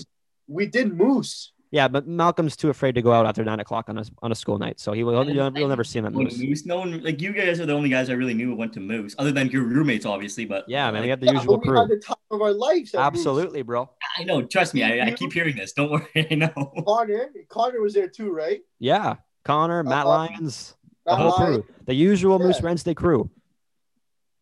We 0.48 0.66
did 0.66 0.96
moose. 0.96 1.52
Yeah, 1.72 1.88
but 1.88 2.06
Malcolm's 2.06 2.56
too 2.56 2.70
afraid 2.70 2.94
to 2.94 3.02
go 3.02 3.12
out 3.12 3.26
after 3.26 3.42
nine 3.44 3.58
o'clock 3.58 3.88
on 3.88 3.98
a 3.98 4.04
on 4.22 4.30
a 4.30 4.34
school 4.36 4.56
night, 4.56 4.78
so 4.78 4.92
he 4.92 5.02
will 5.02 5.28
you'll, 5.28 5.52
you'll 5.58 5.68
never 5.68 5.82
see 5.82 5.98
him 5.98 6.06
at 6.06 6.12
Going 6.12 6.26
Moose. 6.26 6.38
Moose. 6.38 6.64
No 6.64 6.78
one 6.78 7.02
like 7.02 7.20
you 7.20 7.32
guys 7.32 7.58
are 7.60 7.66
the 7.66 7.72
only 7.72 7.88
guys 7.88 8.08
I 8.08 8.12
really 8.12 8.34
knew 8.34 8.50
who 8.50 8.54
went 8.56 8.72
to 8.74 8.80
Moose, 8.80 9.16
other 9.18 9.32
than 9.32 9.48
your 9.50 9.64
roommates, 9.64 10.06
obviously. 10.06 10.44
But 10.44 10.64
Yeah, 10.68 10.84
man, 10.92 10.94
we 10.94 11.00
like, 11.00 11.10
have 11.10 11.20
the 11.20 11.26
Yeah, 11.26 11.32
usual 11.32 11.58
but 11.58 11.66
had 11.66 11.86
crew. 11.88 11.96
the 11.96 12.02
time 12.02 12.16
of 12.30 12.40
our 12.40 12.52
lives. 12.52 12.94
at 12.94 12.98
Moose. 12.98 13.06
Absolutely, 13.06 13.62
bro. 13.62 13.90
I 14.16 14.22
know. 14.22 14.42
Trust 14.42 14.74
me, 14.74 14.84
I, 14.84 15.06
I 15.08 15.10
keep 15.10 15.32
hearing 15.32 15.56
this. 15.56 15.72
Don't 15.72 15.90
worry. 15.90 16.06
I 16.30 16.34
know. 16.36 16.72
Connor, 16.86 17.30
Connor 17.48 17.80
was 17.80 17.94
there 17.94 18.08
too, 18.08 18.30
right? 18.32 18.60
Yeah, 18.78 19.16
Connor, 19.44 19.82
Matt 19.82 20.06
Uh, 20.06 20.10
Lyons, 20.10 20.76
the 21.04 21.16
whole 21.16 21.30
lying. 21.36 21.62
crew, 21.62 21.66
the 21.86 21.94
usual 21.94 22.38
Moose 22.38 22.62
Wednesday 22.62 22.94
crew. 22.94 23.28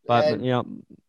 But 0.07 0.25
And- 0.27 0.45
you 0.45 0.51
know, 0.53 0.67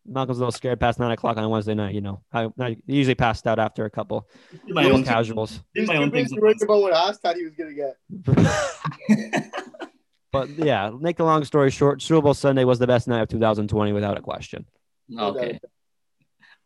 Malcolm's 0.08 0.38
a 0.38 0.42
little 0.42 0.52
scared 0.52 0.80
past 0.80 1.00
nine 1.00 1.12
o'clock 1.12 1.38
on 1.38 1.44
a 1.44 1.50
Wednesday 1.50 1.74
night. 1.74 1.96
You 1.96 2.02
know, 2.02 2.22
I, 2.32 2.50
I 2.60 2.78
usually 2.86 3.16
passed 3.16 3.48
out 3.48 3.60
after 3.60 3.86
a 3.86 3.90
couple 3.90 4.30
my 4.68 4.90
own 4.90 5.04
casuals. 5.04 5.62
He 5.74 5.82
Did 5.82 5.90
was 5.90 5.90
my 5.90 6.04
own 6.04 6.12
things. 6.12 6.30
busy 6.30 6.40
worrying 6.40 6.58
about 6.62 6.82
what 6.82 6.94
Astat 6.94 7.36
he 7.36 7.44
was 7.44 7.56
gonna 7.56 7.74
get. 7.74 9.52
but 10.32 10.50
yeah, 10.50 10.92
make 11.00 11.18
the 11.18 11.24
long 11.24 11.44
story 11.44 11.72
short, 11.72 12.02
Super 12.02 12.22
Bowl 12.22 12.34
Sunday 12.34 12.64
was 12.64 12.80
the 12.80 12.88
best 12.88 13.08
night 13.08 13.22
of 13.22 13.30
2020 13.30 13.94
without 13.94 14.18
a 14.18 14.22
question. 14.22 14.66
Okay. 15.18 15.60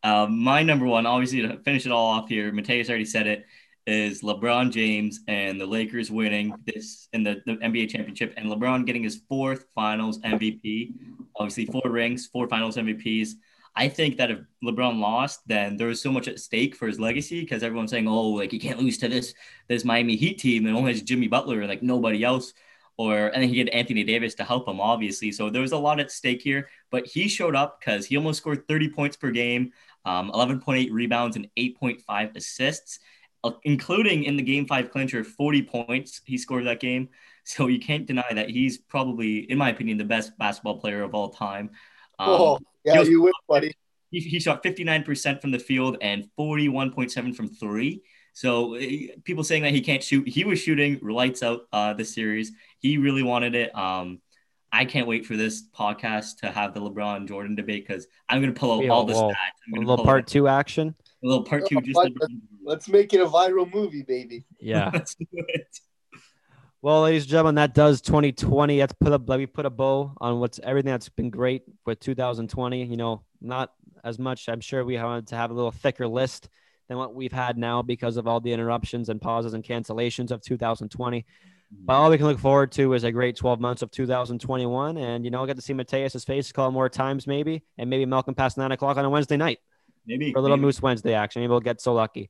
Um, 0.02 0.42
my 0.42 0.62
number 0.62 0.86
one, 0.86 1.06
obviously, 1.06 1.42
to 1.42 1.58
finish 1.58 1.84
it 1.86 1.92
all 1.92 2.12
off 2.12 2.28
here, 2.28 2.50
Mateus 2.52 2.88
already 2.88 3.04
said 3.04 3.26
it, 3.26 3.44
is 3.90 4.22
LeBron 4.22 4.70
James 4.70 5.20
and 5.28 5.60
the 5.60 5.66
Lakers 5.66 6.10
winning 6.10 6.54
this 6.66 7.08
in 7.12 7.22
the, 7.22 7.42
the 7.46 7.56
NBA 7.56 7.90
championship, 7.90 8.34
and 8.36 8.46
LeBron 8.46 8.86
getting 8.86 9.02
his 9.02 9.22
fourth 9.28 9.66
Finals 9.74 10.18
MVP. 10.20 10.92
Obviously, 11.36 11.66
four 11.66 11.82
rings, 11.84 12.26
four 12.26 12.48
Finals 12.48 12.76
MVPs. 12.76 13.30
I 13.76 13.88
think 13.88 14.16
that 14.16 14.30
if 14.30 14.38
LeBron 14.64 14.98
lost, 14.98 15.40
then 15.46 15.76
there 15.76 15.86
was 15.86 16.00
so 16.00 16.10
much 16.10 16.28
at 16.28 16.40
stake 16.40 16.74
for 16.74 16.86
his 16.86 16.98
legacy 17.00 17.40
because 17.40 17.62
everyone's 17.62 17.90
saying, 17.90 18.08
"Oh, 18.08 18.30
like 18.30 18.50
he 18.50 18.58
can't 18.58 18.80
lose 18.80 18.98
to 18.98 19.08
this 19.08 19.34
this 19.68 19.84
Miami 19.84 20.16
Heat 20.16 20.38
team 20.38 20.64
that 20.64 20.74
only 20.74 20.92
has 20.92 21.02
Jimmy 21.02 21.28
Butler 21.28 21.60
and 21.60 21.68
like 21.68 21.82
nobody 21.82 22.24
else." 22.24 22.52
Or 22.96 23.28
and 23.28 23.42
then 23.42 23.48
he 23.48 23.58
had 23.58 23.68
Anthony 23.70 24.04
Davis 24.04 24.34
to 24.34 24.44
help 24.44 24.68
him, 24.68 24.80
obviously. 24.80 25.32
So 25.32 25.48
there 25.48 25.62
was 25.62 25.72
a 25.72 25.78
lot 25.78 26.00
at 26.00 26.10
stake 26.10 26.42
here, 26.42 26.68
but 26.90 27.06
he 27.06 27.28
showed 27.28 27.56
up 27.56 27.80
because 27.80 28.04
he 28.04 28.16
almost 28.16 28.38
scored 28.38 28.68
30 28.68 28.90
points 28.90 29.16
per 29.16 29.30
game 29.30 29.72
um, 30.04 30.30
11.8 30.32 30.88
rebounds 30.90 31.36
and 31.36 31.48
8.5 31.56 32.36
assists, 32.36 33.00
including 33.64 34.24
in 34.24 34.36
the 34.36 34.42
game 34.42 34.66
five 34.66 34.90
clincher, 34.90 35.24
40 35.24 35.62
points 35.62 36.20
he 36.24 36.36
scored 36.38 36.66
that 36.66 36.80
game. 36.80 37.08
So 37.42 37.66
you 37.68 37.80
can't 37.80 38.06
deny 38.06 38.30
that 38.32 38.50
he's 38.50 38.76
probably, 38.78 39.50
in 39.50 39.56
my 39.58 39.70
opinion, 39.70 39.96
the 39.98 40.04
best 40.04 40.36
basketball 40.38 40.78
player 40.78 41.02
of 41.02 41.14
all 41.14 41.30
time. 41.30 41.70
Um, 42.18 42.28
oh, 42.28 42.58
yeah, 42.84 42.92
he 42.92 42.98
was- 43.00 43.08
you 43.08 43.22
win, 43.22 43.32
buddy. 43.48 43.72
he, 44.10 44.20
he 44.20 44.38
shot 44.38 44.62
59% 44.62 45.40
from 45.40 45.50
the 45.50 45.58
field 45.58 45.96
and 46.02 46.28
41.7 46.38 47.34
from 47.34 47.48
three. 47.48 48.02
So 48.34 48.76
uh, 48.76 48.80
people 49.24 49.42
saying 49.42 49.62
that 49.62 49.72
he 49.72 49.80
can't 49.80 50.02
shoot, 50.02 50.28
he 50.28 50.44
was 50.44 50.60
shooting 50.60 51.00
lights 51.02 51.42
out 51.42 51.62
uh, 51.72 51.94
this 51.94 52.14
series. 52.14 52.52
He 52.78 52.98
really 52.98 53.22
wanted 53.22 53.54
it. 53.54 53.74
Um, 53.76 54.20
I 54.70 54.84
can't 54.84 55.08
wait 55.08 55.26
for 55.26 55.36
this 55.36 55.64
podcast 55.76 56.38
to 56.40 56.50
have 56.50 56.74
the 56.74 56.80
LeBron 56.80 57.26
Jordan 57.26 57.56
debate 57.56 57.88
because 57.88 58.06
I'm 58.28 58.40
going 58.40 58.54
to 58.54 58.58
pull 58.60 58.78
out 58.80 58.88
all 58.88 59.04
the 59.04 59.14
well, 59.14 59.30
stats. 59.30 59.34
I'm 59.66 59.72
A 59.72 59.76
gonna 59.76 59.88
little 59.88 59.96
pull 59.96 60.04
part 60.04 60.24
out 60.24 60.28
two 60.28 60.46
action. 60.46 60.94
a 61.24 61.26
little 61.26 61.42
part 61.42 61.66
two. 61.66 61.78
Oh, 61.78 61.80
Just? 61.80 61.98
LeBron. 61.98 62.40
Let's 62.62 62.88
make 62.88 63.12
it 63.12 63.20
a 63.20 63.26
viral 63.26 63.72
movie, 63.72 64.02
baby. 64.02 64.44
Yeah. 64.60 64.90
Let's 64.94 65.14
do 65.14 65.26
it. 65.32 65.80
Well, 66.82 67.02
ladies 67.02 67.24
and 67.24 67.30
gentlemen, 67.30 67.56
that 67.56 67.74
does 67.74 68.00
2020. 68.00 68.78
Let's 68.78 68.94
put 68.94 69.12
a 69.12 69.20
let 69.26 69.38
me 69.38 69.46
put 69.46 69.66
a 69.66 69.70
bow 69.70 70.14
on 70.18 70.40
what's 70.40 70.58
everything 70.62 70.90
that's 70.90 71.10
been 71.10 71.28
great 71.28 71.62
with 71.84 72.00
2020. 72.00 72.84
You 72.84 72.96
know, 72.96 73.22
not 73.42 73.72
as 74.02 74.18
much. 74.18 74.48
I'm 74.48 74.60
sure 74.60 74.84
we 74.84 74.96
wanted 74.96 75.26
to 75.28 75.36
have 75.36 75.50
a 75.50 75.54
little 75.54 75.72
thicker 75.72 76.08
list 76.08 76.48
than 76.88 76.96
what 76.96 77.14
we've 77.14 77.32
had 77.32 77.58
now 77.58 77.82
because 77.82 78.16
of 78.16 78.26
all 78.26 78.40
the 78.40 78.52
interruptions 78.52 79.10
and 79.10 79.20
pauses 79.20 79.52
and 79.52 79.62
cancellations 79.62 80.30
of 80.30 80.40
2020. 80.42 81.26
But 81.72 81.92
all 81.92 82.10
we 82.10 82.16
can 82.16 82.26
look 82.26 82.38
forward 82.38 82.72
to 82.72 82.94
is 82.94 83.04
a 83.04 83.12
great 83.12 83.36
12 83.36 83.60
months 83.60 83.82
of 83.82 83.90
2021, 83.92 84.96
and 84.96 85.24
you 85.24 85.30
know, 85.30 85.44
I 85.44 85.46
get 85.46 85.56
to 85.56 85.62
see 85.62 85.72
Mateus's 85.72 86.24
face 86.24 86.50
a 86.50 86.52
couple 86.52 86.72
more 86.72 86.88
times, 86.88 87.26
maybe, 87.28 87.62
and 87.78 87.88
maybe 87.88 88.06
Malcolm 88.06 88.34
past 88.34 88.58
nine 88.58 88.72
o'clock 88.72 88.96
on 88.96 89.04
a 89.04 89.10
Wednesday 89.10 89.36
night 89.36 89.60
Maybe 90.04 90.32
for 90.32 90.38
a 90.38 90.42
little 90.42 90.56
maybe. 90.56 90.66
Moose 90.66 90.82
Wednesday 90.82 91.14
action. 91.14 91.42
Maybe 91.42 91.50
we'll 91.50 91.60
get 91.60 91.80
so 91.80 91.94
lucky. 91.94 92.28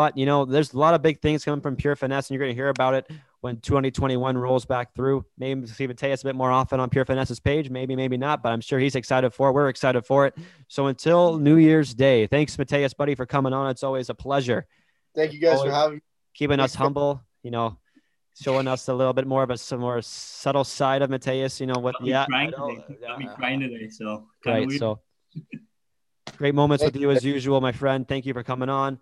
But 0.00 0.16
you 0.16 0.24
know, 0.24 0.46
there's 0.46 0.72
a 0.72 0.78
lot 0.78 0.94
of 0.94 1.02
big 1.02 1.20
things 1.20 1.44
coming 1.44 1.60
from 1.60 1.76
Pure 1.76 1.96
Finesse, 1.96 2.30
and 2.30 2.34
you're 2.34 2.42
going 2.42 2.52
to 2.52 2.58
hear 2.58 2.70
about 2.70 2.94
it 2.94 3.06
when 3.42 3.58
2021 3.60 4.38
rolls 4.38 4.64
back 4.64 4.94
through. 4.94 5.26
Maybe 5.36 5.66
see 5.66 5.86
Mateus 5.86 6.22
a 6.22 6.24
bit 6.24 6.34
more 6.34 6.50
often 6.50 6.80
on 6.80 6.88
Pure 6.88 7.04
Finesse's 7.04 7.38
page. 7.38 7.68
Maybe, 7.68 7.94
maybe 7.94 8.16
not. 8.16 8.42
But 8.42 8.52
I'm 8.54 8.62
sure 8.62 8.78
he's 8.78 8.94
excited 8.94 9.28
for 9.34 9.50
it. 9.50 9.52
We're 9.52 9.68
excited 9.68 10.06
for 10.06 10.24
it. 10.26 10.38
So 10.68 10.86
until 10.86 11.36
New 11.36 11.56
Year's 11.56 11.92
Day, 11.92 12.26
thanks 12.26 12.56
Mateus, 12.56 12.94
buddy, 12.94 13.14
for 13.14 13.26
coming 13.26 13.52
on. 13.52 13.68
It's 13.68 13.82
always 13.82 14.08
a 14.08 14.14
pleasure. 14.14 14.66
Thank 15.14 15.34
you 15.34 15.38
guys 15.38 15.58
Always- 15.58 15.70
for 15.70 15.74
having 15.76 15.94
me. 15.96 16.02
Keeping 16.32 16.60
us 16.60 16.74
humble. 16.74 17.20
You 17.42 17.50
know, 17.50 17.76
showing 18.40 18.68
us 18.68 18.88
a 18.88 18.94
little 18.94 19.12
bit 19.12 19.26
more 19.26 19.42
of 19.42 19.50
a 19.50 19.58
some 19.58 19.80
more 19.80 20.00
subtle 20.00 20.64
side 20.64 21.02
of 21.02 21.10
Mateus. 21.10 21.60
You 21.60 21.66
know 21.66 21.78
what? 21.78 21.92
Got 21.96 22.02
me 22.04 22.08
Yeah, 22.08 22.22
I 22.22 22.24
crying 22.24 22.50
know, 22.56 22.68
today. 22.70 22.96
Got 23.06 23.18
me 23.18 23.28
uh, 23.28 23.34
crying 23.34 23.60
today. 23.60 23.88
So 23.90 24.28
Right. 24.46 24.72
So 24.72 24.98
great 26.38 26.54
moments 26.54 26.82
with 26.82 26.94
Thank 26.94 27.02
you 27.02 27.10
as 27.10 27.22
usual, 27.22 27.60
my 27.60 27.72
friend. 27.72 28.08
Thank 28.08 28.24
you 28.24 28.32
for 28.32 28.42
coming 28.42 28.70
on. 28.70 28.98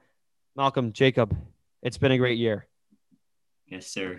Malcolm, 0.58 0.92
Jacob, 0.92 1.36
it's 1.82 1.98
been 1.98 2.10
a 2.10 2.18
great 2.18 2.36
year. 2.36 2.66
yes, 3.68 3.86
sir. 3.86 4.18